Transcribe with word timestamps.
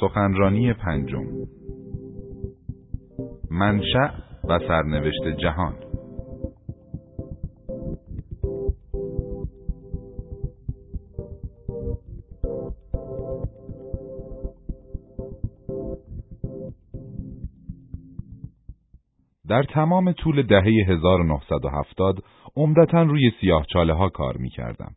سخنرانی 0.00 0.72
پنجم. 0.72 1.24
منشأ 3.50 4.10
و 4.44 4.58
سرنوشت 4.58 5.28
جهان. 5.42 5.89
در 19.50 19.62
تمام 19.62 20.12
طول 20.12 20.42
دهه 20.42 20.84
1970 20.88 22.24
عمدتا 22.56 23.02
روی 23.02 23.32
سیاه 23.40 23.66
چاله 23.72 23.92
ها 23.92 24.08
کار 24.08 24.36
می 24.36 24.50
کردم. 24.50 24.92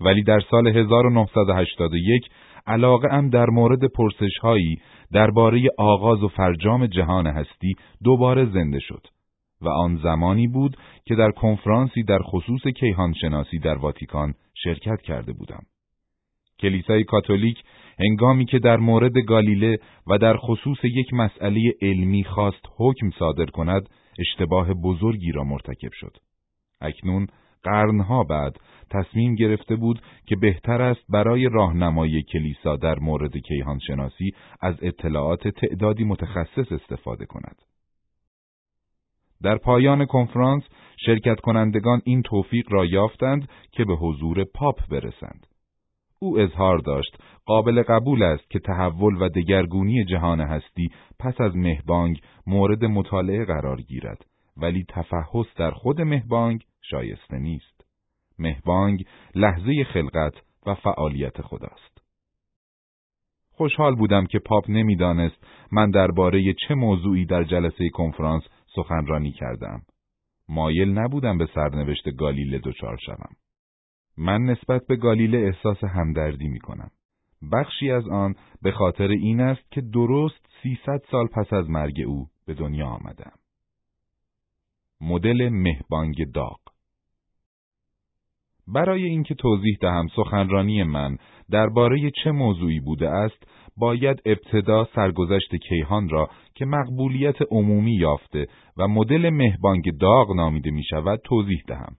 ولی 0.00 0.22
در 0.22 0.40
سال 0.50 0.66
1981 0.66 2.22
علاقه 2.66 3.12
ام 3.12 3.30
در 3.30 3.46
مورد 3.46 3.84
پرسش 3.84 4.38
هایی 4.42 4.76
درباره 5.12 5.62
آغاز 5.78 6.22
و 6.22 6.28
فرجام 6.28 6.86
جهان 6.86 7.26
هستی 7.26 7.74
دوباره 8.04 8.44
زنده 8.44 8.78
شد 8.80 9.06
و 9.62 9.68
آن 9.68 9.96
زمانی 9.96 10.48
بود 10.48 10.76
که 11.04 11.14
در 11.14 11.30
کنفرانسی 11.30 12.02
در 12.02 12.20
خصوص 12.22 12.62
کیهان 12.76 13.12
شناسی 13.12 13.58
در 13.58 13.78
واتیکان 13.78 14.34
شرکت 14.64 15.00
کرده 15.02 15.32
بودم. 15.32 15.62
کلیسای 16.60 17.04
کاتولیک 17.04 17.62
هنگامی 17.98 18.44
که 18.44 18.58
در 18.58 18.76
مورد 18.76 19.18
گالیله 19.18 19.78
و 20.06 20.18
در 20.18 20.36
خصوص 20.36 20.78
یک 20.84 21.14
مسئله 21.14 21.60
علمی 21.82 22.24
خواست 22.24 22.62
حکم 22.76 23.10
صادر 23.18 23.46
کند 23.46 23.88
اشتباه 24.18 24.74
بزرگی 24.74 25.32
را 25.32 25.44
مرتکب 25.44 25.92
شد. 25.92 26.16
اکنون 26.80 27.26
قرنها 27.62 28.24
بعد 28.24 28.56
تصمیم 28.90 29.34
گرفته 29.34 29.76
بود 29.76 30.02
که 30.26 30.36
بهتر 30.36 30.82
است 30.82 31.04
برای 31.08 31.48
راهنمایی 31.48 32.22
کلیسا 32.22 32.76
در 32.76 32.98
مورد 32.98 33.36
کیهان 33.36 33.78
شناسی 33.78 34.30
از 34.60 34.74
اطلاعات 34.82 35.48
تعدادی 35.48 36.04
متخصص 36.04 36.72
استفاده 36.72 37.26
کند. 37.26 37.62
در 39.42 39.56
پایان 39.56 40.06
کنفرانس 40.06 40.62
شرکت 41.06 41.40
کنندگان 41.40 42.02
این 42.04 42.22
توفیق 42.22 42.66
را 42.70 42.84
یافتند 42.84 43.48
که 43.72 43.84
به 43.84 43.94
حضور 43.94 44.44
پاپ 44.44 44.88
برسند. 44.90 45.46
او 46.18 46.38
اظهار 46.38 46.78
داشت 46.78 47.16
قابل 47.46 47.82
قبول 47.82 48.22
است 48.22 48.50
که 48.50 48.58
تحول 48.58 49.22
و 49.22 49.28
دگرگونی 49.28 50.04
جهان 50.04 50.40
هستی 50.40 50.88
پس 51.18 51.40
از 51.40 51.56
مهبانگ 51.56 52.20
مورد 52.46 52.84
مطالعه 52.84 53.44
قرار 53.44 53.80
گیرد 53.80 54.24
ولی 54.56 54.84
تفحص 54.88 55.46
در 55.56 55.70
خود 55.70 56.00
مهبانگ 56.00 56.64
شایسته 56.82 57.38
نیست. 57.38 57.84
مهبانگ 58.38 59.04
لحظه 59.34 59.84
خلقت 59.84 60.34
و 60.66 60.74
فعالیت 60.74 61.42
خداست. 61.42 62.02
خوشحال 63.50 63.94
بودم 63.94 64.26
که 64.26 64.38
پاپ 64.38 64.64
نمی‌دانست 64.70 65.46
من 65.72 65.90
درباره 65.90 66.54
چه 66.68 66.74
موضوعی 66.74 67.24
در 67.24 67.44
جلسه 67.44 67.88
کنفرانس 67.88 68.42
سخنرانی 68.74 69.32
کردم. 69.32 69.82
مایل 70.48 70.88
نبودم 70.88 71.38
به 71.38 71.48
سرنوشت 71.54 72.16
گالیله 72.16 72.58
دچار 72.58 72.96
شوم. 72.96 73.36
من 74.18 74.42
نسبت 74.42 74.86
به 74.86 74.96
گالیله 74.96 75.38
احساس 75.38 75.84
همدردی 75.84 76.48
می 76.48 76.60
کنم. 76.60 76.90
بخشی 77.52 77.90
از 77.90 78.08
آن 78.08 78.34
به 78.62 78.72
خاطر 78.72 79.08
این 79.08 79.40
است 79.40 79.70
که 79.70 79.80
درست 79.80 80.46
300 80.62 81.02
سال 81.10 81.26
پس 81.26 81.52
از 81.52 81.70
مرگ 81.70 82.00
او 82.06 82.26
به 82.46 82.54
دنیا 82.54 82.86
آمدم. 82.86 83.32
مدل 85.00 85.48
مهبانگ 85.48 86.32
داغ 86.32 86.58
برای 88.68 89.04
اینکه 89.04 89.34
توضیح 89.34 89.76
دهم 89.80 90.06
سخنرانی 90.16 90.82
من 90.82 91.16
درباره 91.50 92.10
چه 92.24 92.30
موضوعی 92.30 92.80
بوده 92.80 93.08
است 93.08 93.46
باید 93.76 94.22
ابتدا 94.26 94.88
سرگذشت 94.94 95.56
کیهان 95.56 96.08
را 96.08 96.30
که 96.54 96.64
مقبولیت 96.64 97.36
عمومی 97.50 97.94
یافته 97.94 98.46
و 98.76 98.88
مدل 98.88 99.30
مهبانگ 99.30 99.98
داغ 99.98 100.36
نامیده 100.36 100.70
می 100.70 100.84
شود 100.84 101.20
توضیح 101.24 101.62
دهم. 101.66 101.96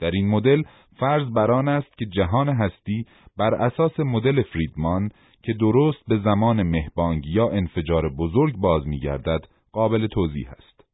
در 0.00 0.10
این 0.10 0.28
مدل 0.28 0.62
فرض 0.96 1.30
بر 1.30 1.50
آن 1.50 1.68
است 1.68 1.98
که 1.98 2.06
جهان 2.06 2.48
هستی 2.48 3.06
بر 3.38 3.54
اساس 3.54 4.00
مدل 4.00 4.42
فریدمان 4.42 5.08
که 5.42 5.52
درست 5.52 6.04
به 6.08 6.18
زمان 6.18 6.62
مهبانگ 6.62 7.26
یا 7.26 7.48
انفجار 7.48 8.08
بزرگ 8.08 8.56
باز 8.56 8.86
می‌گردد 8.86 9.40
قابل 9.72 10.06
توضیح 10.06 10.50
است. 10.50 10.84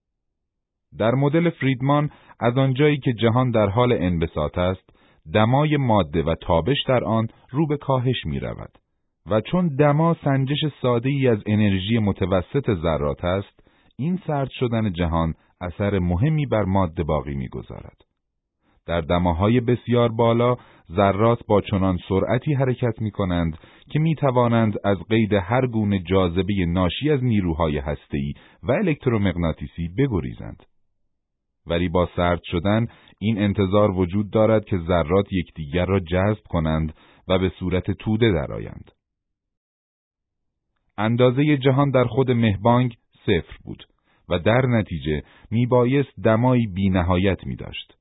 در 0.98 1.14
مدل 1.14 1.50
فریدمان 1.50 2.10
از 2.40 2.58
آنجایی 2.58 2.98
که 2.98 3.12
جهان 3.12 3.50
در 3.50 3.68
حال 3.68 3.92
انبساط 3.92 4.58
است، 4.58 4.90
دمای 5.34 5.76
ماده 5.76 6.22
و 6.22 6.34
تابش 6.40 6.82
در 6.88 7.04
آن 7.04 7.28
رو 7.50 7.66
به 7.66 7.76
کاهش 7.76 8.26
می 8.26 8.40
رود 8.40 8.70
و 9.30 9.40
چون 9.40 9.68
دما 9.68 10.16
سنجش 10.24 10.58
ساده 10.82 11.08
ای 11.08 11.28
از 11.28 11.38
انرژی 11.46 11.98
متوسط 11.98 12.70
ذرات 12.74 13.24
است، 13.24 13.60
این 13.96 14.20
سرد 14.26 14.50
شدن 14.50 14.92
جهان 14.92 15.34
اثر 15.60 15.98
مهمی 15.98 16.46
بر 16.46 16.62
ماده 16.62 17.02
باقی 17.02 17.34
می‌گذارد. 17.34 18.09
در 18.90 19.00
دماهای 19.00 19.60
بسیار 19.60 20.08
بالا 20.12 20.56
ذرات 20.92 21.46
با 21.46 21.60
چنان 21.60 21.98
سرعتی 22.08 22.54
حرکت 22.54 23.00
می 23.00 23.10
کنند 23.10 23.58
که 23.90 23.98
می 23.98 24.14
توانند 24.14 24.74
از 24.84 24.98
قید 25.10 25.32
هر 25.32 25.66
گونه 25.66 25.98
جاذبه 25.98 26.66
ناشی 26.68 27.10
از 27.10 27.24
نیروهای 27.24 27.78
هسته‌ای 27.78 28.32
و 28.62 28.72
الکترومغناطیسی 28.72 29.88
بگریزند. 29.98 30.62
ولی 31.66 31.88
با 31.88 32.08
سرد 32.16 32.40
شدن 32.44 32.86
این 33.18 33.38
انتظار 33.38 33.90
وجود 33.90 34.30
دارد 34.30 34.64
که 34.64 34.78
ذرات 34.78 35.32
یکدیگر 35.32 35.86
را 35.86 36.00
جذب 36.00 36.42
کنند 36.48 36.94
و 37.28 37.38
به 37.38 37.52
صورت 37.58 37.90
توده 37.90 38.32
درآیند. 38.32 38.90
اندازه 40.98 41.56
جهان 41.56 41.90
در 41.90 42.04
خود 42.04 42.30
مهبانگ 42.30 42.94
صفر 43.26 43.56
بود 43.64 43.84
و 44.28 44.38
در 44.38 44.66
نتیجه 44.66 45.22
می 45.50 45.66
بایست 45.66 46.20
دمایی 46.24 46.66
بی 46.66 46.90
نهایت 46.90 47.46
می 47.46 47.56
داشت. 47.56 47.99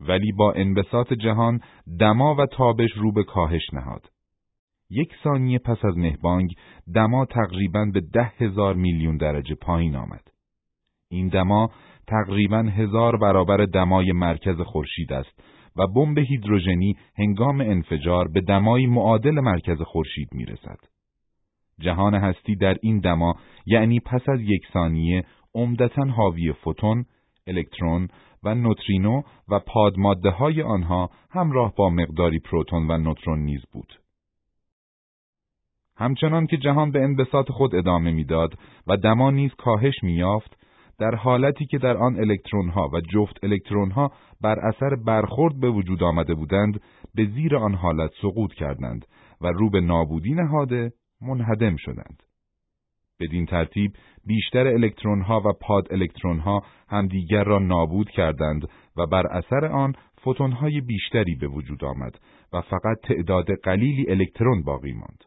ولی 0.00 0.32
با 0.32 0.52
انبساط 0.52 1.12
جهان 1.12 1.60
دما 2.00 2.34
و 2.34 2.46
تابش 2.46 2.90
رو 2.96 3.12
به 3.12 3.24
کاهش 3.24 3.62
نهاد. 3.72 4.06
یک 4.90 5.12
ثانیه 5.24 5.58
پس 5.58 5.84
از 5.84 5.96
مهبانگ 5.96 6.50
دما 6.94 7.24
تقریبا 7.24 7.84
به 7.94 8.00
ده 8.00 8.32
هزار 8.38 8.74
میلیون 8.74 9.16
درجه 9.16 9.54
پایین 9.54 9.96
آمد. 9.96 10.22
این 11.10 11.28
دما 11.28 11.70
تقریبا 12.06 12.58
هزار 12.58 13.16
برابر 13.16 13.64
دمای 13.64 14.12
مرکز 14.12 14.60
خورشید 14.60 15.12
است 15.12 15.42
و 15.76 15.86
بمب 15.86 16.18
هیدروژنی 16.18 16.96
هنگام 17.18 17.60
انفجار 17.60 18.28
به 18.28 18.40
دمای 18.40 18.86
معادل 18.86 19.40
مرکز 19.40 19.82
خورشید 19.82 20.28
می‌رسد. 20.32 20.78
جهان 21.78 22.14
هستی 22.14 22.56
در 22.56 22.76
این 22.82 22.98
دما 22.98 23.34
یعنی 23.66 24.00
پس 24.00 24.28
از 24.28 24.40
یک 24.40 24.62
ثانیه 24.72 25.24
عمدتا 25.54 26.04
حاوی 26.04 26.52
فوتون، 26.52 27.04
الکترون 27.46 28.08
و 28.44 28.54
نوترینو 28.54 29.22
و 29.48 29.58
پادماده 29.58 30.30
های 30.30 30.62
آنها 30.62 31.10
همراه 31.30 31.74
با 31.76 31.90
مقداری 31.90 32.38
پروتون 32.38 32.90
و 32.90 32.98
نوترون 32.98 33.38
نیز 33.38 33.60
بود. 33.72 34.00
همچنان 35.96 36.46
که 36.46 36.56
جهان 36.56 36.90
به 36.90 37.02
انبساط 37.02 37.50
خود 37.50 37.74
ادامه 37.74 38.10
می‌داد 38.10 38.54
و 38.86 38.96
دما 38.96 39.30
نیز 39.30 39.50
کاهش 39.54 39.94
می‌یافت، 40.02 40.56
در 40.98 41.14
حالتی 41.14 41.66
که 41.66 41.78
در 41.78 41.96
آن 41.96 42.16
الکترون 42.16 42.68
ها 42.68 42.90
و 42.92 43.00
جفت 43.00 43.44
الکترون 43.44 43.90
ها 43.90 44.12
بر 44.40 44.58
اثر 44.58 44.94
برخورد 44.96 45.60
به 45.60 45.70
وجود 45.70 46.02
آمده 46.02 46.34
بودند، 46.34 46.80
به 47.14 47.26
زیر 47.26 47.56
آن 47.56 47.74
حالت 47.74 48.10
سقوط 48.22 48.52
کردند 48.52 49.06
و 49.40 49.46
رو 49.46 49.70
به 49.70 49.80
نابودی 49.80 50.34
نهاده 50.34 50.92
منهدم 51.20 51.76
شدند. 51.76 52.22
بدین 53.20 53.46
ترتیب 53.46 53.92
بیشتر 54.26 54.66
الکترون 54.66 55.22
ها 55.22 55.40
و 55.40 55.52
پاد 55.60 55.88
الکترون 55.90 56.38
ها 56.38 56.62
همدیگر 56.88 57.44
را 57.44 57.58
نابود 57.58 58.10
کردند 58.10 58.68
و 58.96 59.06
بر 59.06 59.26
اثر 59.26 59.66
آن 59.66 59.94
فوتون 60.22 60.52
های 60.52 60.80
بیشتری 60.80 61.34
به 61.34 61.46
وجود 61.46 61.84
آمد 61.84 62.20
و 62.52 62.60
فقط 62.60 63.00
تعداد 63.02 63.46
قلیلی 63.62 64.10
الکترون 64.10 64.62
باقی 64.62 64.92
ماند. 64.92 65.24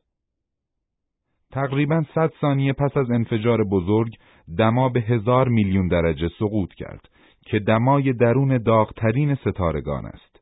تقریبا 1.52 2.04
100 2.16 2.32
ثانیه 2.42 2.74
پس 2.74 2.98
از 2.98 3.12
انفجار 3.12 3.64
بزرگ 3.64 4.14
دما 4.58 4.90
به 4.90 5.02
هزار 5.02 5.48
میلیون 5.48 5.88
درجه 5.88 6.30
سقوط 6.40 6.74
کرد 6.74 7.10
که 7.46 7.60
دمای 7.60 8.14
درون 8.14 8.58
داغترین 8.58 9.36
ستارگان 9.36 10.06
است. 10.06 10.40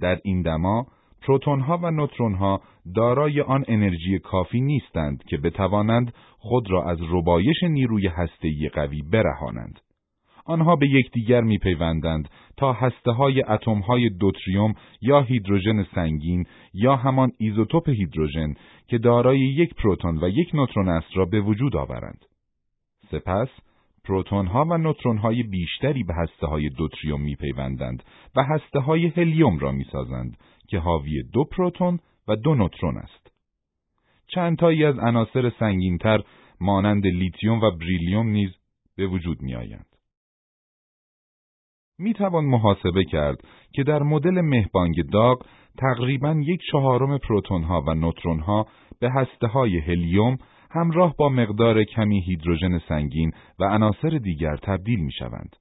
در 0.00 0.18
این 0.24 0.42
دما 0.42 0.86
پروتونها 1.22 1.78
و 1.82 1.90
نوترونها 1.90 2.60
دارای 2.94 3.40
آن 3.40 3.64
انرژی 3.68 4.18
کافی 4.18 4.60
نیستند 4.60 5.24
که 5.24 5.36
بتوانند 5.36 6.14
خود 6.38 6.70
را 6.70 6.84
از 6.90 6.98
ربایش 7.10 7.62
نیروی 7.62 8.06
هسته‌ای 8.06 8.68
قوی 8.68 9.02
برهانند. 9.02 9.80
آنها 10.44 10.76
به 10.76 10.88
یکدیگر 10.88 11.40
میپیوندند 11.40 12.28
تا 12.56 12.72
هسته 12.72 13.10
های 13.10 13.42
اتم 13.42 13.78
های 13.78 14.08
دوتریوم 14.08 14.74
یا 15.00 15.20
هیدروژن 15.20 15.82
سنگین 15.94 16.44
یا 16.74 16.96
همان 16.96 17.32
ایزوتوپ 17.38 17.88
هیدروژن 17.88 18.54
که 18.86 18.98
دارای 18.98 19.38
یک 19.38 19.74
پروتون 19.74 20.24
و 20.24 20.28
یک 20.28 20.54
نوترون 20.54 20.88
است 20.88 21.16
را 21.16 21.24
به 21.24 21.40
وجود 21.40 21.76
آورند. 21.76 22.24
سپس 23.10 23.48
پروتون 24.04 24.46
ها 24.46 24.64
و 24.64 24.78
نوترون 24.78 25.18
های 25.18 25.42
بیشتری 25.42 26.02
به 26.02 26.14
هسته 26.14 26.46
های 26.46 26.68
دوتریوم 26.68 27.20
میپیوندند 27.20 28.02
و 28.36 28.42
هسته 28.42 28.80
های 28.80 29.06
هلیوم 29.06 29.58
را 29.58 29.72
می‌سازند 29.72 30.36
که 30.68 30.78
حاوی 30.78 31.22
دو 31.22 31.44
پروتون 31.44 31.98
و 32.28 32.36
دو 32.36 32.54
نوترون 32.54 32.96
است. 32.96 33.32
چند 34.26 34.58
تایی 34.58 34.84
از 34.84 34.98
عناصر 34.98 35.50
سنگینتر 35.50 36.22
مانند 36.60 37.06
لیتیوم 37.06 37.60
و 37.60 37.70
بریلیوم 37.70 38.28
نیز 38.28 38.50
به 38.96 39.06
وجود 39.06 39.42
می 39.42 39.54
آیند. 39.54 39.86
می 41.98 42.14
توان 42.14 42.44
محاسبه 42.44 43.04
کرد 43.04 43.36
که 43.72 43.82
در 43.82 44.02
مدل 44.02 44.40
مهبانگ 44.40 45.10
داغ 45.10 45.46
تقریبا 45.78 46.42
یک 46.46 46.60
چهارم 46.72 47.18
پروتون 47.18 47.62
ها 47.62 47.84
و 47.86 47.94
نوترون 47.94 48.40
ها 48.40 48.66
به 49.00 49.10
هسته 49.10 49.46
های 49.46 49.78
هلیوم 49.78 50.38
همراه 50.74 51.14
با 51.18 51.28
مقدار 51.28 51.84
کمی 51.84 52.20
هیدروژن 52.20 52.78
سنگین 52.78 53.32
و 53.58 53.64
عناصر 53.64 54.08
دیگر 54.08 54.56
تبدیل 54.56 55.00
می 55.00 55.12
شوند. 55.12 55.56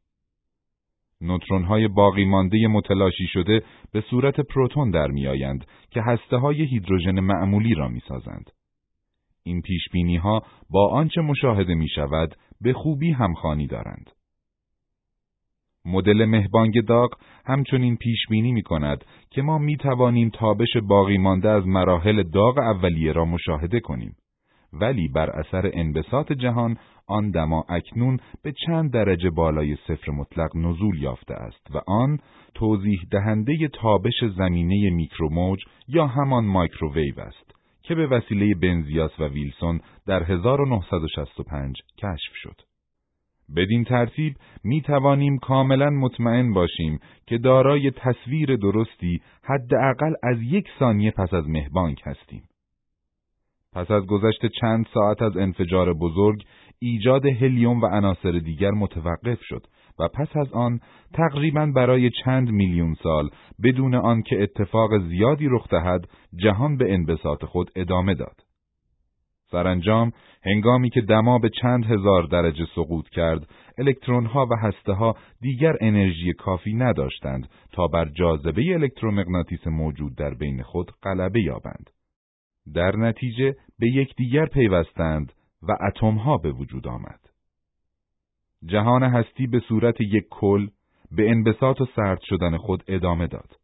نوترون 1.22 1.64
های 1.64 1.88
باقی 1.88 2.26
مانده 2.26 2.68
متلاشی 2.68 3.28
شده 3.28 3.64
به 3.94 4.02
صورت 4.02 4.40
پروتون 4.40 4.92
در 4.92 5.08
می 5.08 5.28
آیند 5.28 5.66
که 5.90 6.02
هسته 6.02 6.38
های 6.38 6.64
هیدروژن 6.64 7.20
معمولی 7.20 7.74
را 7.74 7.88
می 7.88 8.02
سازند. 8.08 8.50
این 9.44 9.62
پیش 9.62 9.82
ها 10.22 10.42
با 10.70 10.90
آنچه 10.90 11.22
مشاهده 11.22 11.74
می 11.74 11.90
شود 11.90 12.36
به 12.62 12.74
خوبی 12.74 13.12
همخوانی 13.12 13.68
دارند. 13.68 14.10
مدل 15.86 16.26
مهبانگ 16.26 16.86
داغ 16.86 17.10
همچنین 17.46 17.98
پیش 17.98 18.28
بینی 18.30 18.52
می 18.52 18.62
کند 18.62 19.06
که 19.30 19.42
ما 19.42 19.58
می 19.58 19.78
توانیم 19.78 20.30
تابش 20.30 20.78
باقی 20.88 21.18
مانده 21.18 21.50
از 21.50 21.68
مراحل 21.68 22.24
داغ 22.24 22.58
اولیه 22.58 23.12
را 23.12 23.26
مشاهده 23.26 23.80
کنیم. 23.80 24.16
ولی 24.74 25.08
بر 25.08 25.30
اثر 25.30 25.72
انبساط 25.74 26.32
جهان 26.32 26.78
آن 27.08 27.32
دما 27.32 27.66
اکنون 27.70 28.18
به 28.44 28.54
چند 28.66 28.92
درجه 28.94 29.30
بالای 29.30 29.76
صفر 29.88 30.12
مطلق 30.12 30.56
نزول 30.56 31.02
یافته 31.02 31.34
است 31.34 31.76
و 31.76 31.82
آن 31.88 32.20
توضیح 32.54 33.00
دهنده 33.12 33.68
تابش 33.68 34.24
زمینه 34.38 34.90
میکروموج 34.90 35.60
یا 35.88 36.08
همان 36.08 36.46
مایکروویو 36.46 37.20
است 37.20 37.52
که 37.84 37.96
به 37.96 38.08
وسیله 38.08 38.56
پنزیاس 38.56 39.20
و 39.20 39.28
ویلسون 39.28 39.80
در 40.08 40.24
1965 40.24 41.76
کشف 41.98 42.34
شد. 42.34 42.62
بدین 43.56 43.84
ترتیب 43.84 44.36
می 44.64 44.82
توانیم 44.82 45.38
کاملا 45.38 45.90
مطمئن 45.90 46.54
باشیم 46.54 47.00
که 47.28 47.38
دارای 47.38 47.92
تصویر 47.92 48.56
درستی 48.56 49.22
حداقل 49.44 50.14
از 50.24 50.38
یک 50.42 50.68
ثانیه 50.80 51.12
پس 51.12 51.34
از 51.34 51.48
مهبانگ 51.48 52.02
هستیم. 52.06 52.44
پس 53.76 53.92
از 53.92 54.06
گذشت 54.06 54.46
چند 54.46 54.86
ساعت 54.94 55.22
از 55.22 55.38
انفجار 55.38 55.94
بزرگ، 55.94 56.44
ایجاد 56.80 57.26
هلیوم 57.26 57.82
و 57.82 57.86
عناصر 57.86 58.32
دیگر 58.32 58.72
متوقف 58.72 59.40
شد 59.42 59.68
و 60.00 60.08
پس 60.08 60.38
از 60.38 60.54
آن 60.54 60.80
تقریبا 61.14 61.66
برای 61.76 62.10
چند 62.26 62.50
میلیون 62.50 62.94
سال 63.04 63.30
بدون 63.64 63.96
آنکه 63.96 64.44
اتفاق 64.44 65.08
زیادی 65.08 65.48
رخ 65.52 65.68
دهد 65.68 66.08
جهان 66.36 66.78
به 66.78 66.94
انبساط 66.94 67.46
خود 67.46 67.72
ادامه 67.76 68.16
داد. 68.16 68.36
سرانجام 69.52 70.12
هنگامی 70.44 70.90
که 70.90 71.02
دما 71.02 71.40
به 71.40 71.50
چند 71.62 71.86
هزار 71.86 72.24
درجه 72.24 72.66
سقوط 72.76 73.10
کرد، 73.10 73.48
الکترون 73.78 74.26
ها 74.26 74.46
و 74.46 74.56
هسته 74.62 74.94
ها 74.94 75.16
دیگر 75.42 75.76
انرژی 75.82 76.34
کافی 76.34 76.74
نداشتند 76.74 77.48
تا 77.72 77.88
بر 77.88 78.10
جاذبه 78.10 78.74
الکترومغناطیس 78.74 79.68
موجود 79.68 80.16
در 80.16 80.34
بین 80.34 80.64
خود 80.64 80.92
غلبه 81.04 81.42
یابند. 81.42 81.90
در 82.74 82.96
نتیجه 82.96 83.56
به 83.80 83.88
یکدیگر 83.88 84.46
پیوستند 84.46 85.34
و 85.64 85.78
اتمها 85.88 86.38
به 86.38 86.52
وجود 86.52 86.88
آمد. 86.88 87.20
جهان 88.66 89.04
هستی 89.04 89.48
به 89.48 89.60
صورت 89.60 90.02
یک 90.02 90.26
کل 90.30 90.68
به 91.12 91.30
انبساط 91.30 91.82
و 91.82 91.86
سرد 91.96 92.20
شدن 92.22 92.58
خود 92.58 92.84
ادامه 92.88 93.28
داد. 93.28 93.56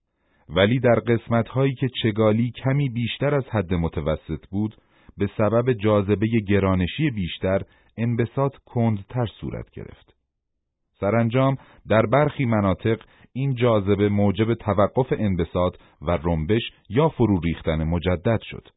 ولی 0.49 0.79
در 0.79 0.99
قسمت 0.99 1.47
هایی 1.47 1.75
که 1.75 1.88
چگالی 2.03 2.51
کمی 2.51 2.89
بیشتر 2.89 3.35
از 3.35 3.44
حد 3.49 3.73
متوسط 3.73 4.45
بود، 4.51 4.75
به 5.17 5.29
سبب 5.38 5.73
جاذبه 5.73 6.27
گرانشی 6.47 7.09
بیشتر 7.09 7.61
انبساط 7.97 8.55
کندتر 8.65 9.25
صورت 9.25 9.69
گرفت. 9.71 10.15
سرانجام 10.99 11.57
در 11.88 12.05
برخی 12.05 12.45
مناطق 12.45 13.01
این 13.33 13.55
جاذبه 13.55 14.09
موجب 14.09 14.53
توقف 14.53 15.13
انبساط 15.17 15.75
و 16.01 16.11
رنبش 16.11 16.61
یا 16.89 17.09
فرو 17.09 17.39
ریختن 17.39 17.83
مجدد 17.83 18.39
شد. 18.41 18.67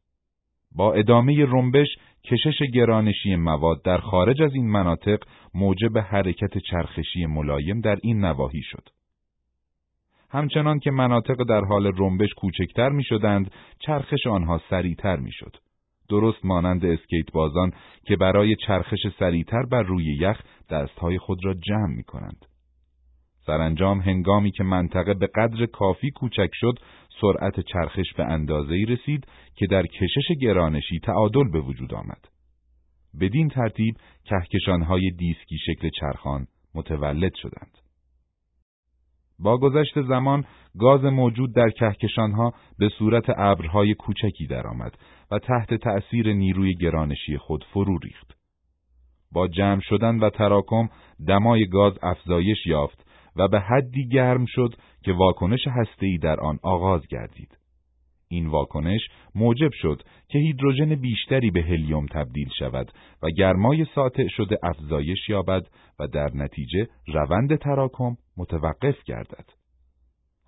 با 0.75 0.93
ادامه 0.93 1.45
رنبش 1.45 1.87
کشش 2.23 2.61
گرانشی 2.73 3.35
مواد 3.35 3.83
در 3.83 3.97
خارج 3.97 4.41
از 4.41 4.53
این 4.53 4.71
مناطق 4.71 5.19
موجب 5.53 5.97
حرکت 5.97 6.57
چرخشی 6.57 7.25
ملایم 7.25 7.81
در 7.81 7.97
این 8.03 8.25
نواحی 8.25 8.61
شد. 8.61 8.89
همچنان 10.29 10.79
که 10.79 10.91
مناطق 10.91 11.43
در 11.49 11.61
حال 11.65 11.91
رنبش 11.97 12.29
کوچکتر 12.37 12.89
می 12.89 13.03
شدند، 13.03 13.51
چرخش 13.79 14.27
آنها 14.27 14.61
سریعتر 14.69 15.15
می 15.15 15.31
شد. 15.31 15.55
درست 16.09 16.45
مانند 16.45 16.85
اسکیت 16.85 17.31
بازان 17.33 17.71
که 18.05 18.15
برای 18.15 18.55
چرخش 18.55 18.99
سریعتر 19.19 19.63
بر 19.71 19.83
روی 19.83 20.17
یخ 20.19 20.41
دستهای 20.69 21.17
خود 21.17 21.45
را 21.45 21.53
جمع 21.53 21.95
می 21.95 22.03
کنند. 22.03 22.45
سرانجام 23.45 23.99
هنگامی 23.99 24.51
که 24.51 24.63
منطقه 24.63 25.13
به 25.13 25.27
قدر 25.35 25.65
کافی 25.65 26.11
کوچک 26.11 26.49
شد، 26.53 26.79
سرعت 27.21 27.59
چرخش 27.59 28.13
به 28.17 28.23
اندازه‌ای 28.23 28.85
رسید 28.85 29.27
که 29.55 29.67
در 29.67 29.85
کشش 29.85 30.27
گرانشی 30.41 30.99
تعادل 30.99 31.51
به 31.51 31.59
وجود 31.59 31.93
آمد. 31.93 32.27
بدین 33.19 33.49
ترتیب 33.49 33.95
کهکشانهای 34.25 35.11
دیسکی 35.17 35.57
شکل 35.57 35.89
چرخان 35.99 36.47
متولد 36.75 37.31
شدند. 37.35 37.77
با 39.39 39.57
گذشت 39.57 40.01
زمان 40.01 40.45
گاز 40.79 41.03
موجود 41.03 41.55
در 41.55 41.69
کهکشانها 41.69 42.53
به 42.79 42.89
صورت 42.89 43.25
ابرهای 43.37 43.93
کوچکی 43.93 44.47
درآمد 44.47 44.97
و 45.31 45.39
تحت 45.39 45.73
تأثیر 45.73 46.33
نیروی 46.33 46.75
گرانشی 46.75 47.37
خود 47.37 47.65
فرو 47.73 47.97
ریخت. 47.97 48.37
با 49.31 49.47
جمع 49.47 49.81
شدن 49.81 50.19
و 50.19 50.29
تراکم 50.29 50.89
دمای 51.27 51.67
گاز 51.67 51.93
افزایش 52.03 52.67
یافت 52.67 53.10
و 53.35 53.47
به 53.47 53.59
حدی 53.59 54.07
گرم 54.07 54.45
شد 54.45 54.75
که 55.03 55.13
واکنش 55.13 55.67
هسته‌ای 55.67 56.17
در 56.17 56.39
آن 56.39 56.59
آغاز 56.63 57.07
گردید. 57.07 57.57
این 58.31 58.47
واکنش 58.47 59.01
موجب 59.35 59.69
شد 59.73 60.01
که 60.27 60.39
هیدروژن 60.39 60.95
بیشتری 60.95 61.51
به 61.51 61.61
هلیوم 61.61 62.05
تبدیل 62.05 62.49
شود 62.59 62.91
و 63.23 63.29
گرمای 63.29 63.85
ساطع 63.95 64.27
شده 64.27 64.57
افزایش 64.63 65.29
یابد 65.29 65.67
و 65.99 66.07
در 66.07 66.29
نتیجه 66.33 66.87
روند 67.07 67.55
تراکم 67.55 68.17
متوقف 68.37 69.03
گردد. 69.03 69.45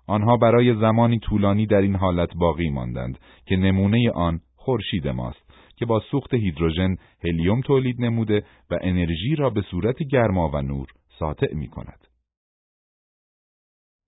آنها 0.06 0.36
برای 0.36 0.74
زمانی 0.74 1.18
طولانی 1.18 1.66
در 1.66 1.80
این 1.80 1.96
حالت 1.96 2.36
باقی 2.36 2.70
ماندند 2.70 3.18
که 3.46 3.56
نمونه 3.56 4.10
آن 4.10 4.40
خورشید 4.56 5.08
ماست 5.08 5.52
که 5.76 5.86
با 5.86 6.00
سوخت 6.10 6.34
هیدروژن 6.34 6.96
هلیوم 7.24 7.60
تولید 7.60 8.00
نموده 8.00 8.42
و 8.70 8.78
انرژی 8.80 9.36
را 9.36 9.50
به 9.50 9.62
صورت 9.62 10.02
گرما 10.02 10.48
و 10.48 10.62
نور 10.62 10.86
ساطع 11.18 11.54
می 11.54 11.68
کند. 11.68 12.13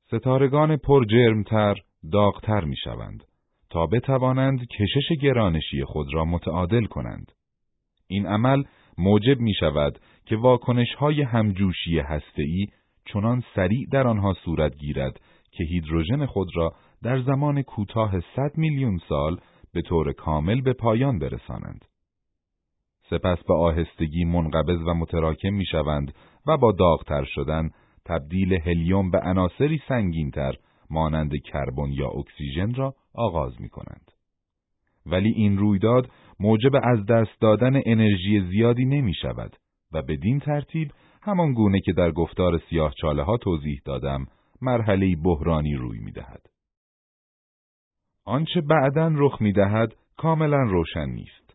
ستارگان 0.07 0.77
پر 0.77 1.05
جرمتر، 1.05 1.75
داغتر 2.13 2.65
می 2.65 2.77
شوند 2.77 3.25
تا 3.71 3.87
بتوانند 3.87 4.67
کشش 4.67 5.13
گرانشی 5.23 5.85
خود 5.85 6.15
را 6.15 6.25
متعادل 6.25 6.85
کنند. 6.85 7.33
این 8.07 8.27
عمل 8.27 8.63
موجب 8.99 9.41
می 9.41 9.55
شود 9.55 9.99
که 10.27 10.37
واکنش 10.37 10.95
های 10.95 11.23
همجوشی 11.23 11.99
هسته‌ای 11.99 12.67
چنان 13.05 13.43
سریع 13.55 13.87
در 13.93 14.07
آنها 14.07 14.35
صورت 14.45 14.77
گیرد 14.77 15.21
که 15.51 15.65
هیدروژن 15.65 16.27
خود 16.27 16.49
را 16.55 16.75
در 17.03 17.23
زمان 17.23 17.63
کوتاه 17.63 18.21
100 18.21 18.51
میلیون 18.57 19.01
سال 19.09 19.41
به 19.73 19.83
طور 19.83 20.13
کامل 20.13 20.61
به 20.61 20.73
پایان 20.73 21.19
برسانند. 21.19 21.85
سپس 23.11 23.39
به 23.49 23.55
آهستگی 23.55 24.25
منقبض 24.25 24.81
و 24.87 24.95
متراکم 24.95 25.55
می 25.55 25.65
شوند 25.65 26.15
و 26.47 26.57
با 26.57 26.73
داغتر 26.73 27.25
شدن 27.25 27.71
تبدیل 28.07 28.53
هلیوم 28.53 29.11
به 29.11 29.19
عناصری 29.19 29.83
سنگینتر 29.89 30.55
مانند 30.91 31.33
کربن 31.37 31.93
یا 31.93 32.09
اکسیژن 32.09 32.75
را 32.75 32.95
آغاز 33.15 33.61
می 33.61 33.69
کنند. 33.69 34.11
ولی 35.07 35.31
این 35.31 35.59
رویداد 35.59 36.11
موجب 36.41 36.75
از 36.83 37.07
دست 37.07 37.41
دادن 37.41 37.81
انرژی 37.87 38.41
زیادی 38.51 38.85
نمی 38.85 39.15
شود 39.15 39.57
و 39.93 40.03
بدین 40.03 40.41
ترتیب 40.41 40.93
همان 41.23 41.53
گونه 41.53 41.81
که 41.81 41.93
در 41.93 42.11
گفتار 42.11 42.61
سیاه 42.71 42.95
چاله 43.01 43.23
ها 43.23 43.37
توضیح 43.37 43.81
دادم 43.85 44.27
مرحله 44.63 45.17
بحرانی 45.25 45.75
روی 45.75 45.99
می 45.99 46.13
دهد. 46.13 46.47
آنچه 48.25 48.61
بعدا 48.61 49.11
رخ 49.15 49.43
می 49.43 49.53
دهد 49.53 49.95
کاملا 50.17 50.63
روشن 50.63 51.09
نیست. 51.09 51.46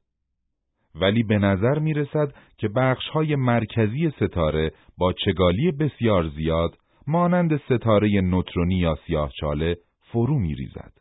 ولی 0.96 1.24
به 1.24 1.38
نظر 1.38 1.80
می 1.80 1.94
رسد 1.94 2.34
که 2.58 2.68
بخش 2.68 3.08
های 3.10 3.36
مرکزی 3.36 4.10
ستاره 4.10 4.72
با 4.98 5.14
چگالی 5.14 5.72
بسیار 5.72 6.28
زیاد 6.28 6.78
مانند 7.08 7.58
ستاره 7.58 8.22
نوترونی 8.22 8.76
یا 8.76 8.98
سیاهچاله 9.08 9.78
فرو 10.12 10.40
می 10.40 10.56
ریزد. 10.56 10.92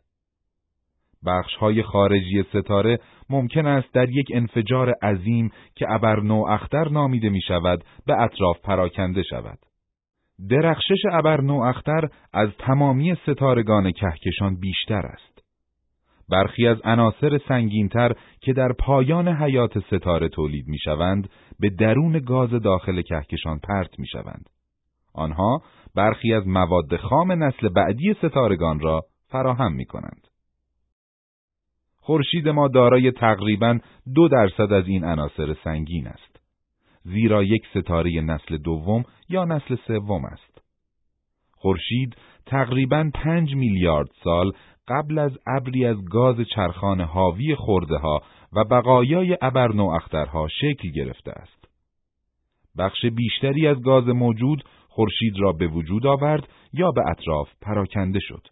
بخش 1.25 1.55
های 1.55 1.83
خارجی 1.83 2.43
ستاره 2.43 2.99
ممکن 3.29 3.65
است 3.65 3.93
در 3.93 4.09
یک 4.09 4.31
انفجار 4.33 4.93
عظیم 5.03 5.51
که 5.75 5.85
ابرنو 5.89 6.45
اختر 6.49 6.89
نامیده 6.89 7.29
می 7.29 7.41
شود 7.41 7.83
به 8.05 8.21
اطراف 8.21 8.61
پراکنده 8.63 9.23
شود. 9.23 9.59
درخشش 10.49 11.01
ابرنو 11.11 11.59
اختر 11.59 12.09
از 12.33 12.49
تمامی 12.59 13.15
ستارگان 13.15 13.91
کهکشان 13.91 14.55
بیشتر 14.59 15.05
است. 15.05 15.30
برخی 16.31 16.67
از 16.67 16.77
عناصر 16.83 17.37
سنگینتر 17.47 18.15
که 18.41 18.53
در 18.53 18.73
پایان 18.79 19.27
حیات 19.27 19.79
ستاره 19.79 20.29
تولید 20.29 20.67
می 20.67 20.77
شوند 20.77 21.29
به 21.59 21.69
درون 21.69 22.19
گاز 22.19 22.49
داخل 22.49 23.01
کهکشان 23.01 23.59
پرت 23.59 23.99
می 23.99 24.07
شوند. 24.07 24.49
آنها 25.13 25.61
برخی 25.95 26.33
از 26.33 26.47
مواد 26.47 26.97
خام 26.97 27.43
نسل 27.43 27.69
بعدی 27.69 28.13
ستارگان 28.13 28.79
را 28.79 29.01
فراهم 29.27 29.73
می 29.73 29.85
کنند. 29.85 30.27
خورشید 31.99 32.49
ما 32.49 32.67
دارای 32.67 33.11
تقریبا 33.11 33.79
دو 34.15 34.27
درصد 34.27 34.73
از 34.73 34.87
این 34.87 35.03
عناصر 35.03 35.55
سنگین 35.63 36.07
است. 36.07 36.41
زیرا 37.03 37.43
یک 37.43 37.61
ستاره 37.75 38.21
نسل 38.21 38.57
دوم 38.57 39.03
یا 39.29 39.45
نسل 39.45 39.75
سوم 39.87 40.25
است. 40.25 40.61
خورشید 41.51 42.15
تقریبا 42.45 43.09
پنج 43.13 43.55
میلیارد 43.55 44.07
سال 44.23 44.51
قبل 44.87 45.19
از 45.19 45.31
ابری 45.47 45.85
از 45.85 46.05
گاز 46.05 46.35
چرخان 46.55 47.01
حاوی 47.01 47.55
خورده 47.55 47.97
ها 47.97 48.21
و 48.53 48.63
بقایای 48.63 49.37
ابرنو 49.41 49.85
اخترها 49.85 50.47
شکل 50.47 50.91
گرفته 50.91 51.31
است. 51.31 51.67
بخش 52.77 53.05
بیشتری 53.05 53.67
از 53.67 53.81
گاز 53.81 54.07
موجود 54.07 54.63
خورشید 54.87 55.33
را 55.39 55.51
به 55.51 55.67
وجود 55.67 56.07
آورد 56.07 56.47
یا 56.73 56.91
به 56.91 57.01
اطراف 57.09 57.49
پراکنده 57.61 58.19
شد. 58.19 58.47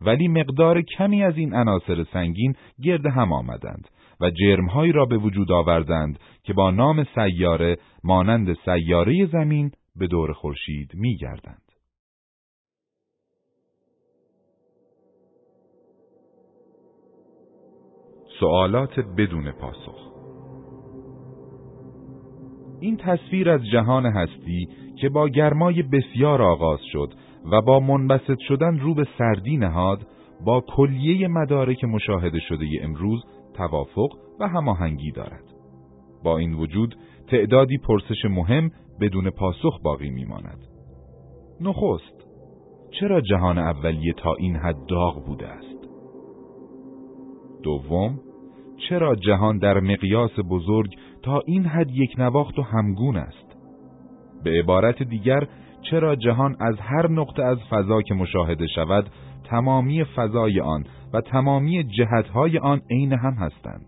ولی 0.00 0.28
مقدار 0.28 0.82
کمی 0.82 1.22
از 1.22 1.36
این 1.36 1.54
عناصر 1.54 2.04
سنگین 2.04 2.54
گرد 2.82 3.06
هم 3.06 3.32
آمدند 3.32 3.88
و 4.20 4.30
جرمهایی 4.30 4.92
را 4.92 5.04
به 5.04 5.16
وجود 5.16 5.52
آوردند 5.52 6.18
که 6.42 6.52
با 6.52 6.70
نام 6.70 7.04
سیاره 7.14 7.76
مانند 8.04 8.56
سیاره 8.64 9.26
زمین 9.26 9.70
به 9.96 10.06
دور 10.06 10.32
خورشید 10.32 10.90
میگردند. 10.94 11.67
سوالات 18.40 19.00
بدون 19.16 19.50
پاسخ 19.50 20.08
این 22.80 22.96
تصویر 22.96 23.50
از 23.50 23.60
جهان 23.72 24.06
هستی 24.06 24.68
که 25.00 25.08
با 25.08 25.28
گرمای 25.28 25.82
بسیار 25.82 26.42
آغاز 26.42 26.80
شد 26.92 27.14
و 27.52 27.62
با 27.62 27.80
منبسط 27.80 28.38
شدن 28.48 28.78
رو 28.78 28.94
به 28.94 29.06
سردی 29.18 29.56
نهاد 29.56 30.06
با 30.44 30.60
کلیه 30.76 31.28
مدارک 31.28 31.84
مشاهده 31.84 32.38
شده 32.40 32.66
امروز 32.82 33.24
توافق 33.54 34.08
و 34.40 34.48
هماهنگی 34.48 35.10
دارد. 35.10 35.44
با 36.24 36.38
این 36.38 36.54
وجود 36.54 36.94
تعدادی 37.28 37.78
پرسش 37.78 38.24
مهم 38.30 38.70
بدون 39.00 39.30
پاسخ 39.30 39.82
باقی 39.82 40.10
میماند. 40.10 40.66
نخست 41.60 42.28
چرا 43.00 43.20
جهان 43.20 43.58
اولیه 43.58 44.12
تا 44.12 44.34
این 44.34 44.56
حد 44.56 44.86
داغ 44.88 45.26
بوده 45.26 45.46
است؟ 45.46 45.88
دوم 47.62 48.20
چرا 48.88 49.14
جهان 49.14 49.58
در 49.58 49.80
مقیاس 49.80 50.30
بزرگ 50.50 50.90
تا 51.22 51.42
این 51.46 51.64
حد 51.64 51.90
یک 51.90 52.14
نواخت 52.18 52.58
و 52.58 52.62
همگون 52.62 53.16
است؟ 53.16 53.56
به 54.44 54.50
عبارت 54.50 55.02
دیگر 55.02 55.46
چرا 55.90 56.16
جهان 56.16 56.56
از 56.60 56.74
هر 56.80 57.10
نقطه 57.10 57.42
از 57.42 57.58
فضا 57.70 58.02
که 58.02 58.14
مشاهده 58.14 58.66
شود 58.66 59.10
تمامی 59.44 60.04
فضای 60.04 60.60
آن 60.60 60.84
و 61.12 61.20
تمامی 61.20 61.84
جهتهای 61.84 62.58
آن 62.58 62.80
عین 62.90 63.12
هم 63.12 63.32
هستند. 63.32 63.86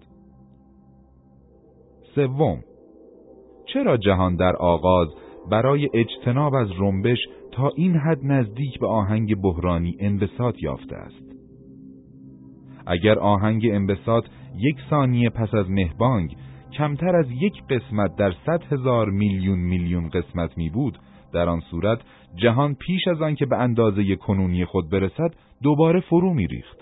سوم 2.15 2.61
چرا 3.73 3.97
جهان 3.97 4.37
در 4.37 4.57
آغاز 4.57 5.09
برای 5.51 5.89
اجتناب 5.95 6.55
از 6.55 6.69
رنبش 6.79 7.19
تا 7.53 7.69
این 7.77 7.97
حد 7.97 8.19
نزدیک 8.23 8.79
به 8.79 8.87
آهنگ 8.87 9.41
بحرانی 9.43 9.97
انبساط 10.01 10.63
یافته 10.63 10.97
است؟ 10.97 11.31
اگر 12.87 13.19
آهنگ 13.19 13.63
انبساط 13.73 14.25
یک 14.57 14.77
ثانیه 14.91 15.31
پس 15.31 15.55
از 15.55 15.71
مهبانگ 15.71 16.37
کمتر 16.79 17.17
از 17.17 17.27
یک 17.31 17.63
قسمت 17.71 18.17
در 18.17 18.33
صد 18.47 18.63
هزار 18.73 19.11
میلیون 19.11 19.59
میلیون 19.59 20.09
قسمت 20.09 20.59
می 20.59 20.71
بود 20.71 20.99
در 21.33 21.49
آن 21.49 21.61
صورت 21.61 21.99
جهان 22.35 22.75
پیش 22.75 23.09
از 23.09 23.23
آن 23.23 23.35
که 23.35 23.47
به 23.47 23.57
اندازه 23.57 24.17
کنونی 24.17 24.65
خود 24.65 24.91
برسد 24.91 25.35
دوباره 25.63 26.01
فرو 26.01 26.35
میریخت. 26.35 26.79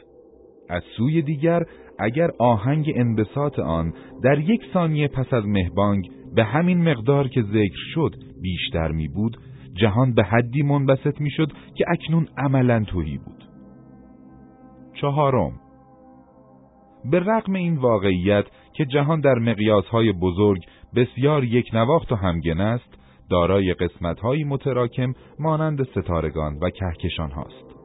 از 0.70 0.82
سوی 0.96 1.22
دیگر 1.22 1.62
اگر 1.98 2.30
آهنگ 2.38 2.92
انبساط 2.96 3.58
آن 3.58 3.92
در 4.22 4.38
یک 4.38 4.60
ثانیه 4.72 5.08
پس 5.08 5.32
از 5.32 5.44
مهبانگ 5.46 6.10
به 6.34 6.44
همین 6.44 6.88
مقدار 6.90 7.28
که 7.28 7.42
ذکر 7.42 7.78
شد 7.94 8.14
بیشتر 8.42 8.92
می 8.92 9.08
بود 9.08 9.36
جهان 9.74 10.14
به 10.14 10.24
حدی 10.24 10.62
منبسط 10.62 11.20
می 11.20 11.30
شد 11.30 11.52
که 11.74 11.84
اکنون 11.88 12.28
عملا 12.36 12.84
توهی 12.84 13.18
بود. 13.18 13.44
چهارم 15.00 15.52
به 17.04 17.20
رغم 17.20 17.54
این 17.54 17.76
واقعیت 17.76 18.44
که 18.72 18.84
جهان 18.84 19.20
در 19.20 19.34
مقیاسهای 19.34 20.12
بزرگ 20.12 20.62
بسیار 20.96 21.44
یک 21.44 21.70
نواخت 21.72 22.12
و 22.12 22.14
همگن 22.14 22.60
است 22.60 22.98
دارای 23.30 23.74
قسمتهایی 23.74 24.44
متراکم 24.44 25.12
مانند 25.38 25.82
ستارگان 25.82 26.58
و 26.62 26.70
کهکشان 26.70 27.30
هاست. 27.30 27.78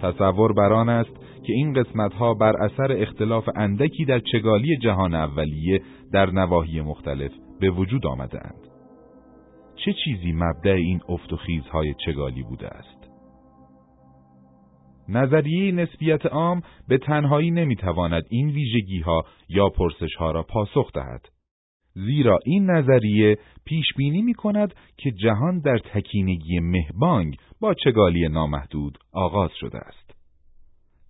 تصور 0.00 0.52
بر 0.52 0.72
آن 0.72 0.88
است 0.88 1.10
که 1.46 1.52
این 1.52 1.72
قسمتها 1.72 2.34
بر 2.34 2.62
اثر 2.62 2.92
اختلاف 2.92 3.48
اندکی 3.56 4.04
در 4.04 4.18
چگالی 4.18 4.76
جهان 4.76 5.14
اولیه 5.14 5.82
در 6.12 6.30
نواحی 6.30 6.80
مختلف 6.80 7.30
به 7.60 7.70
وجود 7.70 8.06
آمده 8.06 8.38
اند. 8.44 8.66
چه 9.84 9.92
چیزی 10.04 10.32
مبدع 10.32 10.72
این 10.72 11.00
افت 11.08 11.32
و 11.32 11.36
چگالی 12.06 12.42
بوده 12.42 12.68
است؟ 12.68 12.99
نظریه 15.10 15.72
نسبیت 15.72 16.26
عام 16.26 16.62
به 16.88 16.98
تنهایی 16.98 17.50
نمی‌تواند 17.50 18.22
این 18.30 18.50
ویژگی 18.50 19.00
ها 19.00 19.24
یا 19.48 19.68
پرسش 19.68 20.14
ها 20.18 20.30
را 20.30 20.42
پاسخ 20.42 20.92
دهد. 20.92 21.28
زیرا 21.94 22.38
این 22.44 22.70
نظریه 22.70 23.38
پیش 23.64 23.86
بینی 23.96 24.22
می 24.22 24.34
کند 24.34 24.74
که 24.96 25.10
جهان 25.10 25.60
در 25.60 25.78
تکینگی 25.78 26.60
مهبانگ 26.60 27.36
با 27.60 27.74
چگالی 27.74 28.28
نامحدود 28.28 28.98
آغاز 29.12 29.50
شده 29.60 29.78
است. 29.78 30.14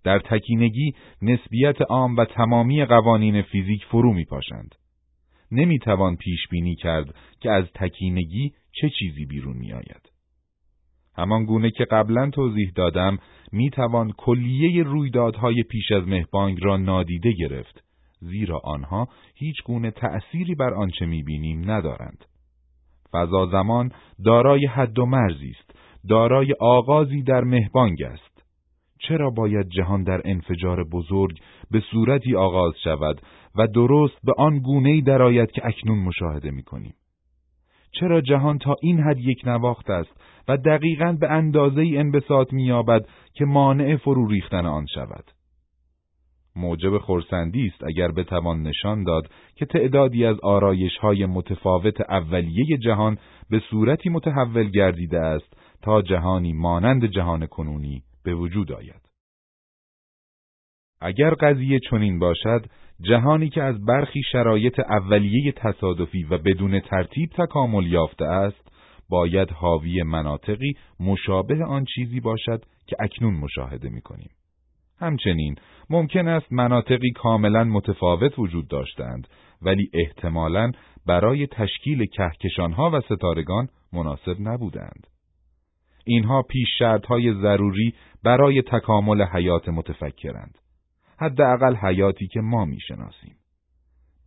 در 0.03 0.19
تکینگی 0.19 0.93
نسبیت 1.21 1.81
عام 1.81 2.17
و 2.17 2.25
تمامی 2.25 2.85
قوانین 2.85 3.41
فیزیک 3.41 3.85
فرو 3.85 4.13
می 4.13 4.25
پاشند. 4.25 4.75
نمی 5.51 5.79
توان 5.79 6.15
پیش 6.15 6.47
بینی 6.51 6.75
کرد 6.75 7.15
که 7.39 7.51
از 7.51 7.65
تکینگی 7.75 8.51
چه 8.71 8.89
چیزی 8.99 9.25
بیرون 9.25 9.57
می 9.57 9.73
آید. 9.73 10.10
همان 11.17 11.45
گونه 11.45 11.71
که 11.71 11.85
قبلا 11.85 12.29
توضیح 12.29 12.71
دادم 12.75 13.17
می 13.51 13.69
توان 13.69 14.11
کلیه 14.11 14.83
رویدادهای 14.83 15.63
پیش 15.63 15.91
از 15.91 16.07
مهبانگ 16.07 16.57
را 16.61 16.77
نادیده 16.77 17.31
گرفت 17.31 17.83
زیرا 18.19 18.61
آنها 18.63 19.07
هیچ 19.35 19.63
گونه 19.65 19.91
تأثیری 19.91 20.55
بر 20.55 20.73
آنچه 20.73 21.05
می‌بینیم 21.05 21.71
ندارند. 21.71 22.25
فضا 23.13 23.45
زمان 23.45 23.91
دارای 24.25 24.65
حد 24.65 24.99
و 24.99 25.05
مرزی 25.05 25.55
است، 25.59 25.75
دارای 26.09 26.53
آغازی 26.59 27.21
در 27.21 27.41
مهبانگ 27.43 28.03
است. 28.03 28.43
چرا 28.99 29.29
باید 29.29 29.69
جهان 29.69 30.03
در 30.03 30.21
انفجار 30.25 30.83
بزرگ 30.83 31.37
به 31.71 31.83
صورتی 31.91 32.35
آغاز 32.35 32.73
شود 32.83 33.21
و 33.55 33.67
درست 33.67 34.17
به 34.23 34.33
آن 34.37 34.59
گونه‌ای 34.59 35.01
درآید 35.01 35.51
که 35.51 35.61
اکنون 35.65 35.99
مشاهده 35.99 36.51
می‌کنیم؟ 36.51 36.93
چرا 37.91 38.21
جهان 38.21 38.57
تا 38.57 38.75
این 38.81 38.99
حد 38.99 39.19
یک 39.19 39.41
نواخت 39.45 39.89
است 39.89 40.21
و 40.47 40.57
دقیقا 40.57 41.17
به 41.19 41.31
اندازه 41.31 41.81
انبساط 41.95 42.53
می‌یابد 42.53 43.05
که 43.33 43.45
مانع 43.45 43.95
فرو 43.95 44.27
ریختن 44.27 44.65
آن 44.65 44.85
شود؟ 44.85 45.31
موجب 46.55 46.97
خورسندی 46.97 47.67
است 47.67 47.83
اگر 47.83 48.11
بتوان 48.11 48.61
نشان 48.61 49.03
داد 49.03 49.31
که 49.55 49.65
تعدادی 49.65 50.25
از 50.25 50.39
آرایش 50.39 50.97
های 50.97 51.25
متفاوت 51.25 52.01
اولیه 52.01 52.77
جهان 52.77 53.17
به 53.49 53.61
صورتی 53.69 54.09
متحول 54.09 54.69
گردیده 54.69 55.19
است 55.19 55.57
تا 55.81 56.01
جهانی 56.01 56.53
مانند 56.53 57.05
جهان 57.05 57.45
کنونی 57.45 58.03
به 58.23 58.35
وجود 58.35 58.71
آید. 58.71 59.01
اگر 61.01 61.33
قضیه 61.33 61.79
چنین 61.89 62.19
باشد، 62.19 62.65
جهانی 63.01 63.49
که 63.49 63.63
از 63.63 63.85
برخی 63.85 64.21
شرایط 64.31 64.79
اولیه 64.79 65.51
تصادفی 65.51 66.23
و 66.23 66.37
بدون 66.37 66.79
ترتیب 66.79 67.29
تکامل 67.29 67.87
یافته 67.87 68.25
است، 68.25 68.71
باید 69.09 69.51
حاوی 69.51 70.03
مناطقی 70.03 70.73
مشابه 70.99 71.63
آن 71.65 71.85
چیزی 71.95 72.19
باشد 72.19 72.65
که 72.87 72.95
اکنون 72.99 73.33
مشاهده 73.33 73.89
می 73.89 74.01
کنیم. 74.01 74.29
همچنین 74.99 75.55
ممکن 75.89 76.27
است 76.27 76.53
مناطقی 76.53 77.11
کاملا 77.11 77.63
متفاوت 77.63 78.39
وجود 78.39 78.67
داشتند 78.67 79.27
ولی 79.61 79.89
احتمالاً 79.93 80.71
برای 81.07 81.47
تشکیل 81.47 82.05
کهکشانها 82.05 82.91
و 82.93 83.01
ستارگان 83.01 83.67
مناسب 83.93 84.35
نبودند. 84.39 85.07
اینها 86.05 86.41
پیش 86.41 86.81
های 87.07 87.33
ضروری 87.33 87.93
برای 88.23 88.61
تکامل 88.61 89.21
حیات 89.21 89.69
متفکرند. 89.69 90.60
حداقل 91.21 91.75
حیاتی 91.75 92.27
که 92.27 92.41
ما 92.41 92.65
می‌شناسیم. 92.65 93.35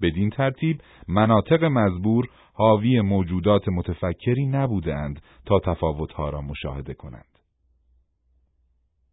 بدین 0.02 0.30
ترتیب 0.30 0.80
مناطق 1.08 1.64
مزبور 1.64 2.28
حاوی 2.52 3.00
موجودات 3.00 3.68
متفکری 3.68 4.46
نبودند 4.46 5.22
تا 5.46 5.60
تفاوتها 5.64 6.30
را 6.30 6.40
مشاهده 6.40 6.94
کنند. 6.94 7.38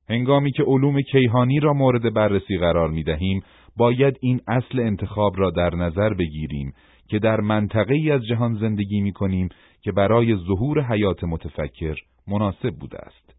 هنگامی 0.09 0.51
که 0.51 0.63
علوم 0.63 1.01
کیهانی 1.01 1.59
را 1.59 1.73
مورد 1.73 2.13
بررسی 2.13 2.57
قرار 2.57 2.89
می 2.89 3.03
دهیم، 3.03 3.41
باید 3.77 4.17
این 4.21 4.41
اصل 4.47 4.79
انتخاب 4.79 5.33
را 5.37 5.51
در 5.51 5.75
نظر 5.75 6.13
بگیریم 6.13 6.73
که 7.07 7.19
در 7.19 7.39
منطقه 7.41 7.93
ای 7.93 8.11
از 8.11 8.21
جهان 8.25 8.53
زندگی 8.53 9.01
می 9.01 9.13
کنیم 9.13 9.49
که 9.81 9.91
برای 9.91 10.35
ظهور 10.35 10.81
حیات 10.81 11.23
متفکر 11.23 11.95
مناسب 12.27 12.69
بوده 12.69 12.97
است. 12.97 13.30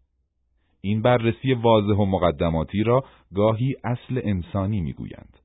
این 0.85 1.01
بررسی 1.01 1.53
واضح 1.53 1.93
و 1.93 2.05
مقدماتی 2.05 2.83
را 2.83 3.03
گاهی 3.35 3.75
اصل 3.83 4.21
انسانی 4.23 4.81
می‌گویند. 4.81 5.37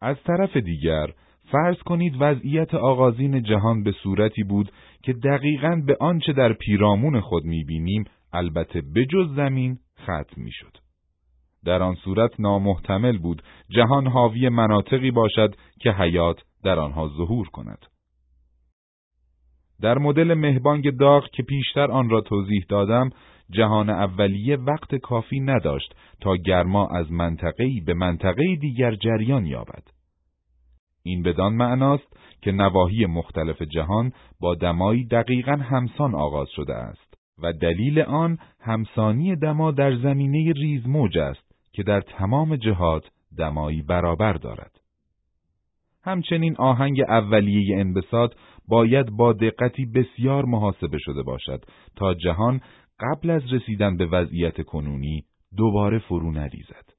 از 0.00 0.16
طرف 0.26 0.56
دیگر 0.56 1.06
فرض 1.52 1.76
کنید 1.76 2.14
وضعیت 2.20 2.74
آغازین 2.74 3.42
جهان 3.42 3.82
به 3.82 3.92
صورتی 3.92 4.42
بود 4.42 4.72
که 5.02 5.12
دقیقا 5.12 5.82
به 5.86 5.96
آنچه 6.00 6.32
در 6.32 6.52
پیرامون 6.52 7.20
خود 7.20 7.44
می‌بینیم 7.44 8.04
البته 8.32 8.82
بجز 8.94 9.34
زمین 9.36 9.78
ختم 10.02 10.42
می‌شد. 10.42 10.76
در 11.64 11.82
آن 11.82 11.94
صورت 11.94 12.40
نامحتمل 12.40 13.18
بود 13.18 13.42
جهان 13.70 14.06
حاوی 14.06 14.48
مناطقی 14.48 15.10
باشد 15.10 15.54
که 15.80 15.92
حیات 15.92 16.42
در 16.64 16.78
آنها 16.78 17.08
ظهور 17.08 17.48
کند. 17.48 17.86
در 19.80 19.98
مدل 19.98 20.34
مهبانگ 20.34 20.96
داغ 20.98 21.28
که 21.30 21.42
پیشتر 21.42 21.90
آن 21.90 22.10
را 22.10 22.20
توضیح 22.20 22.64
دادم، 22.68 23.10
جهان 23.52 23.90
اولیه 23.90 24.56
وقت 24.56 24.94
کافی 24.94 25.40
نداشت 25.40 25.94
تا 26.20 26.36
گرما 26.36 26.88
از 26.88 27.12
منطقه‌ای 27.12 27.80
به 27.80 27.94
منطقه 27.94 28.56
دیگر 28.56 28.94
جریان 28.94 29.46
یابد. 29.46 29.82
این 31.02 31.22
بدان 31.22 31.52
معناست 31.52 32.16
که 32.42 32.52
نواحی 32.52 33.06
مختلف 33.06 33.62
جهان 33.62 34.12
با 34.40 34.54
دمایی 34.54 35.06
دقیقا 35.06 35.52
همسان 35.52 36.14
آغاز 36.14 36.48
شده 36.56 36.74
است 36.74 37.14
و 37.42 37.52
دلیل 37.52 38.00
آن 38.00 38.38
همسانی 38.60 39.36
دما 39.36 39.70
در 39.70 39.96
زمینه 39.96 40.52
ریزموج 40.52 41.18
است 41.18 41.52
که 41.72 41.82
در 41.82 42.00
تمام 42.00 42.56
جهات 42.56 43.10
دمایی 43.38 43.82
برابر 43.82 44.32
دارد. 44.32 44.70
همچنین 46.04 46.56
آهنگ 46.56 47.00
اولیه 47.00 47.78
انبساط 47.78 48.34
باید 48.68 49.10
با 49.10 49.32
دقتی 49.32 49.86
بسیار 49.86 50.44
محاسبه 50.44 50.98
شده 50.98 51.22
باشد 51.22 51.64
تا 51.96 52.14
جهان 52.14 52.60
قبل 53.02 53.30
از 53.30 53.42
رسیدن 53.52 53.96
به 53.96 54.06
وضعیت 54.06 54.62
کنونی 54.62 55.24
دوباره 55.56 55.98
فرو 55.98 56.32
نریزد. 56.32 56.92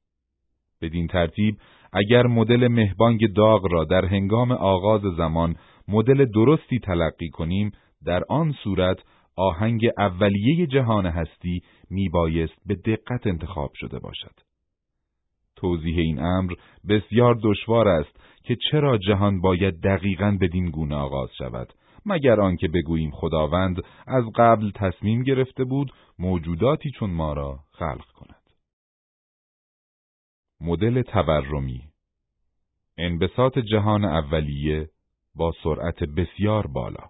بدین 0.82 1.08
ترتیب 1.08 1.58
اگر 1.94 2.28
مدل 2.28 2.68
مهبانگ 2.68 3.34
داغ 3.34 3.66
را 3.72 3.84
در 3.84 4.06
هنگام 4.06 4.52
آغاز 4.52 5.02
زمان 5.18 5.56
مدل 5.88 6.26
درستی 6.26 6.80
تلقی 6.80 7.30
کنیم 7.30 7.72
در 8.06 8.24
آن 8.30 8.52
صورت 8.64 8.98
آهنگ 9.36 9.90
اولیه 9.98 10.68
جهان 10.68 11.06
هستی 11.06 11.62
میبایست 11.90 12.54
به 12.66 12.76
دقت 12.76 13.28
انتخاب 13.28 13.72
شده 13.76 14.00
باشد. 14.00 14.36
توضیح 15.56 15.98
این 15.98 16.20
امر 16.20 16.54
بسیار 16.90 17.40
دشوار 17.44 17.88
است 17.88 18.20
که 18.44 18.58
چرا 18.72 18.98
جهان 18.98 19.42
باید 19.42 19.82
دقیقا 19.82 20.38
بدین 20.42 20.70
گونه 20.70 20.96
آغاز 20.96 21.30
شود 21.38 21.74
مگر 22.06 22.42
آنکه 22.42 22.68
بگوییم 22.68 23.12
خداوند 23.12 23.76
از 24.08 24.24
قبل 24.36 24.72
تصمیم 24.76 25.24
گرفته 25.24 25.64
بود 25.64 25.92
موجوداتی 26.20 26.92
چون 26.92 27.10
ما 27.10 27.34
را 27.34 27.60
خلق 27.72 28.06
کند. 28.16 28.44
مدل 30.62 31.02
تورمی 31.02 31.82
انبساط 32.98 33.60
جهان 33.60 34.06
اولیه 34.06 34.90
با 35.36 35.52
سرعت 35.64 36.04
بسیار 36.04 36.68
بالا. 36.68 37.10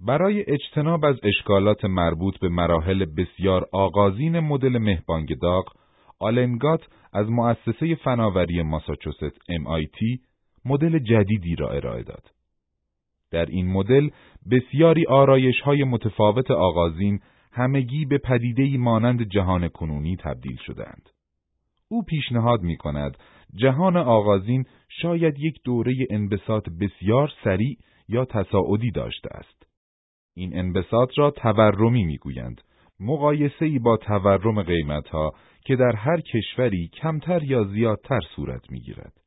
برای 0.00 0.44
اجتناب 0.48 1.04
از 1.04 1.16
اشکالات 1.22 1.84
مربوط 1.84 2.38
به 2.38 2.48
مراحل 2.48 3.04
بسیار 3.04 3.68
آغازین 3.72 4.40
مدل 4.40 4.78
مهبانگ 4.78 5.38
داغ 5.38 5.64
آلنگات 6.18 6.80
از 7.12 7.30
مؤسسه 7.30 7.94
فناوری 7.94 8.62
ماساچوست 8.62 9.38
MIT 9.38 10.20
مدل 10.64 10.98
جدیدی 10.98 11.54
را 11.54 11.70
ارائه 11.70 12.02
داد. 12.02 12.30
در 13.30 13.46
این 13.46 13.72
مدل 13.72 14.08
بسیاری 14.50 15.06
آرایش 15.06 15.60
های 15.60 15.84
متفاوت 15.84 16.50
آغازین 16.50 17.20
همگی 17.52 18.04
به 18.04 18.18
پدیدهی 18.18 18.76
مانند 18.76 19.22
جهان 19.22 19.68
کنونی 19.68 20.16
تبدیل 20.16 20.56
شدند. 20.66 21.08
او 21.88 22.02
پیشنهاد 22.02 22.62
می 22.62 22.76
کند 22.76 23.16
جهان 23.54 23.96
آغازین 23.96 24.64
شاید 24.88 25.38
یک 25.38 25.60
دوره 25.64 25.94
انبساط 26.10 26.68
بسیار 26.80 27.32
سریع 27.44 27.76
یا 28.08 28.24
تصاعدی 28.24 28.90
داشته 28.90 29.28
است. 29.32 29.66
این 30.34 30.58
انبساط 30.58 31.10
را 31.16 31.30
تورمی 31.30 32.04
می‌گویند 32.04 32.60
مقایسه 33.00 33.64
ای 33.64 33.78
با 33.78 33.96
تورم 33.96 34.62
قیمتها 34.62 35.32
که 35.64 35.76
در 35.76 35.96
هر 35.96 36.20
کشوری 36.20 36.88
کمتر 36.88 37.42
یا 37.42 37.64
زیادتر 37.64 38.20
صورت 38.36 38.70
می‌گیرد. 38.70 39.21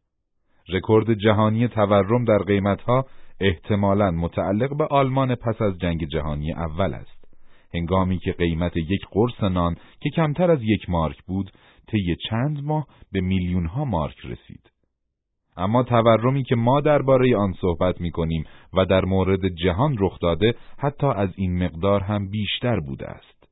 رکورد 0.70 1.14
جهانی 1.14 1.68
تورم 1.68 2.26
در 2.26 2.38
قیمتها 2.38 3.06
احتمالاً 3.40 4.12
متعلق 4.12 4.78
به 4.78 4.86
آلمان 4.86 5.36
پس 5.36 5.62
از 5.62 5.80
جنگ 5.80 6.08
جهانی 6.08 6.54
اول 6.54 6.94
است. 6.94 7.26
هنگامی 7.74 8.20
که 8.20 8.32
قیمت 8.32 8.78
یک 8.78 9.02
قرص 9.12 9.44
نان 9.44 9.76
که 10.00 10.10
کمتر 10.10 10.52
از 10.52 10.60
یک 10.62 10.90
مارک 10.90 11.24
بود، 11.24 11.52
طی 11.88 12.16
چند 12.30 12.64
ماه 12.64 12.88
به 13.12 13.22
میلیون 13.22 13.66
ها 13.66 13.86
مارک 13.86 14.18
رسید. 14.24 14.72
اما 15.58 15.84
تورمی 15.84 16.44
که 16.44 16.56
ما 16.56 16.82
درباره 16.82 17.38
آن 17.38 17.54
صحبت 17.62 18.02
می 18.02 18.12
کنیم 18.12 18.44
و 18.74 18.86
در 18.86 19.06
مورد 19.06 19.48
جهان 19.48 19.96
رخ 20.00 20.20
داده 20.20 20.56
حتی 20.78 21.08
از 21.08 21.30
این 21.36 21.64
مقدار 21.64 22.04
هم 22.04 22.30
بیشتر 22.30 22.80
بوده 22.80 23.08
است. 23.08 23.48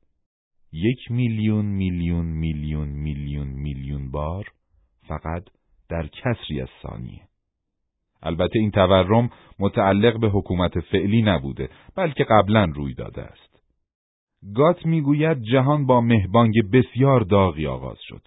یک 0.73 1.11
میلیون 1.11 1.65
میلیون 1.65 2.25
میلیون 2.25 2.89
میلیون 2.89 3.47
میلیون 3.47 4.11
بار 4.11 4.45
فقط 5.07 5.43
در 5.93 6.07
کسری 6.07 6.61
از 6.61 6.69
ثانیه. 6.81 7.21
البته 8.23 8.59
این 8.59 8.71
تورم 8.71 9.29
متعلق 9.59 10.19
به 10.19 10.29
حکومت 10.29 10.79
فعلی 10.79 11.21
نبوده 11.21 11.69
بلکه 11.95 12.23
قبلا 12.23 12.63
روی 12.63 12.93
داده 12.93 13.21
است. 13.21 13.61
گات 14.55 14.85
می‌گوید 14.85 15.41
جهان 15.41 15.85
با 15.85 16.01
مهبانگ 16.01 16.53
بسیار 16.73 17.21
داغی 17.21 17.67
آغاز 17.67 17.97
شد. 18.01 18.21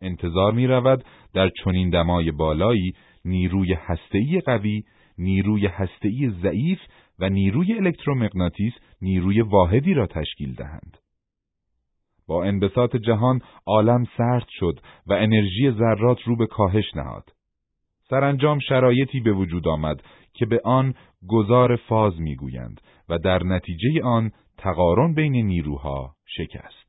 انتظار 0.00 0.52
می 0.52 0.66
رود 0.66 1.04
در 1.34 1.50
چنین 1.64 1.90
دمای 1.90 2.30
بالایی 2.30 2.92
نیروی 3.24 3.72
هسته‌ای 3.72 4.40
قوی، 4.40 4.82
نیروی 5.18 5.66
هسته‌ای 5.66 6.30
ضعیف 6.42 6.78
و 7.18 7.28
نیروی 7.28 7.72
الکترومغناطیس 7.72 8.72
نیروی 9.02 9.40
واحدی 9.40 9.94
را 9.94 10.06
تشکیل 10.06 10.54
دهند. 10.54 10.98
با 12.28 12.44
انبساط 12.44 12.96
جهان 12.96 13.40
عالم 13.66 14.04
سرد 14.16 14.46
شد 14.48 14.80
و 15.06 15.12
انرژی 15.12 15.70
ذرات 15.70 16.22
رو 16.22 16.36
به 16.36 16.46
کاهش 16.46 16.96
نهاد. 16.96 17.32
سرانجام 18.10 18.58
شرایطی 18.58 19.20
به 19.20 19.32
وجود 19.32 19.68
آمد 19.68 20.02
که 20.34 20.46
به 20.46 20.60
آن 20.64 20.94
گذار 21.28 21.76
فاز 21.76 22.20
می‌گویند 22.20 22.80
و 23.08 23.18
در 23.18 23.42
نتیجه 23.42 24.02
آن 24.04 24.32
تقارن 24.58 25.14
بین 25.14 25.32
نیروها 25.32 26.14
شکست. 26.26 26.86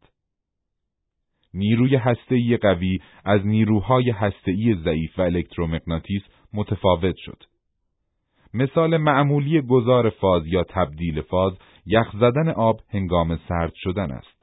نیروی 1.53 1.95
هسته‌ای 1.95 2.57
قوی 2.57 2.99
از 3.25 3.45
نیروهای 3.45 4.09
هسته‌ای 4.09 4.75
ضعیف 4.83 5.19
و 5.19 5.21
الکترومغناطیس 5.21 6.21
متفاوت 6.53 7.15
شد. 7.17 7.43
مثال 8.53 8.97
معمولی 8.97 9.61
گذار 9.61 10.09
فاز 10.09 10.47
یا 10.47 10.63
تبدیل 10.63 11.21
فاز 11.21 11.53
یخ 11.85 12.11
زدن 12.13 12.49
آب 12.49 12.81
هنگام 12.89 13.39
سرد 13.47 13.73
شدن 13.75 14.11
است. 14.11 14.36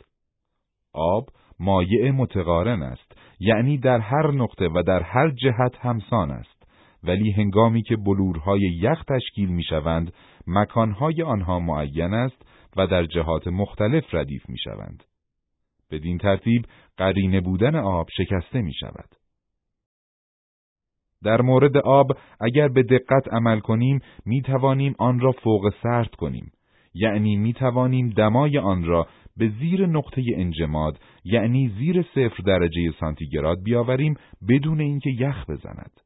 آب 0.94 1.28
مایع 1.60 2.10
متقارن 2.10 2.82
است 2.82 3.12
یعنی 3.40 3.78
در 3.78 3.98
هر 3.98 4.30
نقطه 4.30 4.68
و 4.68 4.82
در 4.86 5.02
هر 5.02 5.30
جهت 5.30 5.76
همسان 5.80 6.30
است. 6.30 6.64
ولی 7.02 7.30
هنگامی 7.30 7.82
که 7.82 7.96
بلورهای 7.96 8.60
یخ 8.60 9.04
تشکیل 9.04 9.48
می‌شوند 9.48 10.12
مکانهای 10.46 11.22
آنها 11.22 11.60
معین 11.60 12.14
است 12.14 12.42
و 12.76 12.86
در 12.86 13.06
جهات 13.06 13.46
مختلف 13.48 14.04
ردیف 14.14 14.48
می‌شوند. 14.48 15.04
بدین 15.90 16.18
ترتیب 16.18 16.66
قرینه 16.96 17.40
بودن 17.40 17.76
آب 17.76 18.08
شکسته 18.16 18.62
می 18.62 18.74
شود. 18.74 19.08
در 21.24 21.40
مورد 21.40 21.76
آب 21.76 22.06
اگر 22.40 22.68
به 22.68 22.82
دقت 22.82 23.32
عمل 23.32 23.60
کنیم 23.60 24.00
می 24.26 24.42
توانیم 24.42 24.94
آن 24.98 25.20
را 25.20 25.32
فوق 25.32 25.74
سرد 25.82 26.14
کنیم. 26.14 26.52
یعنی 26.94 27.36
می 27.36 27.52
توانیم 27.52 28.10
دمای 28.10 28.58
آن 28.58 28.84
را 28.84 29.06
به 29.36 29.48
زیر 29.60 29.86
نقطه 29.86 30.22
انجماد 30.34 31.00
یعنی 31.24 31.68
زیر 31.78 32.02
صفر 32.02 32.42
درجه 32.46 32.92
سانتیگراد 33.00 33.62
بیاوریم 33.62 34.14
بدون 34.48 34.80
اینکه 34.80 35.10
یخ 35.10 35.50
بزند. 35.50 36.00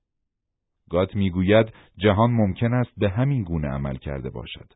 گات 0.91 1.17
می‌گوید 1.17 1.67
جهان 1.99 2.31
ممکن 2.31 2.75
است 2.75 2.91
به 2.97 3.09
همین 3.11 3.43
گونه 3.43 3.69
عمل 3.69 3.97
کرده 3.97 4.31
باشد. 4.31 4.73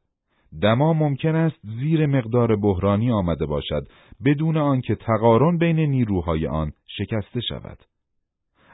دما 0.62 0.93
ممکن 0.93 1.35
است 1.35 1.57
زیر 1.62 2.07
مقدار 2.07 2.57
بحرانی 2.57 3.11
آمده 3.11 3.47
باشد 3.47 3.88
بدون 4.25 4.57
آنکه 4.57 4.95
تقارن 4.95 5.59
بین 5.59 5.81
نیروهای 5.81 6.47
آن 6.47 6.73
شکسته 6.87 7.41
شود. 7.41 7.79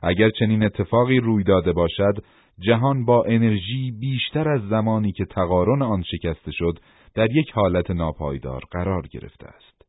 اگر 0.03 0.31
چنین 0.31 0.65
اتفاقی 0.65 1.21
روی 1.21 1.45
داده 1.45 1.73
باشد، 1.73 2.25
جهان 2.61 3.05
با 3.05 3.25
انرژی 3.25 3.91
بیشتر 4.01 4.49
از 4.49 4.69
زمانی 4.69 5.13
که 5.13 5.25
تقارن 5.25 5.83
آن 5.83 6.03
شکسته 6.03 6.51
شد 6.53 6.79
در 7.19 7.37
یک 7.37 7.51
حالت 7.51 7.91
ناپایدار 7.91 8.63
قرار 8.71 9.07
گرفته 9.07 9.47
است. 9.47 9.83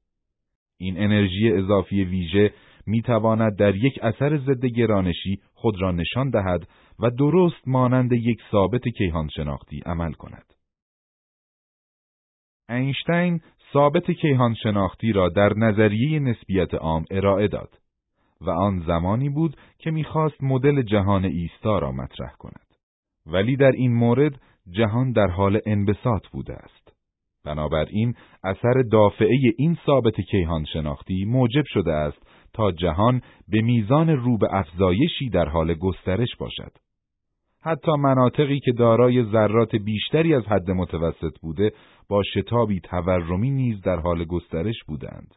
این 0.78 1.04
انرژی 1.04 1.52
اضافی 1.52 2.04
ویژه 2.04 2.54
می 2.88 3.02
تواند 3.02 3.58
در 3.58 3.76
یک 3.76 4.00
اثر 4.02 4.38
ضد 4.38 4.66
گرانشی 4.66 5.42
خود 5.54 5.82
را 5.82 5.92
نشان 5.92 6.30
دهد 6.30 6.68
و 7.00 7.10
درست 7.10 7.68
مانند 7.68 8.14
یک 8.14 8.42
ثابت 8.52 8.88
کیهان 8.98 9.28
شناختی 9.36 9.82
عمل 9.86 10.12
کند. 10.12 10.54
اینشتین 12.70 13.42
ثابت 13.74 14.12
کیهان 14.12 14.54
شناختی 14.54 15.12
را 15.12 15.30
در 15.30 15.54
نظریه 15.54 16.20
نسبیت 16.20 16.74
عام 16.74 17.06
ارائه 17.12 17.48
داد 17.48 17.78
و 18.42 18.50
آن 18.50 18.84
زمانی 18.88 19.30
بود 19.30 19.56
که 19.78 19.92
می‌خواست 19.92 20.44
مدل 20.44 20.82
جهان 20.82 21.26
ایستا 21.26 21.80
را 21.80 21.92
مطرح 21.92 22.32
کند. 22.40 22.76
ولی 23.26 23.56
در 23.56 23.72
این 23.72 23.94
مورد 23.94 24.42
جهان 24.70 25.12
در 25.12 25.28
حال 25.28 25.60
انبساط 25.66 26.28
بوده 26.28 26.54
است. 26.54 26.89
بنابراین 27.46 28.16
اثر 28.44 28.82
دافعه 28.92 29.54
این 29.58 29.78
ثابت 29.86 30.22
کیهان 30.22 30.66
شناختی 30.66 31.26
موجب 31.26 31.64
شده 31.66 31.94
است 31.94 32.28
تا 32.54 32.72
جهان 32.72 33.22
به 33.48 33.62
میزان 33.62 34.10
رو 34.10 34.38
به 34.38 34.48
افزایشی 34.52 35.30
در 35.30 35.46
حال 35.46 35.74
گسترش 35.74 36.36
باشد. 36.40 36.72
حتی 37.62 37.92
مناطقی 37.92 38.60
که 38.60 38.72
دارای 38.72 39.24
ذرات 39.24 39.76
بیشتری 39.76 40.34
از 40.34 40.44
حد 40.44 40.72
متوسط 40.72 41.40
بوده 41.42 41.72
با 42.10 42.24
شتابی 42.24 42.80
تورمی 42.80 43.52
نیز 43.52 43.82
در 43.82 44.00
حال 44.00 44.26
گسترش 44.26 44.84
بودند. 44.88 45.36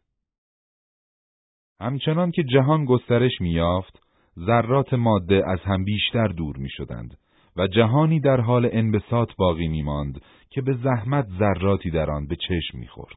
همچنان 1.81 2.31
که 2.31 2.43
جهان 2.43 2.85
گسترش 2.85 3.41
میافت، 3.41 4.03
ذرات 4.38 4.95
ماده 4.95 5.43
از 5.47 5.61
هم 5.61 5.85
بیشتر 5.85 6.29
دور 6.29 6.57
می 6.57 6.71
شدند 6.71 7.17
و 7.57 7.67
جهانی 7.67 8.21
در 8.21 8.41
حال 8.41 8.69
انبساط 8.73 9.29
باقی 9.38 9.69
می 9.69 9.83
ماند 9.83 10.21
که 10.51 10.62
به 10.62 10.75
زحمت 10.75 11.27
ذراتی 11.38 11.91
در 11.91 12.11
آن 12.11 12.27
به 12.27 12.37
چشم 12.37 12.79
می 12.79 12.87
خورد. 12.87 13.17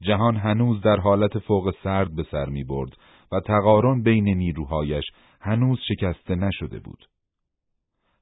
جهان 0.00 0.36
هنوز 0.36 0.80
در 0.80 0.96
حالت 0.96 1.38
فوق 1.38 1.74
سرد 1.84 2.16
به 2.16 2.26
سر 2.30 2.46
می 2.46 2.64
برد 2.64 2.96
و 3.32 3.40
تقارن 3.40 4.02
بین 4.02 4.28
نیروهایش 4.28 5.04
هنوز 5.40 5.78
شکسته 5.88 6.34
نشده 6.34 6.78
بود. 6.78 7.06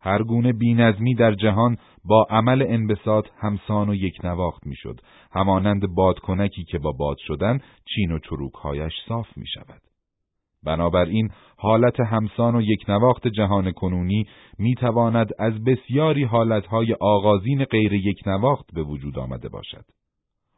هر 0.02 0.22
گونه 0.22 0.52
بینظمی 0.52 1.14
در 1.14 1.34
جهان 1.34 1.76
با 2.04 2.26
عمل 2.30 2.64
انبساط 2.68 3.26
همسان 3.38 3.88
و 3.88 3.94
یک 3.94 4.24
نواخت 4.24 4.66
می‌شد 4.66 5.00
همانند 5.32 5.94
بادکنکی 5.94 6.64
که 6.64 6.78
با 6.78 6.92
باد 6.92 7.16
شدن 7.26 7.58
چین 7.94 8.12
و 8.12 8.18
چروکهایش 8.18 8.92
صاف 9.08 9.36
می 9.36 9.46
شود. 9.46 9.89
بنابراین 10.64 11.30
حالت 11.56 12.00
همسان 12.00 12.56
و 12.56 12.62
یک 12.62 12.84
نواخت 12.88 13.28
جهان 13.28 13.72
کنونی 13.72 14.26
می 14.58 14.74
تواند 14.74 15.30
از 15.38 15.64
بسیاری 15.64 16.24
حالتهای 16.24 16.96
آغازین 17.00 17.64
غیر 17.64 17.92
یک 17.92 18.18
نواخت 18.26 18.74
به 18.74 18.82
وجود 18.82 19.18
آمده 19.18 19.48
باشد. 19.48 19.84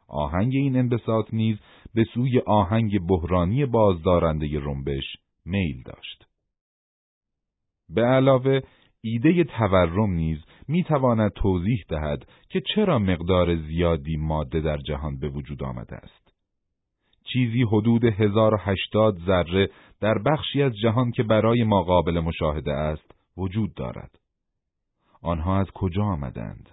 آهنگ 0.07 0.53
این 0.55 0.75
انبساط 0.75 1.33
نیز 1.33 1.57
به 1.93 2.03
سوی 2.13 2.39
آهنگ 2.39 2.99
بحرانی 2.99 3.65
بازدارنده 3.65 4.59
رنبش 4.59 5.17
میل 5.45 5.81
داشت. 5.85 6.25
به 7.89 8.01
علاوه 8.01 8.61
ایده 9.01 9.43
تورم 9.43 10.11
نیز 10.11 10.37
می 10.67 10.83
تواند 10.83 11.31
توضیح 11.31 11.83
دهد 11.89 12.25
که 12.49 12.61
چرا 12.75 12.99
مقدار 12.99 13.55
زیادی 13.55 14.17
ماده 14.17 14.61
در 14.61 14.77
جهان 14.77 15.19
به 15.19 15.29
وجود 15.29 15.63
آمده 15.63 15.95
است. 15.95 16.22
چیزی 17.33 17.63
حدود 17.63 18.05
1080 18.05 19.17
ذره 19.25 19.69
در 20.01 20.17
بخشی 20.25 20.61
از 20.61 20.71
جهان 20.83 21.11
که 21.11 21.23
برای 21.23 21.63
ما 21.63 21.83
قابل 21.83 22.19
مشاهده 22.19 22.71
است 22.71 23.11
وجود 23.37 23.73
دارد. 23.73 24.19
آنها 25.21 25.59
از 25.59 25.71
کجا 25.71 26.03
آمدند؟ 26.03 26.69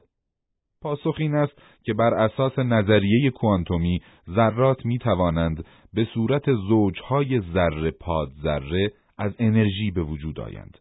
پاسخ 0.82 1.16
این 1.18 1.34
است 1.34 1.62
که 1.82 1.94
بر 1.94 2.14
اساس 2.14 2.58
نظریه 2.58 3.30
کوانتومی 3.30 4.02
ذرات 4.30 4.86
می 4.86 4.98
توانند 4.98 5.64
به 5.92 6.04
صورت 6.14 6.52
زوجهای 6.68 7.40
ذره 7.40 7.90
پاد 7.90 8.28
ذره 8.42 8.92
از 9.18 9.32
انرژی 9.38 9.90
به 9.90 10.02
وجود 10.02 10.40
آیند. 10.40 10.78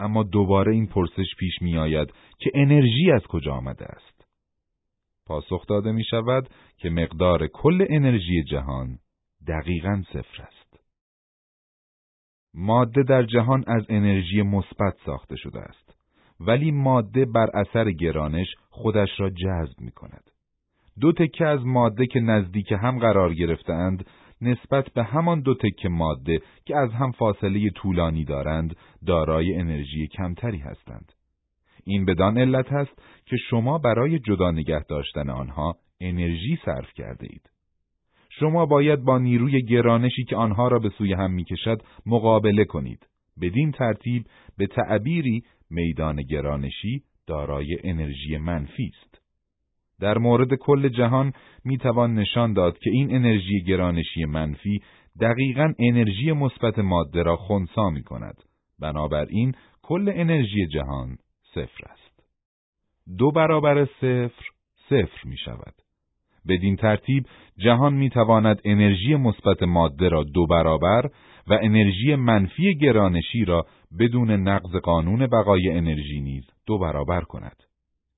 اما 0.00 0.22
دوباره 0.22 0.72
این 0.72 0.86
پرسش 0.86 1.34
پیش 1.38 1.62
می 1.62 1.78
آید 1.78 2.08
که 2.38 2.50
انرژی 2.54 3.10
از 3.14 3.22
کجا 3.22 3.52
آمده 3.52 3.84
است؟ 3.84 4.17
پاسخ 5.28 5.66
داده 5.66 5.92
می 5.92 6.04
شود 6.04 6.48
که 6.76 6.90
مقدار 6.90 7.46
کل 7.46 7.86
انرژی 7.90 8.44
جهان 8.44 8.98
دقیقا 9.48 10.02
صفر 10.12 10.42
است. 10.42 10.80
ماده 12.54 13.02
در 13.02 13.22
جهان 13.22 13.64
از 13.66 13.86
انرژی 13.88 14.42
مثبت 14.42 14.94
ساخته 15.06 15.36
شده 15.36 15.60
است 15.60 15.94
ولی 16.40 16.70
ماده 16.70 17.24
بر 17.24 17.46
اثر 17.54 17.90
گرانش 17.90 18.46
خودش 18.70 19.20
را 19.20 19.30
جذب 19.30 19.80
می 19.80 19.90
کند. 19.90 20.30
دو 21.00 21.12
تکه 21.12 21.46
از 21.46 21.66
ماده 21.66 22.06
که 22.06 22.20
نزدیک 22.20 22.72
هم 22.72 22.98
قرار 22.98 23.34
گرفتهاند 23.34 24.06
نسبت 24.40 24.92
به 24.94 25.04
همان 25.04 25.40
دو 25.40 25.54
تکه 25.54 25.88
ماده 25.88 26.40
که 26.64 26.76
از 26.76 26.90
هم 26.90 27.12
فاصله 27.12 27.70
طولانی 27.70 28.24
دارند 28.24 28.76
دارای 29.06 29.54
انرژی 29.54 30.06
کمتری 30.06 30.58
هستند. 30.58 31.12
این 31.88 32.04
بدان 32.04 32.38
علت 32.38 32.72
است 32.72 33.02
که 33.26 33.36
شما 33.50 33.78
برای 33.78 34.18
جدا 34.18 34.50
نگه 34.50 34.82
داشتن 34.88 35.30
آنها 35.30 35.76
انرژی 36.00 36.58
صرف 36.64 36.92
کرده 36.94 37.26
اید. 37.30 37.50
شما 38.30 38.66
باید 38.66 39.04
با 39.04 39.18
نیروی 39.18 39.62
گرانشی 39.62 40.24
که 40.24 40.36
آنها 40.36 40.68
را 40.68 40.78
به 40.78 40.88
سوی 40.88 41.12
هم 41.12 41.30
می‌کشد 41.30 41.82
مقابله 42.06 42.64
کنید. 42.64 43.06
بدین 43.40 43.72
ترتیب 43.72 44.24
به 44.58 44.66
تعبیری 44.66 45.42
میدان 45.70 46.22
گرانشی 46.22 47.02
دارای 47.26 47.76
انرژی 47.84 48.36
منفی 48.36 48.90
است. 48.94 49.22
در 50.00 50.18
مورد 50.18 50.54
کل 50.54 50.88
جهان 50.88 51.32
می 51.64 51.78
توان 51.78 52.14
نشان 52.14 52.52
داد 52.52 52.78
که 52.78 52.90
این 52.90 53.14
انرژی 53.14 53.62
گرانشی 53.66 54.24
منفی 54.24 54.82
دقیقا 55.20 55.72
انرژی 55.78 56.32
مثبت 56.32 56.78
ماده 56.78 57.22
را 57.22 57.36
خونسا 57.36 57.90
می 57.90 58.02
کند. 58.02 58.36
بنابراین 58.80 59.54
کل 59.82 60.12
انرژی 60.14 60.66
جهان 60.66 61.16
صفر 61.54 61.84
است. 61.84 62.22
دو 63.18 63.30
برابر 63.30 63.84
صفر 63.84 64.44
صفر 64.88 65.24
می 65.24 65.36
شود. 65.36 65.74
بدین 66.48 66.76
ترتیب 66.76 67.26
جهان 67.58 67.94
می 67.94 68.10
تواند 68.10 68.60
انرژی 68.64 69.14
مثبت 69.14 69.62
ماده 69.62 70.08
را 70.08 70.24
دو 70.24 70.46
برابر 70.46 71.10
و 71.46 71.58
انرژی 71.62 72.14
منفی 72.14 72.74
گرانشی 72.74 73.44
را 73.44 73.66
بدون 73.98 74.30
نقض 74.30 74.76
قانون 74.76 75.26
بقای 75.26 75.68
انرژی 75.70 76.20
نیز 76.20 76.44
دو 76.66 76.78
برابر 76.78 77.20
کند. 77.20 77.62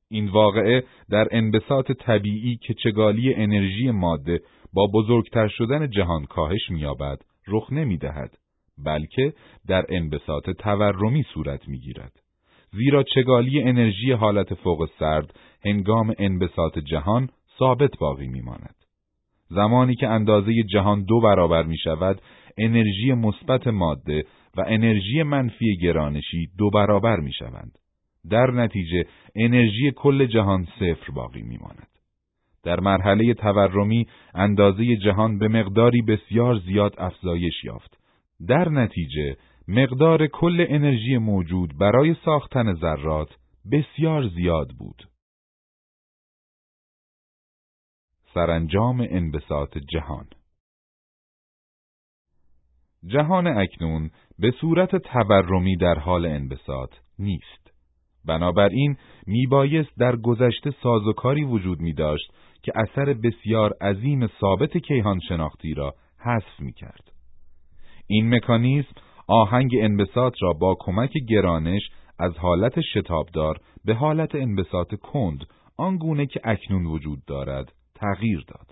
این 0.09 0.29
واقعه 0.29 0.85
در 1.11 1.29
انبساط 1.31 1.93
طبیعی 1.93 2.57
که 2.57 2.75
چگالی 2.75 3.35
انرژی 3.35 3.91
ماده 3.91 4.41
با 4.73 4.87
بزرگتر 4.95 5.49
شدن 5.49 5.91
جهان 5.91 6.25
کاهش 6.25 6.71
می‌یابد 6.71 7.19
رخ 7.49 7.73
نمی‌دهد 7.73 8.39
بلکه 8.85 9.33
در 9.69 9.87
انبساط 9.89 10.51
تورمی 10.51 11.23
صورت 11.35 11.69
می‌گیرد 11.69 12.13
زیرا 12.73 13.03
چگالی 13.03 13.63
انرژی 13.63 14.13
حالت 14.13 14.55
فوق 14.55 14.89
سرد 14.99 15.35
هنگام 15.65 16.15
انبساط 16.19 16.79
جهان 16.79 17.29
ثابت 17.59 17.99
باقی 17.99 18.27
می‌ماند 18.27 18.75
زمانی 19.51 19.95
که 19.95 20.09
اندازه 20.09 20.53
جهان 20.63 21.05
دو 21.05 21.21
برابر 21.21 21.63
می 21.63 21.79
شود، 21.79 22.23
انرژی 22.59 23.13
مثبت 23.13 23.67
ماده 23.67 24.25
و 24.57 24.65
انرژی 24.67 25.23
منفی 25.23 25.77
گرانشی 25.83 26.49
دو 26.59 26.71
برابر 26.71 27.21
می 27.21 27.33
شوند. 27.33 27.79
در 28.31 28.51
نتیجه 28.51 29.05
انرژی 29.35 29.93
کل 29.97 30.27
جهان 30.27 30.65
صفر 30.65 31.13
باقی 31.15 31.43
میماند. 31.43 31.89
در 32.65 32.81
مرحله 32.81 33.35
تورمی 33.35 34.07
اندازه 34.35 34.97
جهان 34.97 35.39
به 35.39 35.49
مقداری 35.49 36.03
بسیار 36.03 36.59
زیاد 36.59 36.95
افزایش 36.99 37.65
یافت. 37.65 37.99
در 38.49 38.69
نتیجه 38.69 39.37
مقدار 39.73 40.27
کل 40.27 40.67
انرژی 40.69 41.19
موجود 41.19 41.79
برای 41.79 42.17
ساختن 42.25 42.75
ذرات 42.75 43.29
بسیار 43.73 44.29
زیاد 44.29 44.69
بود. 44.79 45.09
سرانجام 48.35 49.07
انبساط 49.11 49.79
جهان 49.79 50.27
جهان 53.07 53.47
اکنون 53.47 54.11
به 54.39 54.51
صورت 54.61 54.97
تورمی 54.97 55.77
در 55.77 55.99
حال 55.99 56.27
انبساط 56.27 56.95
نیست. 57.19 57.71
بنابراین 58.25 58.97
میبایست 59.27 59.99
در 59.99 60.17
گذشته 60.17 60.71
سازوکاری 60.83 61.45
وجود 61.45 61.81
می 61.81 61.93
داشت 61.93 62.33
که 62.63 62.73
اثر 62.75 63.13
بسیار 63.13 63.73
عظیم 63.81 64.27
ثابت 64.27 64.77
کیهان 64.79 65.21
شناختی 65.29 65.75
را 65.75 65.95
حذف 66.19 66.61
می 66.61 66.73
کرد. 66.73 67.13
این 68.07 68.35
مکانیزم 68.35 69.10
آهنگ 69.31 69.71
انبساط 69.81 70.33
را 70.41 70.53
با 70.53 70.77
کمک 70.81 71.13
گرانش 71.29 71.83
از 72.19 72.39
حالت 72.39 72.81
شتابدار 72.81 73.61
به 73.85 73.95
حالت 73.95 74.35
انبساط 74.35 74.95
کند 74.95 75.39
آنگونه 75.79 76.27
که 76.27 76.41
اکنون 76.45 76.87
وجود 76.87 77.25
دارد 77.27 77.73
تغییر 77.95 78.45
داد. 78.49 78.67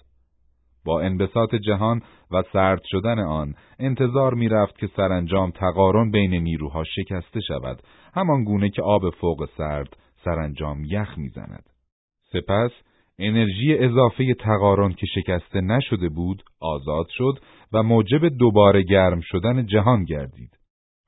با 0.85 1.01
انبساط 1.01 1.55
جهان 1.55 2.03
و 2.31 2.43
سرد 2.53 2.81
شدن 2.85 3.19
آن 3.19 3.55
انتظار 3.79 4.35
می 4.35 4.49
رفت 4.49 4.79
که 4.79 4.87
سرانجام 4.97 5.51
تقارن 5.51 6.11
بین 6.11 6.35
نیروها 6.35 6.85
شکسته 6.85 7.41
شود 7.41 7.83
همان 8.15 8.45
گونه 8.45 8.71
که 8.71 8.83
آب 8.83 9.11
فوق 9.11 9.49
سرد 9.57 9.97
سرانجام 10.25 10.85
یخ 10.85 11.19
می‌زند. 11.19 11.65
سپس 12.33 12.71
انرژی 13.19 13.75
اضافه 13.79 14.35
تقارن 14.35 14.93
که 14.93 15.07
شکسته 15.07 15.61
نشده 15.61 16.09
بود 16.09 16.43
آزاد 16.61 17.07
شد 17.11 17.39
و 17.73 17.83
موجب 17.83 18.29
دوباره 18.29 18.83
گرم 18.83 19.21
شدن 19.21 19.67
جهان 19.67 20.05
گردید 20.05 20.59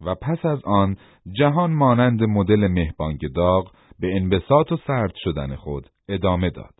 و 0.06 0.14
پس 0.14 0.44
از 0.44 0.64
آن 0.64 0.96
جهان 1.38 1.72
مانند 1.72 2.22
مدل 2.22 2.68
مهبانگ 2.68 3.20
داغ 3.34 3.72
به 4.00 4.16
انبساط 4.16 4.72
و 4.72 4.76
سرد 4.86 5.12
شدن 5.14 5.56
خود 5.56 5.86
ادامه 6.08 6.50
داد. 6.50 6.74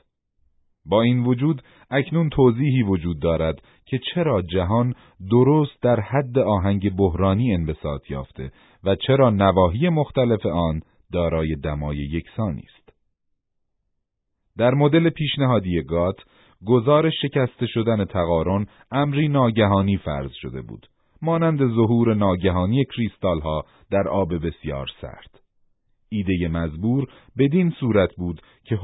با 0.87 1.03
این 1.03 1.25
وجود 1.25 1.63
اکنون 1.91 2.29
توضیحی 2.29 2.83
وجود 2.83 3.21
دارد 3.23 3.63
که 3.87 4.01
چرا 4.15 4.43
جهان 4.43 4.95
درست 5.31 5.83
در 5.83 6.01
حد 6.01 6.39
آهنگ 6.39 6.97
بحرانی 6.97 7.55
انبساط 7.55 8.11
یافته 8.11 8.53
و 8.85 8.95
چرا 8.95 9.31
نواحی 9.31 9.89
مختلف 9.89 10.47
آن 10.47 10.81
دارای 11.13 11.57
دمای 11.57 11.97
یکسانی 11.97 12.63
است. 12.63 12.80
در 14.61 14.75
مدل 14.75 15.11
پیشنهادی 15.11 15.83
گات 15.83 16.17
گزار 16.67 17.11
شکسته 17.11 17.67
شدن 17.67 18.05
تقارن 18.05 18.67
امری 18.91 19.29
ناگهانی 19.29 19.97
فرض 19.97 20.31
شده 20.33 20.63
بود 20.63 20.87
مانند 21.23 21.59
ظهور 21.59 22.15
ناگهانی 22.15 22.85
کریستال 22.85 23.41
ها 23.41 23.65
در 23.91 24.09
آب 24.09 24.47
بسیار 24.47 24.87
سرد. 25.01 25.41
ایده 26.09 26.49
مزبور 26.49 27.07
بدین 27.39 27.71
صورت 27.71 28.11
بود 28.17 28.43
که 28.65 28.77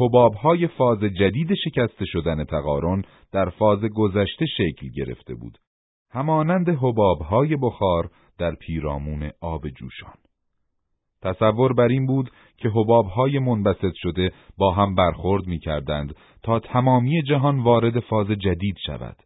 های 0.42 0.66
فاز 0.66 1.00
جدید 1.00 1.54
شکسته 1.54 2.04
شدن 2.04 2.44
تقارن 2.44 3.02
در 3.32 3.48
فاز 3.50 3.80
گذشته 3.80 4.46
شکل 4.46 4.88
گرفته 4.96 5.34
بود. 5.34 5.58
همانند 6.10 6.68
های 7.30 7.56
بخار 7.56 8.10
در 8.38 8.54
پیرامون 8.54 9.30
آب 9.40 9.68
جوشان. 9.68 10.25
تصور 11.26 11.72
بر 11.72 11.88
این 11.88 12.06
بود 12.06 12.30
که 12.56 12.68
های 13.14 13.38
منبسط 13.38 13.92
شده 13.94 14.32
با 14.58 14.72
هم 14.72 14.94
برخورد 14.94 15.46
می 15.46 15.58
کردند 15.58 16.14
تا 16.42 16.58
تمامی 16.58 17.22
جهان 17.22 17.62
وارد 17.62 18.00
فاز 18.00 18.26
جدید 18.26 18.76
شود. 18.86 19.16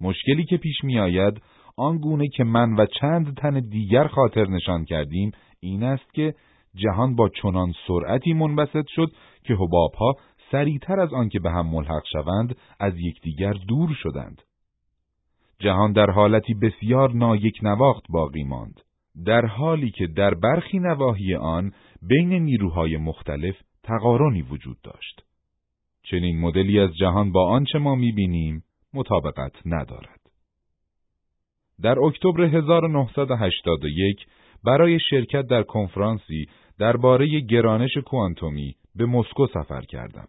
مشکلی 0.00 0.44
که 0.44 0.56
پیش 0.56 0.84
می 0.84 0.98
آید 0.98 1.42
آنگونه 1.76 2.28
که 2.28 2.44
من 2.44 2.72
و 2.72 2.86
چند 3.00 3.36
تن 3.36 3.60
دیگر 3.60 4.06
خاطر 4.06 4.48
نشان 4.48 4.84
کردیم 4.84 5.30
این 5.60 5.82
است 5.82 6.14
که 6.14 6.34
جهان 6.74 7.16
با 7.16 7.28
چنان 7.28 7.72
سرعتی 7.86 8.32
منبسط 8.32 8.86
شد 8.88 9.12
که 9.44 9.54
ها 9.98 10.16
سریعتر 10.52 11.00
از 11.00 11.12
آنکه 11.12 11.40
به 11.40 11.50
هم 11.50 11.66
ملحق 11.66 12.02
شوند 12.12 12.56
از 12.80 12.92
یکدیگر 12.96 13.52
دور 13.52 13.94
شدند. 14.02 14.42
جهان 15.58 15.92
در 15.92 16.10
حالتی 16.10 16.54
بسیار 16.54 17.12
نایک 17.12 17.54
نواخت 17.62 18.02
باقی 18.08 18.44
ماند. 18.44 18.80
در 19.26 19.46
حالی 19.46 19.90
که 19.90 20.06
در 20.06 20.34
برخی 20.34 20.78
نواحی 20.78 21.34
آن 21.34 21.72
بین 22.02 22.32
نیروهای 22.32 22.96
مختلف 22.96 23.56
تقارنی 23.82 24.42
وجود 24.42 24.76
داشت. 24.82 25.22
چنین 26.02 26.40
مدلی 26.40 26.80
از 26.80 26.90
جهان 26.96 27.32
با 27.32 27.48
آنچه 27.48 27.78
ما 27.78 27.94
می‌بینیم 27.94 28.64
مطابقت 28.94 29.52
ندارد. 29.66 30.20
در 31.82 31.98
اکتبر 32.00 32.42
1981 32.42 34.26
برای 34.64 34.98
شرکت 35.10 35.46
در 35.46 35.62
کنفرانسی 35.62 36.46
درباره 36.78 37.40
گرانش 37.40 37.96
کوانتومی 38.06 38.74
به 38.94 39.06
مسکو 39.06 39.46
سفر 39.46 39.80
کردم. 39.80 40.28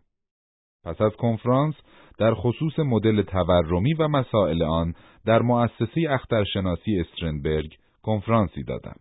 پس 0.84 1.02
از 1.02 1.12
کنفرانس 1.12 1.76
در 2.18 2.34
خصوص 2.34 2.80
مدل 2.80 3.22
تورمی 3.22 3.94
و 3.94 4.08
مسائل 4.08 4.64
آن 4.64 4.94
در 5.26 5.42
مؤسسه 5.42 6.08
اخترشناسی 6.10 7.00
استرنبرگ 7.00 7.78
کنفرانسی 8.04 8.64
دادم. 8.64 8.96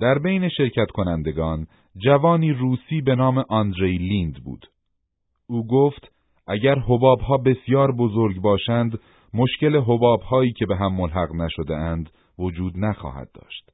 در 0.00 0.18
بین 0.18 0.48
شرکت 0.48 0.90
کنندگان 0.90 1.66
جوانی 2.04 2.52
روسی 2.52 3.00
به 3.00 3.14
نام 3.14 3.44
آندری 3.48 3.98
لیند 3.98 4.44
بود. 4.44 4.66
او 5.46 5.66
گفت 5.66 6.12
اگر 6.46 6.76
ها 6.76 7.36
بسیار 7.36 7.92
بزرگ 7.92 8.40
باشند 8.40 8.98
مشکل 9.34 9.76
هایی 10.30 10.52
که 10.52 10.66
به 10.66 10.76
هم 10.76 10.94
ملحق 10.94 11.34
نشده 11.34 11.76
اند 11.76 12.10
وجود 12.38 12.72
نخواهد 12.76 13.28
داشت. 13.34 13.70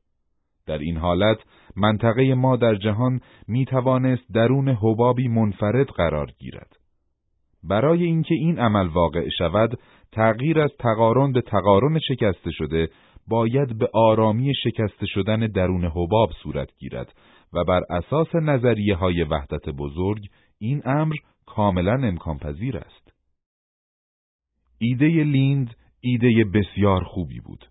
در 0.67 0.79
این 0.79 0.97
حالت 0.97 1.39
منطقه 1.77 2.35
ما 2.35 2.57
در 2.57 2.75
جهان 2.75 3.21
می 3.49 3.65
توانست 3.65 4.33
درون 4.33 4.69
حبابی 4.69 5.29
منفرد 5.29 5.87
قرار 5.87 6.31
گیرد. 6.39 6.77
برای 7.63 8.05
اینکه 8.05 8.35
این 8.35 8.59
عمل 8.59 8.89
واقع 8.89 9.29
شود، 9.39 9.79
تغییر 10.13 10.61
از 10.61 10.71
تقارن 10.79 11.33
به 11.33 11.41
تقارن 11.41 11.99
شکسته 11.99 12.51
شده 12.51 12.89
باید 13.29 13.79
به 13.79 13.91
آرامی 13.95 14.55
شکسته 14.55 15.07
شدن 15.07 15.47
درون 15.47 15.85
حباب 15.85 16.31
صورت 16.43 16.69
گیرد 16.79 17.15
و 17.53 17.65
بر 17.65 17.83
اساس 17.91 18.35
نظریه 18.35 18.97
های 18.97 19.23
وحدت 19.23 19.69
بزرگ 19.69 20.27
این 20.59 20.83
امر 20.85 21.15
کاملا 21.47 21.93
امکان 21.93 22.39
پذیر 22.39 22.77
است. 22.77 23.13
ایده 24.79 25.25
لیند 25.25 25.75
ایده 26.01 26.45
بسیار 26.45 27.05
خوبی 27.05 27.41
بود. 27.41 27.65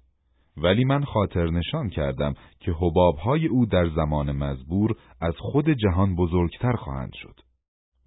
ولی 0.58 0.86
من 0.86 1.04
خاطر 1.04 1.50
نشان 1.50 1.90
کردم 1.90 2.34
که 2.60 2.72
حبابهای 2.72 3.48
او 3.48 3.66
در 3.66 3.90
زمان 3.90 4.32
مزبور 4.32 4.96
از 5.22 5.34
خود 5.38 5.70
جهان 5.70 6.16
بزرگتر 6.16 6.72
خواهند 6.72 7.14
شد. 7.14 7.47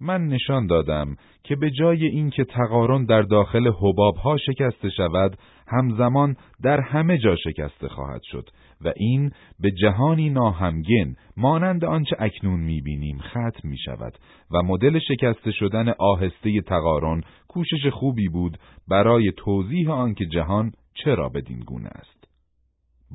من 0.01 0.27
نشان 0.27 0.67
دادم 0.67 1.15
که 1.43 1.55
به 1.55 1.71
جای 1.71 2.05
اینکه 2.05 2.43
تقارن 2.43 3.05
در 3.05 3.21
داخل 3.21 3.71
حبابها 3.79 4.37
شکسته 4.37 4.89
شود، 4.89 5.37
همزمان 5.67 6.35
در 6.63 6.79
همه 6.81 7.17
جا 7.17 7.35
شکسته 7.35 7.87
خواهد 7.87 8.21
شد 8.23 8.49
و 8.81 8.93
این 8.95 9.31
به 9.59 9.71
جهانی 9.71 10.29
ناهمگن 10.29 11.15
مانند 11.37 11.85
آنچه 11.85 12.15
اکنون 12.19 12.59
می‌بینیم 12.59 13.17
ختم 13.17 13.69
می 13.69 13.77
شود 13.77 14.17
و 14.51 14.63
مدل 14.63 14.99
شکسته 14.99 15.51
شدن 15.51 15.89
آهسته 15.99 16.61
تقارن 16.61 17.21
کوشش 17.47 17.87
خوبی 17.91 18.27
بود 18.27 18.57
برای 18.89 19.31
توضیح 19.37 19.91
آنکه 19.91 20.25
جهان 20.25 20.71
چرا 20.93 21.29
بدین 21.29 21.59
گونه 21.59 21.89
است. 21.89 22.20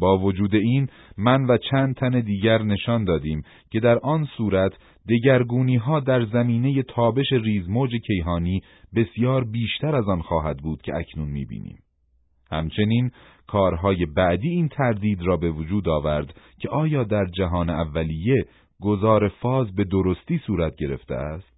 با 0.00 0.18
وجود 0.18 0.54
این 0.54 0.88
من 1.18 1.44
و 1.44 1.58
چند 1.70 1.94
تن 1.94 2.20
دیگر 2.20 2.62
نشان 2.62 3.04
دادیم 3.04 3.42
که 3.70 3.80
در 3.80 3.98
آن 3.98 4.24
صورت 4.36 4.72
دگرگونی 5.08 5.76
ها 5.76 6.00
در 6.00 6.24
زمینه 6.24 6.82
تابش 6.82 7.32
ریزموج 7.32 7.90
کیهانی 8.06 8.60
بسیار 8.96 9.44
بیشتر 9.44 9.96
از 9.96 10.08
آن 10.08 10.22
خواهد 10.22 10.56
بود 10.56 10.82
که 10.82 10.96
اکنون 10.96 11.28
می‌بینیم. 11.28 11.78
همچنین 12.50 13.10
کارهای 13.46 14.06
بعدی 14.06 14.48
این 14.48 14.68
تردید 14.68 15.22
را 15.22 15.36
به 15.36 15.50
وجود 15.50 15.88
آورد 15.88 16.34
که 16.60 16.68
آیا 16.68 17.04
در 17.04 17.26
جهان 17.26 17.70
اولیه 17.70 18.44
گذار 18.80 19.28
فاز 19.28 19.74
به 19.74 19.84
درستی 19.84 20.38
صورت 20.46 20.76
گرفته 20.76 21.14
است؟ 21.14 21.56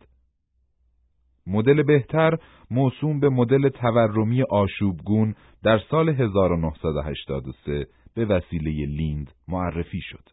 مدل 1.47 1.83
بهتر 1.83 2.39
موسوم 2.71 3.21
به 3.21 3.29
مدل 3.29 3.69
تورمی 3.69 4.43
آشوبگون 4.43 5.35
در 5.63 5.81
سال 5.91 6.09
1983 6.09 7.87
به 8.15 8.25
وسیله 8.25 8.87
لیند 8.87 9.33
معرفی 9.49 10.01
شد. 10.01 10.29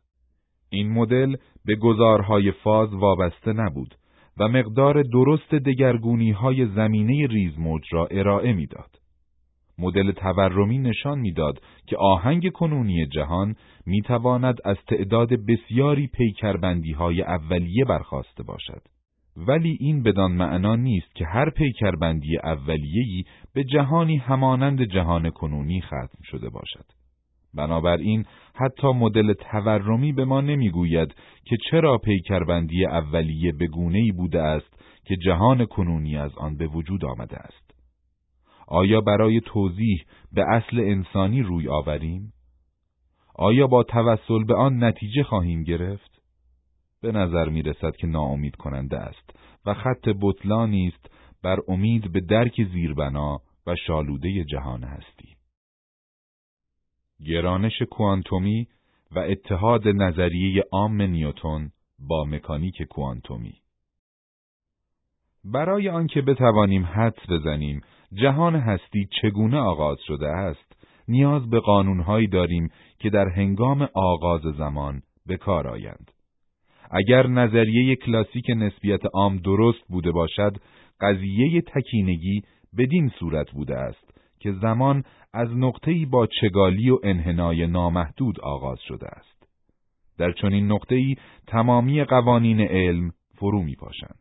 این 0.69 0.91
مدل 0.91 1.35
به 1.65 1.75
گذارهای 1.75 2.51
فاز 2.51 2.93
وابسته 2.93 3.53
نبود 3.53 3.95
و 4.37 4.47
مقدار 4.47 5.03
درست 5.03 5.55
دگرگونی 5.55 6.31
های 6.31 6.67
زمینه 6.67 7.27
ریزموج 7.27 7.83
را 7.91 8.07
ارائه 8.07 8.53
می‌داد. 8.53 8.99
مدل 9.79 10.11
تورمی 10.11 10.77
نشان 10.77 11.19
می‌داد 11.19 11.61
که 11.87 11.97
آهنگ 11.97 12.51
کنونی 12.51 13.07
جهان 13.07 13.55
می 13.85 14.01
تواند 14.01 14.57
از 14.65 14.77
تعداد 14.87 15.29
بسیاری 15.33 16.07
پیکربندی 16.07 16.91
های 16.91 17.21
اولیه 17.21 17.85
برخواسته 17.85 18.43
باشد. 18.43 18.81
ولی 19.37 19.77
این 19.79 20.03
بدان 20.03 20.31
معنا 20.31 20.75
نیست 20.75 21.15
که 21.15 21.25
هر 21.25 21.49
پیکربندی 21.49 22.37
اولیه‌ای 22.37 23.23
به 23.53 23.63
جهانی 23.63 24.17
همانند 24.17 24.83
جهان 24.83 25.29
کنونی 25.29 25.81
ختم 25.81 26.19
شده 26.23 26.49
باشد. 26.49 26.85
بنابراین 27.55 28.25
حتی 28.55 28.87
مدل 28.87 29.33
تورمی 29.33 30.13
به 30.13 30.25
ما 30.25 30.41
نمی‌گوید 30.41 31.15
که 31.45 31.57
چرا 31.71 31.97
پیکربندی 31.97 32.85
اولیه 32.85 33.51
به 33.51 33.69
ای 33.77 34.11
بوده 34.11 34.41
است 34.41 34.75
که 35.05 35.15
جهان 35.15 35.65
کنونی 35.65 36.17
از 36.17 36.35
آن 36.37 36.57
به 36.57 36.67
وجود 36.67 37.05
آمده 37.05 37.37
است. 37.37 37.65
آیا 38.67 39.01
برای 39.01 39.41
توضیح 39.45 40.03
به 40.33 40.45
اصل 40.49 40.79
انسانی 40.79 41.41
روی 41.41 41.67
آوریم؟ 41.67 42.33
آیا 43.35 43.67
با 43.67 43.83
توسل 43.83 44.43
به 44.43 44.55
آن 44.55 44.83
نتیجه 44.83 45.23
خواهیم 45.23 45.63
گرفت؟ 45.63 46.21
به 47.01 47.11
نظر 47.11 47.49
می 47.49 47.61
رسد 47.61 47.95
که 47.95 48.07
ناامید 48.07 48.55
کننده 48.55 48.97
است 48.97 49.35
و 49.65 49.73
خط 49.73 50.09
بطلانی 50.21 50.87
است 50.87 51.11
بر 51.43 51.59
امید 51.67 52.11
به 52.11 52.21
درک 52.21 52.63
زیربنا 52.73 53.39
و 53.67 53.75
شالوده 53.87 54.43
جهان 54.43 54.83
هستی. 54.83 55.34
گرانش 57.27 57.81
کوانتومی 57.81 58.67
و 59.11 59.19
اتحاد 59.19 59.87
نظریه 59.87 60.63
عام 60.71 61.01
نیوتن 61.01 61.69
با 61.99 62.25
مکانیک 62.25 62.81
کوانتومی. 62.81 63.53
برای 65.43 65.89
آنکه 65.89 66.21
بتوانیم 66.21 66.85
حدس 66.85 67.29
بزنیم 67.29 67.81
جهان 68.13 68.55
هستی 68.55 69.07
چگونه 69.21 69.57
آغاز 69.57 69.97
شده 70.07 70.27
است 70.27 70.75
نیاز 71.07 71.49
به 71.49 71.59
قانونهایی 71.59 72.27
داریم 72.27 72.69
که 72.99 73.09
در 73.09 73.29
هنگام 73.29 73.89
آغاز 73.93 74.41
زمان 74.41 75.01
به 75.25 75.37
کار 75.37 75.67
آیند. 75.67 76.11
اگر 76.91 77.27
نظریه 77.27 77.95
کلاسیک 77.95 78.45
نسبیت 78.49 79.05
عام 79.13 79.37
درست 79.37 79.87
بوده 79.89 80.11
باشد 80.11 80.57
قضیه 81.01 81.61
تکینگی 81.61 82.41
بدین 82.77 83.11
صورت 83.19 83.51
بوده 83.51 83.75
است 83.77 84.15
که 84.39 84.51
زمان 84.51 85.03
از 85.35 85.57
نقطه‌ای 85.57 86.05
با 86.05 86.27
چگالی 86.27 86.89
و 86.89 86.99
انحنای 87.03 87.67
نامحدود 87.67 88.39
آغاز 88.39 88.79
شده 88.87 89.07
است. 89.07 89.47
در 90.17 90.31
چنین 90.31 90.71
نقطه‌ای 90.71 91.15
تمامی 91.47 92.03
قوانین 92.03 92.61
علم 92.61 93.11
فرو 93.37 93.61
میپاشند. 93.63 94.19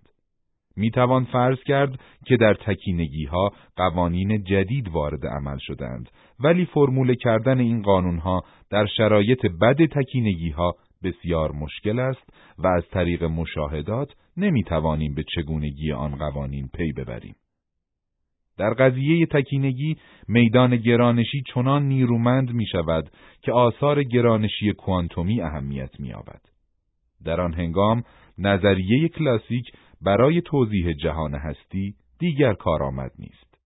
می‌توان 0.77 1.25
فرض 1.25 1.59
کرد 1.67 2.01
که 2.27 2.37
در 2.37 2.55
تکینگی 2.55 3.25
ها 3.25 3.53
قوانین 3.77 4.45
جدید 4.45 4.89
وارد 4.89 5.27
عمل 5.27 5.59
شدند 5.61 6.11
ولی 6.41 6.65
فرمول 6.65 7.15
کردن 7.15 7.61
این 7.61 7.83
قانون 7.83 8.19
ها 8.19 8.43
در 8.71 8.87
شرایط 8.87 9.47
بد 9.47 9.87
تکینگی 9.87 10.51
ها 10.51 10.75
بسیار 11.03 11.53
مشکل 11.53 11.99
است 11.99 12.31
و 12.59 12.67
از 12.67 12.85
طریق 12.91 13.25
مشاهدات 13.25 14.13
نمی‌توانیم 14.37 15.15
به 15.15 15.25
چگونگی 15.35 15.93
آن 15.93 16.17
قوانین 16.17 16.69
پی 16.75 16.93
ببریم. 16.93 17.35
در 18.59 18.71
قضیه 18.71 19.27
تکینگی 19.27 19.97
میدان 20.29 20.77
گرانشی 20.77 21.43
چنان 21.55 21.83
نیرومند 21.83 22.51
می 22.53 22.67
شود 22.67 23.11
که 23.43 23.53
آثار 23.53 24.03
گرانشی 24.03 24.73
کوانتومی 24.73 25.41
اهمیت 25.41 26.01
می 26.01 26.13
آبد. 26.13 26.41
در 27.25 27.41
آن 27.41 27.55
هنگام 27.55 28.03
نظریه 28.39 29.09
کلاسیک 29.09 29.65
برای 30.03 30.41
توضیح 30.41 30.93
جهان 30.93 31.35
هستی 31.35 31.95
دیگر 32.19 32.55
کارآمد 32.55 33.11
نیست. 33.19 33.59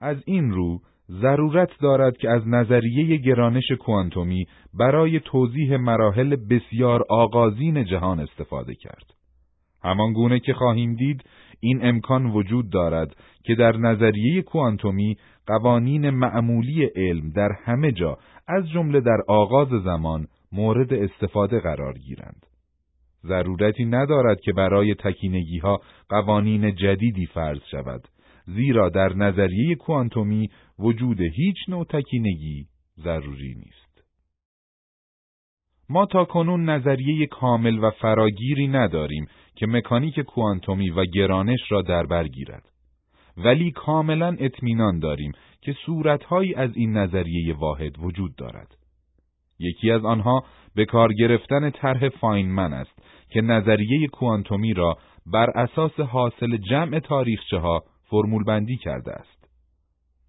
از 0.00 0.16
این 0.26 0.50
رو 0.50 0.80
ضرورت 1.08 1.70
دارد 1.80 2.16
که 2.16 2.30
از 2.30 2.48
نظریه 2.48 3.16
گرانش 3.16 3.72
کوانتومی 3.80 4.46
برای 4.74 5.20
توضیح 5.20 5.76
مراحل 5.76 6.36
بسیار 6.36 7.04
آغازین 7.08 7.84
جهان 7.84 8.20
استفاده 8.20 8.74
کرد. 8.74 9.21
همان 9.84 10.12
گونه 10.12 10.40
که 10.40 10.54
خواهیم 10.54 10.94
دید 10.94 11.24
این 11.60 11.86
امکان 11.86 12.26
وجود 12.26 12.70
دارد 12.70 13.16
که 13.44 13.54
در 13.54 13.76
نظریه 13.76 14.42
کوانتومی 14.42 15.16
قوانین 15.46 16.10
معمولی 16.10 16.84
علم 16.84 17.30
در 17.30 17.48
همه 17.64 17.92
جا 17.92 18.18
از 18.48 18.68
جمله 18.68 19.00
در 19.00 19.18
آغاز 19.28 19.68
زمان 19.68 20.26
مورد 20.52 20.92
استفاده 20.92 21.60
قرار 21.60 21.92
گیرند. 21.92 22.46
ضرورتی 23.24 23.84
ندارد 23.84 24.40
که 24.40 24.52
برای 24.52 24.94
تکینگی 24.94 25.58
ها 25.58 25.80
قوانین 26.08 26.74
جدیدی 26.74 27.26
فرض 27.26 27.60
شود 27.70 28.08
زیرا 28.46 28.88
در 28.88 29.12
نظریه 29.14 29.74
کوانتومی 29.74 30.50
وجود 30.78 31.20
هیچ 31.20 31.56
نوع 31.68 31.84
تکینگی 31.84 32.66
ضروری 32.98 33.54
نیست. 33.54 33.91
ما 35.92 36.06
تا 36.06 36.24
کنون 36.24 36.68
نظریه 36.70 37.26
کامل 37.26 37.78
و 37.78 37.90
فراگیری 37.90 38.68
نداریم 38.68 39.26
که 39.56 39.66
مکانیک 39.66 40.20
کوانتومی 40.20 40.90
و 40.90 41.04
گرانش 41.04 41.60
را 41.72 41.82
در 41.82 42.06
بر 42.06 42.28
گیرد. 42.28 42.62
ولی 43.36 43.70
کاملا 43.70 44.36
اطمینان 44.38 44.98
داریم 44.98 45.32
که 45.60 45.76
صورتهایی 45.86 46.54
از 46.54 46.70
این 46.76 46.96
نظریه 46.96 47.54
واحد 47.54 47.98
وجود 47.98 48.36
دارد. 48.36 48.74
یکی 49.58 49.90
از 49.90 50.04
آنها 50.04 50.44
به 50.74 50.84
کار 50.84 51.12
گرفتن 51.12 51.70
طرح 51.70 52.08
فاینمن 52.08 52.72
است 52.72 53.02
که 53.30 53.40
نظریه 53.40 54.08
کوانتومی 54.08 54.74
را 54.74 54.96
بر 55.32 55.50
اساس 55.50 56.00
حاصل 56.00 56.56
جمع 56.56 56.98
تاریخچه 56.98 57.58
ها 57.58 57.82
فرمول 58.10 58.44
بندی 58.44 58.76
کرده 58.76 59.12
است. 59.12 59.41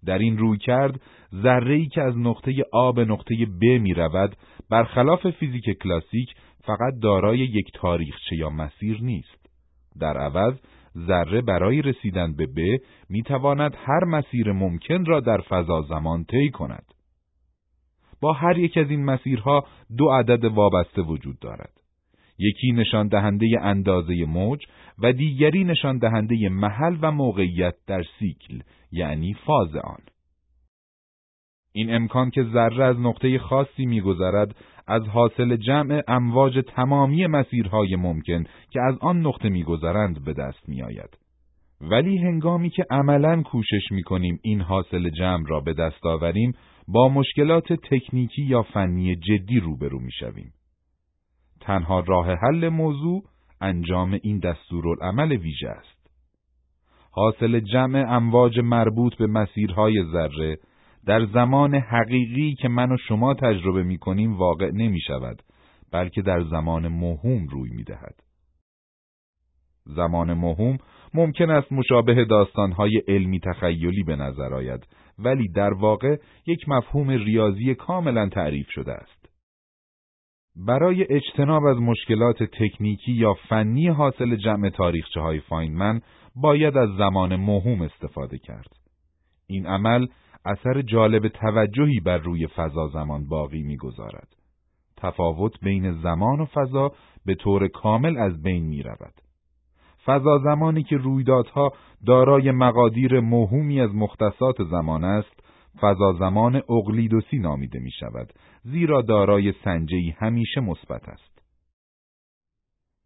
در 0.06 0.18
این 0.18 0.38
روی 0.38 0.58
کرد 0.58 1.00
ذره‌ای 1.42 1.86
که 1.86 2.02
از 2.02 2.18
نقطه 2.18 2.52
آ 2.72 2.92
به 2.92 3.04
نقطه 3.04 3.34
ب 3.60 3.64
می 3.64 3.94
رود 3.94 4.36
برخلاف 4.70 5.30
فیزیک 5.30 5.78
کلاسیک 5.82 6.34
فقط 6.64 6.94
دارای 7.02 7.38
یک 7.38 7.66
تاریخچه 7.74 8.36
یا 8.36 8.50
مسیر 8.50 8.98
نیست. 9.02 9.48
در 10.00 10.18
عوض 10.18 10.54
ذره 11.06 11.40
برای 11.40 11.82
رسیدن 11.82 12.36
به 12.36 12.46
ب 12.46 12.80
می 13.08 13.22
تواند 13.22 13.76
هر 13.84 14.04
مسیر 14.04 14.52
ممکن 14.52 15.04
را 15.04 15.20
در 15.20 15.40
فضا 15.40 15.82
زمان 15.82 16.24
طی 16.24 16.50
کند. 16.50 16.84
با 18.20 18.32
هر 18.32 18.58
یک 18.58 18.78
از 18.78 18.90
این 18.90 19.04
مسیرها 19.04 19.66
دو 19.98 20.10
عدد 20.10 20.44
وابسته 20.44 21.02
وجود 21.02 21.38
دارد. 21.38 21.83
یکی 22.38 22.72
نشان 22.72 23.08
دهنده 23.08 23.46
اندازه 23.62 24.24
موج 24.24 24.60
و 24.98 25.12
دیگری 25.12 25.64
نشان 25.64 25.98
دهنده 25.98 26.48
محل 26.48 26.96
و 27.02 27.12
موقعیت 27.12 27.74
در 27.86 28.02
سیکل 28.18 28.60
یعنی 28.92 29.34
فاز 29.34 29.76
آن. 29.76 30.00
این 31.72 31.94
امکان 31.94 32.30
که 32.30 32.42
ذره 32.42 32.84
از 32.84 33.00
نقطه 33.00 33.38
خاصی 33.38 33.86
میگذرد 33.86 34.56
از 34.86 35.02
حاصل 35.02 35.56
جمع 35.56 36.02
امواج 36.08 36.60
تمامی 36.76 37.26
مسیرهای 37.26 37.96
ممکن 37.96 38.44
که 38.70 38.80
از 38.80 38.98
آن 39.00 39.26
نقطه 39.26 39.48
میگذرند 39.48 40.24
به 40.24 40.32
دست 40.32 40.68
میآید. 40.68 41.18
ولی 41.80 42.18
هنگامی 42.18 42.70
که 42.70 42.84
عملا 42.90 43.42
کوشش 43.42 43.90
می‌کنیم 43.90 44.38
این 44.42 44.60
حاصل 44.60 45.10
جمع 45.10 45.44
را 45.48 45.60
به 45.60 45.74
دست 45.74 46.06
آوریم 46.06 46.52
با 46.88 47.08
مشکلات 47.08 47.72
تکنیکی 47.72 48.42
یا 48.42 48.62
فنی 48.62 49.16
جدی 49.16 49.60
روبرو 49.60 50.00
می‌شویم. 50.00 50.52
تنها 51.64 52.00
راه 52.00 52.34
حل 52.34 52.68
موضوع 52.68 53.22
انجام 53.60 54.18
این 54.22 54.38
دستورالعمل 54.38 55.32
ویژه 55.32 55.68
است. 55.68 56.10
حاصل 57.10 57.60
جمع 57.60 58.04
امواج 58.08 58.60
مربوط 58.60 59.14
به 59.14 59.26
مسیرهای 59.26 60.04
ذره 60.12 60.58
در 61.06 61.26
زمان 61.26 61.74
حقیقی 61.74 62.54
که 62.54 62.68
من 62.68 62.92
و 62.92 62.96
شما 63.08 63.34
تجربه 63.34 63.82
می 63.82 63.98
کنیم 63.98 64.36
واقع 64.36 64.70
نمی 64.70 65.00
شود 65.00 65.42
بلکه 65.92 66.22
در 66.22 66.42
زمان 66.42 66.88
مهم 66.88 67.46
روی 67.46 67.70
می 67.70 67.84
دهد. 67.84 68.14
زمان 69.86 70.32
مهم 70.32 70.78
ممکن 71.14 71.50
است 71.50 71.72
مشابه 71.72 72.24
داستانهای 72.24 73.02
علمی 73.08 73.40
تخیلی 73.40 74.02
به 74.02 74.16
نظر 74.16 74.54
آید 74.54 74.86
ولی 75.18 75.48
در 75.48 75.72
واقع 75.72 76.16
یک 76.46 76.68
مفهوم 76.68 77.10
ریاضی 77.10 77.74
کاملا 77.74 78.28
تعریف 78.28 78.66
شده 78.70 78.92
است. 78.92 79.13
برای 80.56 81.06
اجتناب 81.10 81.64
از 81.64 81.76
مشکلات 81.76 82.42
تکنیکی 82.42 83.12
یا 83.12 83.34
فنی 83.34 83.88
حاصل 83.88 84.36
جمع 84.36 84.70
تاریخچه 84.70 85.20
های 85.20 85.40
فاینمن 85.40 86.00
باید 86.36 86.76
از 86.76 86.88
زمان 86.98 87.36
مهم 87.36 87.82
استفاده 87.82 88.38
کرد. 88.38 88.68
این 89.46 89.66
عمل 89.66 90.06
اثر 90.44 90.82
جالب 90.82 91.28
توجهی 91.28 92.00
بر 92.00 92.18
روی 92.18 92.46
فضا 92.46 92.88
زمان 92.88 93.28
باقی 93.28 93.62
می‌گذارد. 93.62 94.28
تفاوت 94.96 95.60
بین 95.62 95.92
زمان 95.92 96.40
و 96.40 96.44
فضا 96.44 96.92
به 97.26 97.34
طور 97.34 97.68
کامل 97.68 98.16
از 98.16 98.42
بین 98.42 98.66
می 98.66 98.82
رود. 98.82 99.14
فضا 100.06 100.38
زمانی 100.38 100.82
که 100.82 100.96
رویدادها 100.96 101.72
دارای 102.06 102.50
مقادیر 102.50 103.20
مهمی 103.20 103.80
از 103.80 103.94
مختصات 103.94 104.62
زمان 104.70 105.04
است، 105.04 105.44
فضا 105.80 106.12
زمان 106.12 106.62
اقلیدوسی 106.68 107.38
نامیده 107.38 107.78
می 107.78 107.90
شود، 107.90 108.32
زیرا 108.64 109.02
دارای 109.02 109.52
سنجهی 109.64 110.14
همیشه 110.18 110.60
مثبت 110.60 111.08
است. 111.08 111.42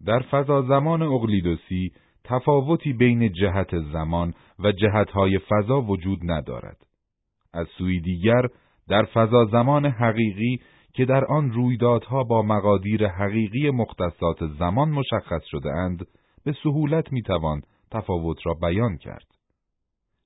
در 0.07 0.21
فضا 0.21 0.63
زمان 0.63 1.03
اقلیدوسی 1.03 1.93
تفاوتی 2.25 2.93
بین 2.93 3.33
جهت 3.33 3.79
زمان 3.93 4.35
و 4.59 4.73
جهتهای 4.73 5.39
فضا 5.39 5.81
وجود 5.81 6.19
ندارد. 6.23 6.77
از 7.55 7.67
سوی 7.79 8.01
دیگر 8.01 8.43
در 8.89 9.05
فضا 9.05 9.45
زمان 9.45 9.87
حقیقی 9.87 10.61
که 10.95 11.05
در 11.05 11.25
آن 11.25 11.51
رویدادها 11.51 12.25
با 12.25 12.43
مقادیر 12.43 13.09
حقیقی 13.09 13.71
مختصات 13.71 14.47
زمان 14.59 14.89
مشخص 14.89 15.43
شده 15.45 15.71
اند 15.71 16.07
به 16.45 16.55
سهولت 16.63 17.13
می‌توان 17.13 17.63
تفاوت 17.91 18.47
را 18.47 18.55
بیان 18.55 18.97
کرد. 18.97 19.27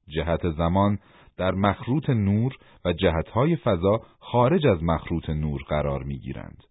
جهت 0.09 0.51
زمان 0.51 0.99
در 1.37 1.51
مخروط 1.51 2.11
نور 2.11 2.57
و 2.85 2.93
جهتهای 2.93 3.57
فضا 3.57 4.01
خارج 4.21 4.67
از 4.67 4.83
مخروط 4.83 5.31
نور 5.31 5.63
قرار 5.69 6.03
می‌گیرند. 6.03 6.65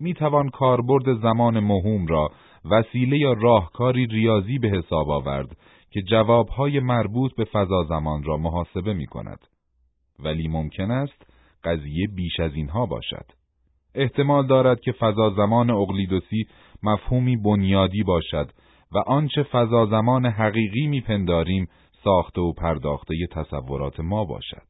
می‌توان 0.00 0.48
کاربرد 0.48 1.20
زمان 1.20 1.60
مهم 1.60 2.06
را 2.06 2.28
وسیله 2.70 3.18
یا 3.18 3.32
راهکاری 3.32 4.06
ریاضی 4.06 4.58
به 4.58 4.68
حساب 4.68 5.10
آورد 5.10 5.56
که 5.90 6.02
جوابهای 6.02 6.80
مربوط 6.80 7.34
به 7.36 7.44
فضا 7.44 7.84
زمان 7.88 8.22
را 8.22 8.36
محاسبه 8.36 8.94
می 8.94 9.06
کند. 9.06 9.38
ولی 10.18 10.48
ممکن 10.48 10.90
است 10.90 11.26
قضیه 11.64 12.06
بیش 12.16 12.40
از 12.40 12.54
اینها 12.54 12.86
باشد. 12.86 13.26
احتمال 13.94 14.46
دارد 14.46 14.80
که 14.80 14.92
فضا 14.92 15.30
زمان 15.30 15.70
اقلیدوسی 15.70 16.46
مفهومی 16.82 17.36
بنیادی 17.36 18.02
باشد 18.02 18.50
و 18.92 18.98
آنچه 18.98 19.42
فضا 19.42 19.86
زمان 19.86 20.26
حقیقی 20.26 20.86
میپنداریم 20.86 21.68
ساخته 22.04 22.40
و 22.40 22.52
پرداخته 22.52 23.14
تصورات 23.32 24.00
ما 24.00 24.24
باشد. 24.24 24.66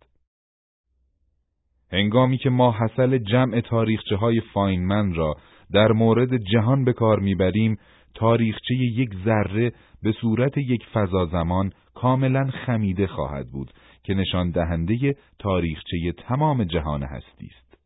هنگامی 1.92 2.38
که 2.38 2.50
ما 2.50 2.72
حسل 2.72 3.18
جمع 3.18 3.60
تاریخچه 3.60 4.16
های 4.16 4.40
فاینمن 4.40 5.14
را 5.14 5.36
در 5.72 5.92
مورد 5.92 6.36
جهان 6.36 6.84
به 6.84 6.92
کار 6.92 7.20
می‌بریم 7.20 7.78
تاریخچه 8.14 8.74
یک 8.74 9.10
ذره 9.24 9.72
به 10.02 10.12
صورت 10.12 10.58
یک 10.58 10.86
فضا 10.94 11.26
زمان 11.26 11.72
کاملا 11.94 12.50
خمیده 12.50 13.06
خواهد 13.06 13.50
بود 13.50 13.72
که 14.04 14.14
نشان 14.14 14.50
دهنده 14.50 15.16
تاریخچه 15.38 16.12
تمام 16.12 16.64
جهان 16.64 17.02
هستی 17.02 17.46
است. 17.46 17.78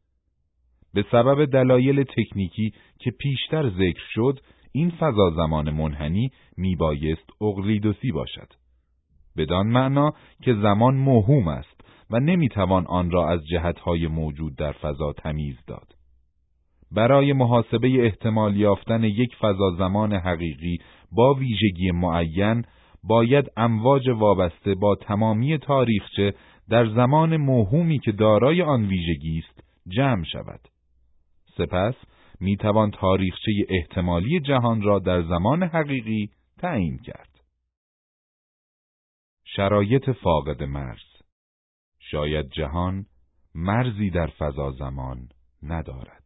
به 0.94 1.04
سبب 1.12 1.44
دلایل 1.44 2.02
تکنیکی 2.02 2.72
که 2.98 3.10
پیشتر 3.10 3.70
ذکر 3.70 4.02
شد، 4.14 4.40
این 4.72 4.90
فضا 4.90 5.30
زمان 5.36 5.70
منحنی 5.70 6.30
میبایست 6.56 7.42
اقلیدوسی 7.42 8.12
باشد. 8.12 8.48
بدان 9.36 9.66
معنا 9.66 10.12
که 10.42 10.54
زمان 10.54 10.96
موهوم 10.96 11.48
است 11.48 11.80
و 12.10 12.20
نمی‌توان 12.20 12.86
آن 12.86 13.10
را 13.10 13.28
از 13.28 13.40
جهتهای 13.50 14.06
موجود 14.06 14.56
در 14.56 14.72
فضا 14.72 15.12
تمیز 15.12 15.56
داد. 15.66 15.96
برای 16.92 17.32
محاسبه 17.32 18.04
احتمال 18.04 18.56
یافتن 18.56 19.04
یک 19.04 19.36
فضا 19.40 19.70
زمان 19.78 20.12
حقیقی 20.12 20.78
با 21.12 21.34
ویژگی 21.34 21.90
معین 21.90 22.64
باید 23.04 23.50
امواج 23.56 24.08
وابسته 24.08 24.74
با 24.74 24.94
تمامی 24.94 25.58
تاریخچه 25.58 26.34
در 26.68 26.86
زمان 26.88 27.36
موهومی 27.36 27.98
که 27.98 28.12
دارای 28.12 28.62
آن 28.62 28.84
ویژگی 28.84 29.38
است 29.38 29.60
جمع 29.88 30.24
شود. 30.24 30.60
سپس 31.56 31.94
می 32.40 32.56
توان 32.56 32.90
تاریخچه 32.90 33.52
احتمالی 33.68 34.40
جهان 34.40 34.82
را 34.82 34.98
در 34.98 35.22
زمان 35.22 35.62
حقیقی 35.62 36.30
تعیین 36.58 36.98
کرد. 36.98 37.35
شرایط 39.56 40.10
فاقد 40.10 40.62
مرز 40.62 41.22
شاید 41.98 42.50
جهان 42.50 43.06
مرزی 43.54 44.10
در 44.10 44.26
فضا 44.26 44.70
زمان 44.70 45.28
ندارد. 45.62 46.22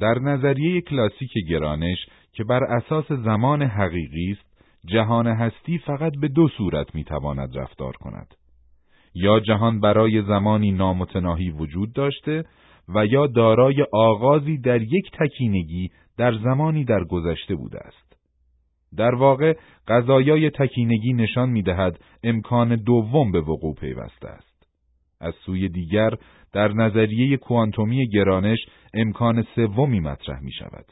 در 0.00 0.18
نظریه 0.18 0.80
کلاسیک 0.80 1.32
گرانش 1.48 1.98
که 2.32 2.44
بر 2.44 2.64
اساس 2.64 3.12
زمان 3.12 3.62
حقیقی 3.62 4.32
است، 4.32 4.64
جهان 4.84 5.26
هستی 5.26 5.78
فقط 5.78 6.12
به 6.20 6.28
دو 6.28 6.48
صورت 6.48 6.94
می‌تواند 6.94 7.58
رفتار 7.58 7.92
کند. 7.96 8.34
یا 9.14 9.40
جهان 9.40 9.80
برای 9.80 10.22
زمانی 10.22 10.72
نامتناهی 10.72 11.50
وجود 11.50 11.92
داشته 11.92 12.44
و 12.94 13.06
یا 13.06 13.26
دارای 13.26 13.86
آغازی 13.92 14.58
در 14.58 14.82
یک 14.82 15.10
تکینگی 15.20 15.90
در 16.18 16.38
زمانی 16.38 16.84
در 16.84 17.04
گذشته 17.04 17.54
بوده 17.54 17.78
است. 17.78 18.11
در 18.96 19.14
واقع 19.14 19.54
قضایای 19.88 20.50
تکینگی 20.50 21.12
نشان 21.12 21.50
می‌دهد 21.50 22.00
امکان 22.24 22.76
دوم 22.76 23.32
به 23.32 23.40
وقوع 23.40 23.74
پیوسته 23.74 24.28
است. 24.28 24.66
از 25.20 25.34
سوی 25.34 25.68
دیگر 25.68 26.10
در 26.52 26.72
نظریه 26.72 27.36
کوانتومی 27.36 28.08
گرانش 28.08 28.58
امکان 28.94 29.42
سومی 29.54 30.00
مطرح 30.00 30.40
می 30.40 30.52
شود. 30.52 30.84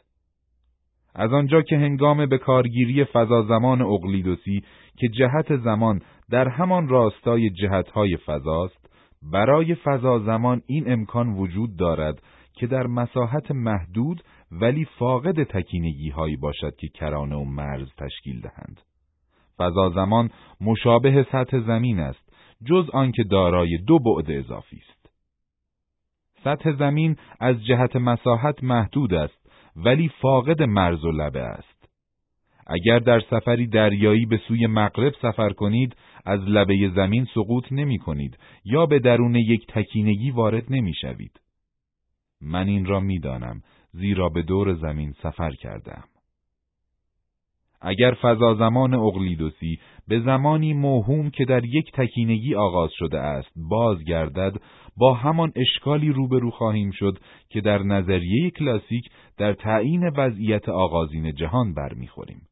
از 1.14 1.32
آنجا 1.32 1.62
که 1.62 1.76
هنگام 1.76 2.26
به 2.26 2.38
کارگیری 2.38 3.05
فضا 3.05 3.42
زمان 3.42 3.82
اقلیدوسی 3.82 4.62
که 4.96 5.09
جهت 5.09 5.57
زمان 5.57 6.01
در 6.30 6.48
همان 6.48 6.88
راستای 6.88 7.51
جهتهای 7.51 8.16
فضاست 8.16 8.90
برای 9.32 9.74
فضا 9.74 10.18
زمان 10.18 10.62
این 10.66 10.92
امکان 10.92 11.28
وجود 11.28 11.76
دارد 11.76 12.22
که 12.55 12.66
در 12.66 12.86
مساحت 12.86 13.51
محدود 13.51 14.22
ولی 14.53 14.84
فاقد 14.84 15.42
تکینگی 15.42 16.11
هایی 16.11 16.36
باشد 16.36 16.76
که 16.76 16.88
کرانه 16.88 17.36
و 17.36 17.44
مرز 17.44 17.88
تشکیل 17.98 18.40
دهند. 18.40 18.80
فضا 19.59 19.90
زمان 19.90 20.30
مشابه 20.61 21.26
سطح 21.32 21.61
زمین 21.61 22.01
است 22.01 22.32
جز 22.66 22.90
آنکه 22.92 23.24
دارای 23.24 23.78
دو 23.86 23.98
بعد 23.98 24.30
اضافی 24.30 24.76
است. 24.76 25.11
سطح 26.44 26.72
زمین 26.72 27.16
از 27.40 27.64
جهت 27.64 27.96
مساحت 27.96 28.64
محدود 28.64 29.14
است 29.14 29.51
ولی 29.76 30.09
فاقد 30.09 30.62
مرز 30.62 31.05
و 31.05 31.11
لبه 31.11 31.40
است. 31.40 31.88
اگر 32.66 32.98
در 32.98 33.20
سفری 33.20 33.66
دریایی 33.66 34.26
به 34.26 34.40
سوی 34.48 34.66
مغرب 34.66 35.12
سفر 35.22 35.51
کنید 35.51 35.96
از 36.24 36.40
لبه 36.40 36.90
زمین 36.94 37.26
سقوط 37.34 37.72
نمی 37.72 37.98
کنید 37.98 38.38
یا 38.64 38.86
به 38.86 38.98
درون 38.98 39.34
یک 39.34 39.66
تکینگی 39.66 40.30
وارد 40.30 40.64
نمی 40.68 40.94
شوید. 40.94 41.40
من 42.40 42.66
این 42.66 42.84
را 42.84 43.01
می 43.01 43.18
دانم 43.18 43.62
زیرا 43.93 44.28
به 44.28 44.43
دور 44.43 44.74
زمین 44.74 45.12
سفر 45.22 45.51
کردم. 45.51 46.05
اگر 47.80 48.16
فضا 48.22 48.55
زمان 48.55 48.95
اقلیدوسی 48.95 49.78
به 50.09 50.20
زمانی 50.20 50.72
موهوم 50.72 51.30
که 51.30 51.45
در 51.45 51.64
یک 51.64 51.93
تکینگی 51.93 52.55
آغاز 52.55 52.91
شده 52.93 53.18
است 53.18 53.51
بازگردد 53.57 54.53
با 54.97 55.14
همان 55.14 55.53
اشکالی 55.57 56.09
روبرو 56.09 56.51
خواهیم 56.51 56.91
شد 56.91 57.18
که 57.49 57.61
در 57.61 57.82
نظریه 57.82 58.51
کلاسیک 58.51 59.05
در 59.38 59.53
تعیین 59.53 60.09
وضعیت 60.09 60.68
آغازین 60.68 61.34
جهان 61.34 61.74
برمیخوریم. 61.74 62.43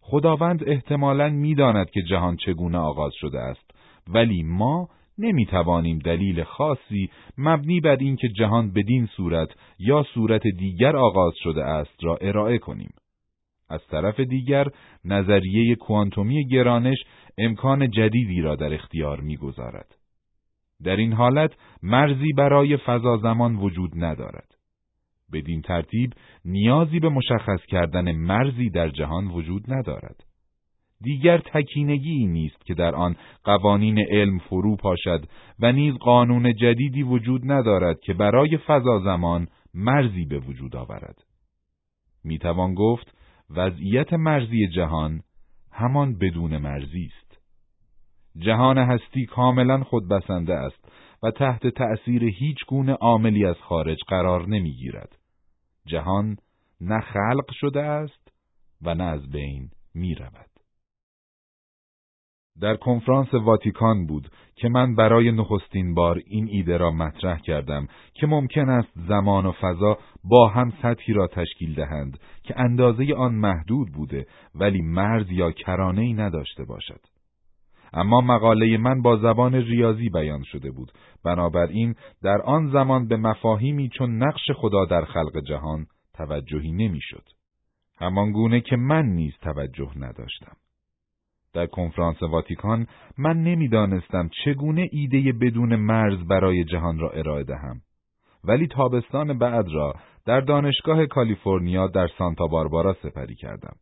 خداوند 0.00 0.68
احتمالاً 0.68 1.28
می‌داند 1.28 1.90
که 1.90 2.02
جهان 2.02 2.36
چگونه 2.36 2.78
آغاز 2.78 3.12
شده 3.14 3.40
است 3.40 3.70
ولی 4.08 4.42
ما 4.42 4.88
نمی 5.20 5.46
توانیم 5.46 5.98
دلیل 5.98 6.42
خاصی 6.42 7.10
مبنی 7.38 7.80
بر 7.80 7.96
اینکه 7.96 8.28
جهان 8.28 8.72
بدین 8.72 9.06
صورت 9.06 9.48
یا 9.78 10.06
صورت 10.14 10.42
دیگر 10.42 10.96
آغاز 10.96 11.32
شده 11.42 11.64
است 11.64 12.04
را 12.04 12.16
ارائه 12.16 12.58
کنیم. 12.58 12.90
از 13.68 13.80
طرف 13.90 14.20
دیگر 14.20 14.66
نظریه 15.04 15.74
کوانتومی 15.74 16.46
گرانش 16.46 16.98
امکان 17.38 17.90
جدیدی 17.90 18.40
را 18.40 18.56
در 18.56 18.74
اختیار 18.74 19.20
می‌گذارد. 19.20 19.96
در 20.84 20.96
این 20.96 21.12
حالت 21.12 21.50
مرزی 21.82 22.32
برای 22.36 22.76
فضا 22.76 23.16
زمان 23.16 23.56
وجود 23.56 23.90
ندارد. 23.94 24.54
بدین 25.32 25.62
ترتیب 25.62 26.12
نیازی 26.44 27.00
به 27.00 27.08
مشخص 27.08 27.60
کردن 27.68 28.12
مرزی 28.12 28.70
در 28.70 28.88
جهان 28.88 29.26
وجود 29.26 29.72
ندارد. 29.72 30.24
دیگر 31.02 31.38
تکینگی 31.38 32.26
نیست 32.26 32.66
که 32.66 32.74
در 32.74 32.94
آن 32.94 33.16
قوانین 33.44 33.98
علم 34.10 34.38
فرو 34.38 34.76
پاشد 34.76 35.24
و 35.60 35.72
نیز 35.72 35.94
قانون 35.94 36.54
جدیدی 36.54 37.02
وجود 37.02 37.52
ندارد 37.52 38.00
که 38.00 38.14
برای 38.14 38.58
فضا 38.66 39.00
زمان 39.04 39.48
مرزی 39.74 40.24
به 40.24 40.38
وجود 40.38 40.76
آورد. 40.76 41.24
می‌توان 42.24 42.74
گفت 42.74 43.16
وضعیت 43.50 44.12
مرزی 44.12 44.68
جهان 44.68 45.20
همان 45.72 46.18
بدون 46.18 46.56
مرزی 46.56 47.10
است. 47.12 47.40
جهان 48.36 48.78
هستی 48.78 49.26
کاملا 49.26 49.84
خودبسنده 49.84 50.54
است 50.54 50.92
و 51.22 51.30
تحت 51.30 51.66
تأثیر 51.66 52.24
هیچ 52.24 52.58
گونه 52.68 52.92
عاملی 52.92 53.46
از 53.46 53.56
خارج 53.56 53.98
قرار 54.08 54.48
نمی‌گیرد. 54.48 55.18
جهان 55.86 56.36
نه 56.80 57.00
خلق 57.00 57.52
شده 57.52 57.82
است 57.82 58.32
و 58.82 58.94
نه 58.94 59.04
از 59.04 59.30
بین 59.30 59.70
می 59.94 60.14
رود. 60.14 60.49
در 62.60 62.76
کنفرانس 62.76 63.34
واتیکان 63.34 64.06
بود 64.06 64.30
که 64.54 64.68
من 64.68 64.94
برای 64.94 65.32
نخستین 65.32 65.94
بار 65.94 66.20
این 66.26 66.48
ایده 66.48 66.76
را 66.76 66.90
مطرح 66.90 67.38
کردم 67.38 67.88
که 68.14 68.26
ممکن 68.26 68.68
است 68.68 68.88
زمان 69.08 69.46
و 69.46 69.52
فضا 69.52 69.98
با 70.24 70.48
هم 70.48 70.72
سطحی 70.82 71.14
را 71.14 71.26
تشکیل 71.26 71.74
دهند 71.74 72.18
که 72.42 72.60
اندازه 72.60 73.14
آن 73.14 73.34
محدود 73.34 73.92
بوده 73.92 74.26
ولی 74.54 74.82
مرز 74.82 75.30
یا 75.30 75.50
کرانه 75.50 76.00
ای 76.02 76.12
نداشته 76.12 76.64
باشد. 76.64 77.00
اما 77.92 78.20
مقاله 78.20 78.76
من 78.78 79.02
با 79.02 79.16
زبان 79.16 79.54
ریاضی 79.54 80.08
بیان 80.08 80.42
شده 80.42 80.70
بود 80.70 80.92
بنابراین 81.24 81.94
در 82.22 82.42
آن 82.42 82.70
زمان 82.70 83.08
به 83.08 83.16
مفاهیمی 83.16 83.88
چون 83.88 84.22
نقش 84.22 84.50
خدا 84.56 84.84
در 84.84 85.04
خلق 85.04 85.40
جهان 85.48 85.86
توجهی 86.14 86.72
نمی‌شد. 86.72 87.24
همان 87.98 88.32
گونه 88.32 88.60
که 88.60 88.76
من 88.76 89.06
نیز 89.06 89.32
توجه 89.40 89.90
نداشتم. 89.96 90.56
در 91.52 91.66
کنفرانس 91.66 92.22
واتیکان 92.22 92.86
من 93.18 93.42
نمی‌دانستم 93.42 94.30
چگونه 94.44 94.88
ایده 94.92 95.32
بدون 95.32 95.76
مرز 95.76 96.18
برای 96.18 96.64
جهان 96.64 96.98
را 96.98 97.10
ارائه 97.10 97.44
دهم. 97.44 97.80
ولی 98.44 98.66
تابستان 98.66 99.38
بعد 99.38 99.68
را 99.68 99.94
در 100.26 100.40
دانشگاه 100.40 101.06
کالیفرنیا 101.06 101.86
در 101.86 102.08
سانتا 102.18 102.46
باربارا 102.46 102.92
سپری 102.92 103.34
کردم. 103.34 103.76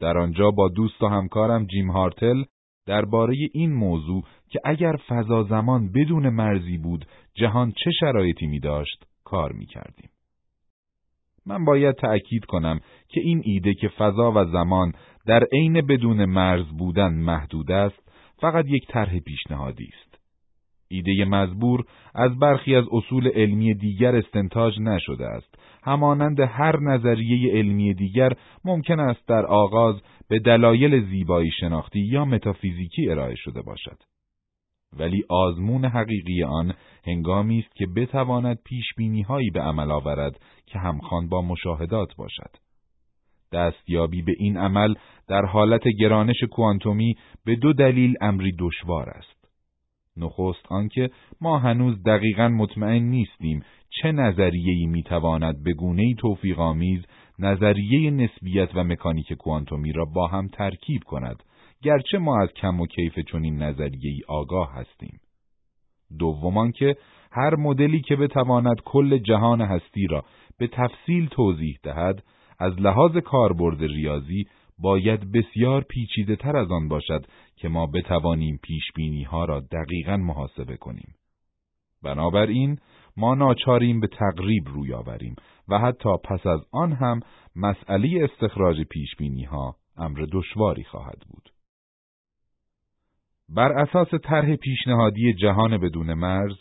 در 0.00 0.18
آنجا 0.18 0.50
با 0.50 0.68
دوست 0.68 1.02
و 1.02 1.08
همکارم 1.08 1.66
جیم 1.66 1.90
هارتل 1.90 2.42
درباره 2.86 3.36
این 3.52 3.72
موضوع 3.72 4.22
که 4.48 4.60
اگر 4.64 4.96
فضا 5.08 5.42
زمان 5.42 5.92
بدون 5.92 6.28
مرزی 6.28 6.78
بود 6.78 7.06
جهان 7.34 7.72
چه 7.84 7.90
شرایطی 7.90 8.46
می 8.46 8.60
داشت 8.60 9.04
کار 9.24 9.52
می 9.52 9.66
کردیم. 9.66 10.10
من 11.46 11.64
باید 11.64 11.94
تأکید 11.94 12.44
کنم 12.44 12.80
که 13.08 13.20
این 13.20 13.42
ایده 13.44 13.74
که 13.74 13.88
فضا 13.88 14.32
و 14.32 14.44
زمان 14.44 14.92
در 15.26 15.44
عین 15.52 15.80
بدون 15.80 16.24
مرز 16.24 16.66
بودن 16.66 17.14
محدود 17.14 17.70
است 17.70 18.12
فقط 18.40 18.64
یک 18.68 18.86
طرح 18.88 19.18
پیشنهادی 19.18 19.88
است. 19.92 20.18
ایده 20.88 21.24
مزبور 21.24 21.84
از 22.14 22.38
برخی 22.38 22.74
از 22.74 22.84
اصول 22.92 23.28
علمی 23.28 23.74
دیگر 23.74 24.16
استنتاج 24.16 24.80
نشده 24.80 25.26
است. 25.26 25.54
همانند 25.84 26.40
هر 26.40 26.80
نظریه 26.80 27.52
علمی 27.52 27.94
دیگر 27.94 28.32
ممکن 28.64 29.00
است 29.00 29.28
در 29.28 29.46
آغاز 29.46 29.94
به 30.28 30.38
دلایل 30.38 31.10
زیبایی 31.10 31.50
شناختی 31.60 32.00
یا 32.00 32.24
متافیزیکی 32.24 33.10
ارائه 33.10 33.34
شده 33.34 33.62
باشد. 33.62 33.98
ولی 34.98 35.24
آزمون 35.28 35.84
حقیقی 35.84 36.42
آن 36.42 36.74
هنگامی 37.06 37.58
است 37.58 37.76
که 37.76 37.86
بتواند 37.86 38.58
پیش 38.64 38.86
هایی 39.28 39.50
به 39.50 39.60
عمل 39.60 39.90
آورد 39.90 40.40
که 40.66 40.78
همخوان 40.78 41.28
با 41.28 41.42
مشاهدات 41.42 42.16
باشد. 42.16 42.65
دستیابی 43.52 44.22
به 44.22 44.32
این 44.38 44.56
عمل 44.56 44.94
در 45.28 45.44
حالت 45.44 45.82
گرانش 46.00 46.42
کوانتومی 46.50 47.14
به 47.44 47.56
دو 47.56 47.72
دلیل 47.72 48.14
امری 48.20 48.52
دشوار 48.58 49.08
است. 49.08 49.36
نخست 50.16 50.66
آنکه 50.72 51.10
ما 51.40 51.58
هنوز 51.58 52.02
دقیقا 52.02 52.48
مطمئن 52.48 53.02
نیستیم 53.02 53.62
چه 53.90 54.12
نظریه‌ای 54.12 54.86
می‌تواند 54.86 55.62
به 55.62 55.72
گونه‌ای 55.72 56.14
توفیق‌آمیز 56.14 57.04
نظریه 57.38 58.10
نسبیت 58.10 58.68
و 58.74 58.84
مکانیک 58.84 59.32
کوانتومی 59.32 59.92
را 59.92 60.04
با 60.04 60.26
هم 60.26 60.48
ترکیب 60.48 61.02
کند 61.06 61.42
گرچه 61.82 62.18
ما 62.18 62.42
از 62.42 62.48
کم 62.52 62.80
و 62.80 62.86
کیف 62.86 63.18
چنین 63.18 63.62
نظریه‌ای 63.62 64.20
آگاه 64.28 64.72
هستیم. 64.74 65.20
دومان 66.18 66.72
که 66.72 66.96
هر 67.32 67.56
مدلی 67.56 68.00
که 68.00 68.16
بتواند 68.16 68.80
کل 68.84 69.18
جهان 69.18 69.60
هستی 69.60 70.06
را 70.06 70.24
به 70.58 70.66
تفصیل 70.66 71.26
توضیح 71.26 71.78
دهد 71.82 72.22
از 72.58 72.80
لحاظ 72.80 73.16
کاربرد 73.16 73.82
ریاضی 73.82 74.46
باید 74.78 75.32
بسیار 75.32 75.82
پیچیده 75.82 76.36
تر 76.36 76.56
از 76.56 76.70
آن 76.70 76.88
باشد 76.88 77.26
که 77.56 77.68
ما 77.68 77.86
بتوانیم 77.86 78.60
پیش 78.62 78.84
ها 79.26 79.44
را 79.44 79.60
دقیقا 79.60 80.16
محاسبه 80.16 80.76
کنیم. 80.76 81.14
بنابراین 82.02 82.78
ما 83.16 83.34
ناچاریم 83.34 84.00
به 84.00 84.06
تقریب 84.06 84.68
روی 84.68 84.92
آوریم 84.92 85.36
و 85.68 85.78
حتی 85.78 86.08
پس 86.24 86.46
از 86.46 86.60
آن 86.72 86.92
هم 86.92 87.20
مسئله 87.56 88.24
استخراج 88.24 88.76
پیش 88.90 89.14
ها 89.50 89.76
امر 89.96 90.26
دشواری 90.32 90.84
خواهد 90.84 91.22
بود. 91.30 91.50
بر 93.48 93.72
اساس 93.72 94.08
طرح 94.22 94.56
پیشنهادی 94.56 95.34
جهان 95.34 95.78
بدون 95.78 96.14
مرز 96.14 96.56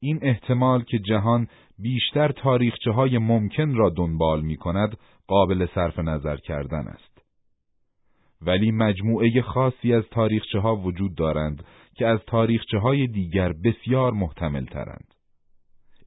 این 0.00 0.18
احتمال 0.22 0.82
که 0.82 0.98
جهان 0.98 1.46
بیشتر 1.82 2.32
تاریخچه 2.32 2.90
های 2.90 3.18
ممکن 3.18 3.74
را 3.74 3.90
دنبال 3.90 4.40
می 4.40 4.56
کند 4.56 4.96
قابل 5.26 5.66
صرف 5.74 5.98
نظر 5.98 6.36
کردن 6.36 6.88
است. 6.88 7.22
ولی 8.42 8.70
مجموعه 8.70 9.42
خاصی 9.42 9.94
از 9.94 10.04
تاریخچه 10.10 10.58
ها 10.58 10.76
وجود 10.76 11.14
دارند 11.14 11.64
که 11.94 12.06
از 12.06 12.20
تاریخچه 12.26 12.78
های 12.78 13.06
دیگر 13.06 13.52
بسیار 13.64 14.12
محتمل 14.12 14.64
ترند. 14.64 15.14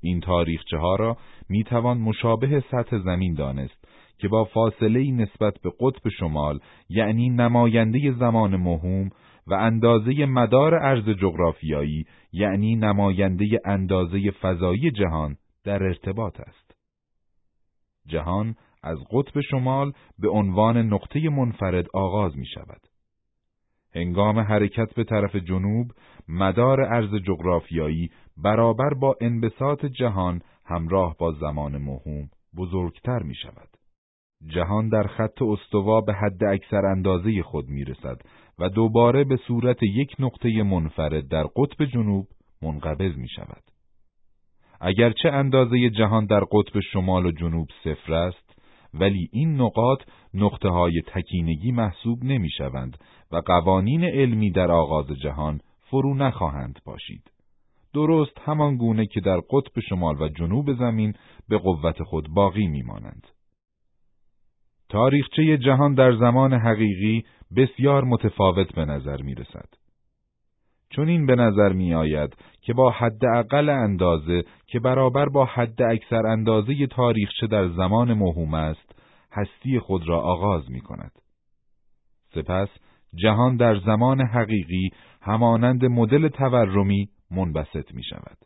این 0.02 0.20
تاریخچه 0.20 0.78
ها 0.78 0.96
را 0.96 1.18
می 1.50 1.64
توان 1.64 1.98
مشابه 1.98 2.64
سطح 2.72 2.98
زمین 2.98 3.34
دانست 3.34 3.88
که 4.18 4.28
با 4.28 4.46
فاصله 4.46 5.12
نسبت 5.12 5.54
به 5.64 5.72
قطب 5.80 6.10
شمال 6.20 6.60
یعنی 6.90 7.30
نماینده 7.30 8.12
زمان 8.12 8.56
مهم 8.56 9.10
و 9.48 9.54
اندازه 9.54 10.26
مدار 10.26 10.76
ارز 10.76 11.10
جغرافیایی 11.10 12.06
یعنی 12.34 12.76
نماینده 12.76 13.60
اندازه 13.66 14.32
فضایی 14.32 14.92
جهان 14.92 15.36
در 15.64 15.84
ارتباط 15.84 16.39
است. 16.39 16.76
جهان 18.05 18.55
از 18.84 18.97
قطب 19.11 19.41
شمال 19.51 19.91
به 20.20 20.30
عنوان 20.30 20.78
نقطه 20.78 21.30
منفرد 21.30 21.86
آغاز 21.93 22.38
می 22.38 22.45
شود. 22.45 22.82
هنگام 23.95 24.39
حرکت 24.39 24.93
به 24.93 25.03
طرف 25.03 25.36
جنوب 25.36 25.91
مدار 26.28 26.82
ارز 26.82 27.16
جغرافیایی 27.28 28.09
برابر 28.38 28.93
با 28.93 29.16
انبساط 29.22 29.86
جهان 29.86 30.41
همراه 30.66 31.16
با 31.20 31.32
زمان 31.32 31.78
مهم 31.78 32.30
بزرگتر 32.57 33.24
می 33.24 33.36
شود. 33.36 33.70
جهان 34.47 34.89
در 34.89 35.03
خط 35.03 35.41
استوا 35.41 36.01
به 36.01 36.14
حد 36.14 36.43
اکثر 36.43 36.86
اندازه 36.86 37.41
خود 37.41 37.70
می 37.70 37.84
رسد 37.84 38.22
و 38.59 38.70
دوباره 38.70 39.24
به 39.24 39.38
صورت 39.47 39.84
یک 39.84 40.16
نقطه 40.20 40.64
منفرد 40.64 41.28
در 41.28 41.43
قطب 41.43 41.86
جنوب 41.86 42.28
منقبض 42.61 43.18
می 43.18 43.30
شود. 43.30 43.73
اگرچه 44.86 45.30
اندازه 45.30 45.90
جهان 45.90 46.26
در 46.26 46.40
قطب 46.40 46.80
شمال 46.80 47.26
و 47.26 47.32
جنوب 47.32 47.68
صفر 47.84 48.14
است، 48.14 48.60
ولی 48.94 49.30
این 49.32 49.62
نقاط 49.62 50.02
نقطه 50.34 50.70
های 50.70 51.02
تکینگی 51.08 51.72
محسوب 51.72 52.24
نمی 52.24 52.50
شوند 52.50 52.98
و 53.32 53.42
قوانین 53.46 54.04
علمی 54.04 54.52
در 54.52 54.72
آغاز 54.72 55.08
جهان 55.08 55.60
فرو 55.82 56.14
نخواهند 56.14 56.80
باشید. 56.86 57.32
درست 57.94 58.40
همان 58.46 58.78
گونه 58.78 59.06
که 59.06 59.22
در 59.22 59.40
قطب 59.50 59.80
شمال 59.90 60.22
و 60.22 60.30
جنوب 60.30 60.74
زمین 60.74 61.14
به 61.50 61.58
قوت 61.58 62.04
خود 62.04 62.30
باقی 62.30 62.68
میمانند. 62.68 63.28
تاریخچه 64.90 65.58
جهان 65.58 65.94
در 65.94 66.16
زمان 66.16 66.54
حقیقی 66.54 67.26
بسیار 67.56 68.04
متفاوت 68.04 68.76
به 68.76 68.86
نظر 68.86 69.22
می 69.22 69.36
رسد. 69.36 69.83
چون 70.96 71.10
این 71.10 71.26
به 71.26 71.36
نظر 71.36 71.74
می 71.74 71.94
آید 71.94 72.36
که 72.62 72.74
با 72.74 72.91
حداقل 72.91 73.70
اندازه 73.70 74.44
که 74.68 74.80
برابر 74.80 75.30
با 75.30 75.46
حد 75.46 75.82
اکثر 75.82 76.28
اندازه 76.28 76.88
تاریخچه 76.88 77.48
در 77.48 77.68
زمان 77.68 78.14
مهم 78.14 78.54
است، 78.54 78.96
هستی 79.32 79.80
خود 79.80 80.10
را 80.10 80.20
آغاز 80.22 80.72
می 80.72 80.82
کند. 80.82 81.12
سپس 82.36 82.70
جهان 83.16 83.58
در 83.58 83.80
زمان 83.80 84.22
حقیقی 84.22 84.89
همانند 85.22 85.86
مدل 85.86 86.28
تورمی 86.28 87.10
منبسط 87.32 87.94
می 87.94 88.04
شود. 88.04 88.38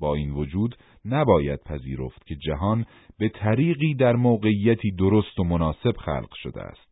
با 0.00 0.14
این 0.14 0.30
وجود 0.30 0.76
نباید 1.04 1.60
پذیرفت 1.60 2.26
که 2.26 2.34
جهان 2.34 2.86
به 3.18 3.28
طریقی 3.28 3.94
در 3.94 4.16
موقعیتی 4.16 4.90
درست 4.90 5.40
و 5.40 5.44
مناسب 5.44 5.96
خلق 5.96 6.30
شده 6.34 6.62
است. 6.62 6.89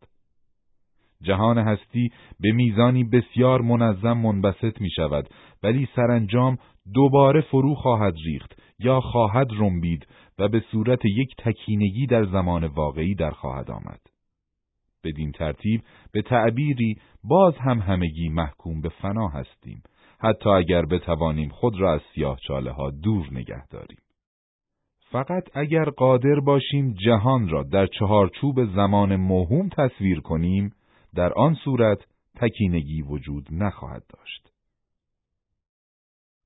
جهان 1.22 1.58
هستی 1.58 2.10
به 2.40 2.52
میزانی 2.52 3.04
بسیار 3.04 3.60
منظم 3.60 4.12
منبسط 4.12 4.80
می 4.80 4.90
شود 4.90 5.28
ولی 5.62 5.88
سرانجام 5.96 6.58
دوباره 6.94 7.40
فرو 7.40 7.74
خواهد 7.74 8.14
ریخت 8.24 8.62
یا 8.78 9.00
خواهد 9.00 9.46
رنبید 9.58 10.06
و 10.38 10.48
به 10.48 10.62
صورت 10.70 11.04
یک 11.04 11.28
تکینگی 11.38 12.06
در 12.06 12.24
زمان 12.24 12.64
واقعی 12.64 13.14
در 13.14 13.30
خواهد 13.30 13.70
آمد. 13.70 14.00
بدین 15.04 15.32
ترتیب 15.32 15.82
به 16.12 16.22
تعبیری 16.22 16.96
باز 17.24 17.54
هم 17.56 17.78
همگی 17.78 18.28
محکوم 18.28 18.80
به 18.80 18.88
فنا 18.88 19.28
هستیم 19.28 19.82
حتی 20.20 20.50
اگر 20.50 20.86
بتوانیم 20.86 21.48
خود 21.48 21.80
را 21.80 21.94
از 21.94 22.00
سیاه 22.14 22.38
چاله 22.48 22.70
ها 22.70 22.90
دور 22.90 23.26
نگه 23.32 23.66
داریم. 23.66 23.98
فقط 25.10 25.44
اگر 25.54 25.84
قادر 25.84 26.40
باشیم 26.40 26.94
جهان 27.04 27.48
را 27.48 27.62
در 27.62 27.86
چهارچوب 27.86 28.64
زمان 28.64 29.16
موهوم 29.16 29.68
تصویر 29.68 30.20
کنیم 30.20 30.72
در 31.14 31.32
آن 31.32 31.54
صورت 31.54 31.98
تکینگی 32.36 33.02
وجود 33.02 33.48
نخواهد 33.50 34.04
داشت. 34.08 34.52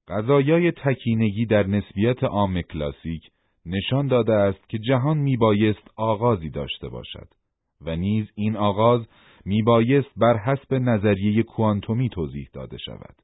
قضایای 0.08 0.72
تکینگی 0.72 1.46
در 1.46 1.66
نسبیت 1.66 2.24
عام 2.24 2.62
کلاسیک 2.62 3.30
نشان 3.66 4.06
داده 4.08 4.32
است 4.32 4.68
که 4.68 4.78
جهان 4.78 5.18
میبایست 5.18 5.90
آغازی 5.96 6.50
داشته 6.50 6.88
باشد 6.88 7.28
و 7.80 7.96
نیز 7.96 8.26
این 8.34 8.56
آغاز 8.56 9.06
میبایست 9.44 10.10
بر 10.16 10.36
حسب 10.36 10.74
نظریه 10.74 11.42
کوانتومی 11.42 12.08
توضیح 12.08 12.48
داده 12.52 12.78
شود. 12.78 13.14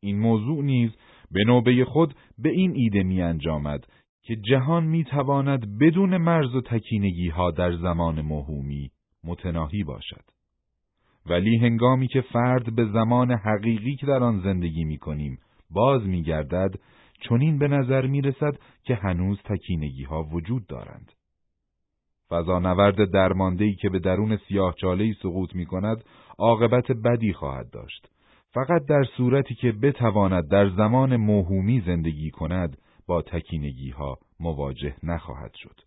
این 0.00 0.18
موضوع 0.18 0.64
نیز 0.64 0.90
به 1.30 1.44
نوبه 1.44 1.84
خود 1.84 2.14
به 2.38 2.48
این 2.48 2.72
ایده 2.74 3.02
می 3.02 3.22
انجامد 3.22 3.86
که 4.22 4.36
جهان 4.36 4.84
می 4.84 5.04
تواند 5.04 5.78
بدون 5.78 6.16
مرز 6.16 6.54
و 6.54 6.60
تکینگی 6.60 7.28
ها 7.28 7.50
در 7.50 7.76
زمان 7.76 8.20
مهومی 8.22 8.90
متناهی 9.24 9.84
باشد. 9.84 10.35
ولی 11.28 11.58
هنگامی 11.58 12.08
که 12.08 12.20
فرد 12.20 12.74
به 12.74 12.84
زمان 12.84 13.30
حقیقی 13.32 13.96
که 13.96 14.06
در 14.06 14.22
آن 14.22 14.40
زندگی 14.40 14.84
می 14.84 14.98
کنیم 14.98 15.38
باز 15.70 16.02
می 16.02 16.22
گردد 16.22 16.74
چنین 17.20 17.58
به 17.58 17.68
نظر 17.68 18.06
می 18.06 18.20
رسد 18.20 18.58
که 18.82 18.94
هنوز 18.94 19.38
تکینگی 19.44 20.04
ها 20.04 20.22
وجود 20.22 20.66
دارند. 20.66 21.12
فضانورد 22.30 23.10
درماندهی 23.10 23.74
که 23.74 23.88
به 23.88 23.98
درون 23.98 24.36
سیاه 24.36 24.74
چالهی 24.74 25.14
سقوط 25.22 25.54
می 25.54 25.66
کند 25.66 26.04
عاقبت 26.38 26.92
بدی 26.92 27.32
خواهد 27.32 27.70
داشت 27.70 28.08
فقط 28.54 28.86
در 28.88 29.04
صورتی 29.16 29.54
که 29.54 29.72
بتواند 29.72 30.48
در 30.48 30.68
زمان 30.68 31.16
موهومی 31.16 31.82
زندگی 31.86 32.30
کند 32.30 32.78
با 33.06 33.22
تکینگی 33.22 33.90
ها 33.90 34.18
مواجه 34.40 34.94
نخواهد 35.02 35.54
شد. 35.54 35.85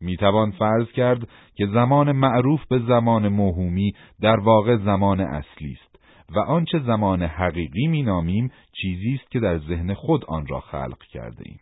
می‌توان 0.00 0.50
فرض 0.50 0.88
کرد 0.92 1.28
که 1.54 1.66
زمان 1.66 2.12
معروف 2.12 2.66
به 2.66 2.78
زمان 2.78 3.28
موهومی 3.28 3.92
در 4.20 4.40
واقع 4.40 4.76
زمان 4.76 5.20
اصلی 5.20 5.72
است 5.72 5.90
و 6.34 6.38
آنچه 6.38 6.78
زمان 6.78 7.22
حقیقی 7.22 7.86
مینامیم 7.86 8.50
چیزی 8.72 9.18
است 9.20 9.30
که 9.30 9.40
در 9.40 9.58
ذهن 9.58 9.94
خود 9.94 10.24
آن 10.24 10.46
را 10.46 10.60
خلق 10.60 10.98
کرده 10.98 11.42
ایم. 11.46 11.60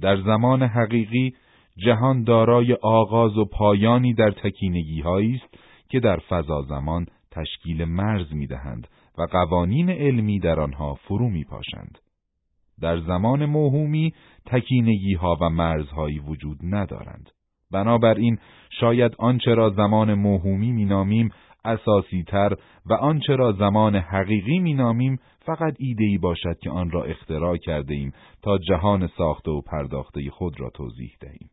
در 0.00 0.20
زمان 0.20 0.62
حقیقی 0.62 1.34
جهان 1.84 2.24
دارای 2.24 2.72
آغاز 2.82 3.36
و 3.36 3.44
پایانی 3.44 4.14
در 4.14 4.30
تکینگی 4.30 5.02
است 5.02 5.54
که 5.88 6.00
در 6.00 6.18
فضا 6.28 6.62
زمان 6.62 7.06
تشکیل 7.30 7.84
مرز 7.84 8.32
می‌دهند 8.32 8.86
و 9.18 9.22
قوانین 9.22 9.90
علمی 9.90 10.38
در 10.38 10.60
آنها 10.60 10.94
فرو 10.94 11.28
می 11.28 11.44
پاشند. 11.44 11.98
در 12.80 13.00
زمان 13.00 13.46
موهومی 13.46 14.14
تکینگی 14.46 15.14
ها 15.14 15.38
و 15.40 15.50
مرزهایی 15.50 16.18
وجود 16.18 16.58
ندارند. 16.62 17.30
بنابراین 17.72 18.38
شاید 18.70 19.12
آنچه 19.18 19.54
را 19.54 19.70
زمان 19.70 20.14
موهومی 20.14 20.72
مینامیم 20.72 21.30
اساسی 21.64 22.22
تر 22.22 22.54
و 22.86 22.94
آنچه 22.94 23.36
را 23.36 23.52
زمان 23.52 23.96
حقیقی 23.96 24.58
مینامیم 24.58 25.18
فقط 25.40 25.74
ایده‌ای 25.78 26.18
باشد 26.18 26.58
که 26.62 26.70
آن 26.70 26.90
را 26.90 27.04
اختراع 27.04 27.56
کرده 27.56 27.94
ایم 27.94 28.12
تا 28.42 28.58
جهان 28.58 29.06
ساخته 29.06 29.50
و 29.50 29.60
پرداخته 29.60 30.30
خود 30.30 30.60
را 30.60 30.70
توضیح 30.70 31.16
دهیم. 31.20 31.50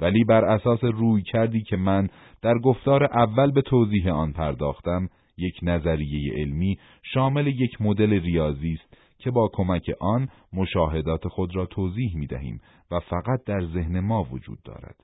ولی 0.00 0.24
بر 0.24 0.44
اساس 0.44 0.84
روی 0.84 1.22
کردی 1.22 1.62
که 1.62 1.76
من 1.76 2.08
در 2.42 2.58
گفتار 2.58 3.04
اول 3.04 3.50
به 3.50 3.62
توضیح 3.62 4.08
آن 4.08 4.32
پرداختم، 4.32 5.08
یک 5.38 5.54
نظریه 5.62 6.32
علمی 6.36 6.78
شامل 7.02 7.46
یک 7.46 7.80
مدل 7.80 8.10
ریاضی 8.10 8.72
است 8.72 8.97
که 9.18 9.30
با 9.30 9.50
کمک 9.52 9.90
آن 10.00 10.28
مشاهدات 10.52 11.28
خود 11.28 11.56
را 11.56 11.66
توضیح 11.66 12.16
می 12.16 12.26
دهیم 12.26 12.60
و 12.90 13.00
فقط 13.00 13.44
در 13.46 13.60
ذهن 13.66 14.00
ما 14.00 14.22
وجود 14.22 14.58
دارد. 14.64 14.96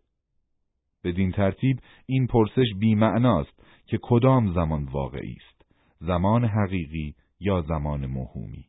بدین 1.05 1.33
ترتیب 1.33 1.81
این 2.07 2.27
پرسش 2.27 2.67
بیمعناست 2.79 3.65
که 3.87 3.99
کدام 4.03 4.53
زمان 4.53 4.85
واقعی 4.85 5.37
است، 5.37 5.65
زمان 6.01 6.45
حقیقی 6.45 7.15
یا 7.41 7.61
زمان 7.61 8.07
موهومی. 8.07 8.65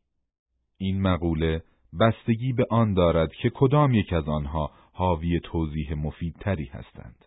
این 0.77 1.01
مقوله 1.01 1.63
بستگی 1.99 2.53
به 2.53 2.65
آن 2.69 2.93
دارد 2.93 3.33
که 3.33 3.51
کدام 3.53 3.93
یک 3.93 4.13
از 4.13 4.29
آنها 4.29 4.71
حاوی 4.93 5.39
توضیح 5.39 5.93
مفیدتری 5.93 6.65
هستند. 6.65 7.25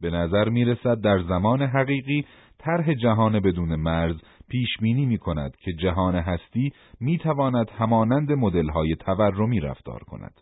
به 0.00 0.10
نظر 0.10 0.48
می 0.48 0.64
رسد 0.64 1.00
در 1.00 1.22
زمان 1.22 1.62
حقیقی 1.62 2.26
طرح 2.60 2.94
جهان 2.94 3.40
بدون 3.40 3.76
مرز 3.76 4.16
پیش 4.48 4.68
بینی 4.80 5.06
می 5.06 5.18
کند 5.18 5.56
که 5.56 5.72
جهان 5.72 6.14
هستی 6.14 6.72
می 7.00 7.18
تواند 7.18 7.70
همانند 7.70 8.30
های 8.74 8.96
تورمی 8.96 9.60
رفتار 9.60 10.02
کند. 10.04 10.40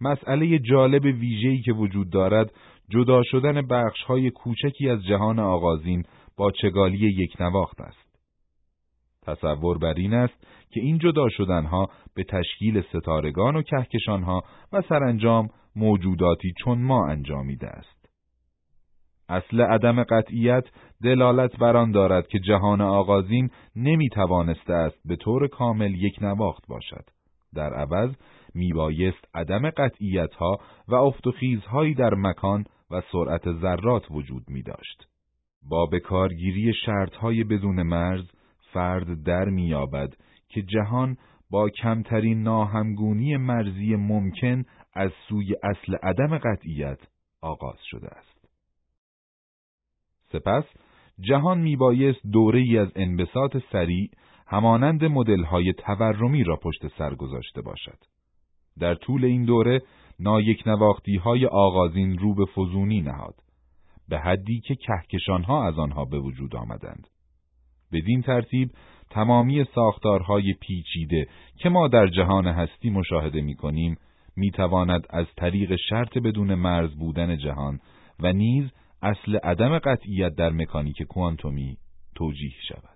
مسئله 0.00 0.58
جالب 0.58 1.04
ویژه‌ای 1.04 1.60
که 1.60 1.72
وجود 1.72 2.10
دارد 2.10 2.52
جدا 2.88 3.22
شدن 3.22 3.68
های 4.06 4.30
کوچکی 4.30 4.88
از 4.88 5.04
جهان 5.04 5.38
آغازین 5.38 6.02
با 6.36 6.50
چگالی 6.50 6.98
یک 6.98 7.40
نواخت 7.40 7.80
است. 7.80 8.10
تصور 9.22 9.78
بر 9.78 9.94
این 9.94 10.14
است 10.14 10.46
که 10.70 10.80
این 10.80 10.98
جدا 10.98 11.28
شدنها 11.28 11.88
به 12.14 12.24
تشکیل 12.24 12.82
ستارگان 12.82 13.56
و 13.56 13.62
کهکشانها 13.62 14.42
و 14.72 14.82
سرانجام 14.88 15.48
موجوداتی 15.76 16.52
چون 16.64 16.82
ما 16.82 17.08
انجامیده 17.08 17.66
است. 17.66 17.99
اصل 19.30 19.60
عدم 19.60 20.02
قطعیت 20.02 20.64
دلالت 21.02 21.56
بر 21.56 21.76
آن 21.76 21.90
دارد 21.90 22.26
که 22.28 22.38
جهان 22.38 22.80
آغازین 22.80 23.50
نمی 23.76 24.08
توانسته 24.08 24.72
است 24.72 24.98
به 25.04 25.16
طور 25.16 25.48
کامل 25.48 25.94
یک 25.94 26.22
نواخت 26.22 26.66
باشد. 26.68 27.04
در 27.54 27.74
عوض 27.74 28.10
میبایست 28.54 29.24
عدم 29.34 29.70
قطعیت 29.70 30.34
ها 30.34 30.58
و 30.88 30.94
افتخیزهایی 30.94 31.94
در 31.94 32.14
مکان 32.14 32.64
و 32.90 33.02
سرعت 33.12 33.52
ذرات 33.52 34.10
وجود 34.10 34.42
می 34.48 34.62
داشت. 34.62 35.06
با 35.70 35.86
بکارگیری 35.86 36.72
شرطهای 36.86 37.44
بدون 37.44 37.82
مرز 37.82 38.24
فرد 38.72 39.22
در 39.22 39.44
میابد 39.44 40.14
که 40.48 40.62
جهان 40.62 41.16
با 41.50 41.68
کمترین 41.68 42.42
ناهمگونی 42.42 43.36
مرزی 43.36 43.96
ممکن 43.96 44.64
از 44.94 45.10
سوی 45.28 45.56
اصل 45.62 45.94
عدم 46.02 46.38
قطعیت 46.38 46.98
آغاز 47.42 47.78
شده 47.90 48.08
است. 48.08 48.29
سپس 50.32 50.64
جهان 51.20 51.58
میبایست 51.58 52.26
دوره 52.32 52.60
ای 52.60 52.78
از 52.78 52.88
انبساط 52.96 53.56
سریع 53.72 54.10
همانند 54.46 55.04
مدل‌های 55.04 55.72
تورمی 55.72 56.44
را 56.44 56.56
پشت 56.56 56.88
سر 56.98 57.14
گذاشته 57.14 57.62
باشد. 57.62 57.98
در 58.78 58.94
طول 58.94 59.24
این 59.24 59.44
دوره 59.44 59.82
نایک 60.20 60.62
نواختی 60.66 61.16
های 61.16 61.46
آغازین 61.46 62.18
رو 62.18 62.34
به 62.34 62.44
فزونی 62.44 63.00
نهاد 63.00 63.34
به 64.08 64.18
حدی 64.18 64.60
که 64.60 64.74
کهکشانها 64.74 65.66
از 65.66 65.78
آنها 65.78 66.04
به 66.04 66.18
وجود 66.18 66.56
آمدند. 66.56 67.06
بدین 67.92 68.22
ترتیب 68.22 68.70
تمامی 69.10 69.64
ساختارهای 69.74 70.54
پیچیده 70.60 71.26
که 71.56 71.68
ما 71.68 71.88
در 71.88 72.06
جهان 72.06 72.46
هستی 72.46 72.90
مشاهده 72.90 73.40
می 73.40 73.54
کنیم 73.54 73.96
می 74.36 74.50
تواند 74.50 75.06
از 75.10 75.26
طریق 75.36 75.76
شرط 75.88 76.18
بدون 76.18 76.54
مرز 76.54 76.94
بودن 76.94 77.38
جهان 77.38 77.80
و 78.20 78.32
نیز 78.32 78.70
اصل 79.02 79.36
عدم 79.36 79.78
قطعیت 79.78 80.34
در 80.34 80.50
مکانیک 80.50 81.02
کوانتومی 81.02 81.78
توجیه 82.14 82.54
شود. 82.68 82.89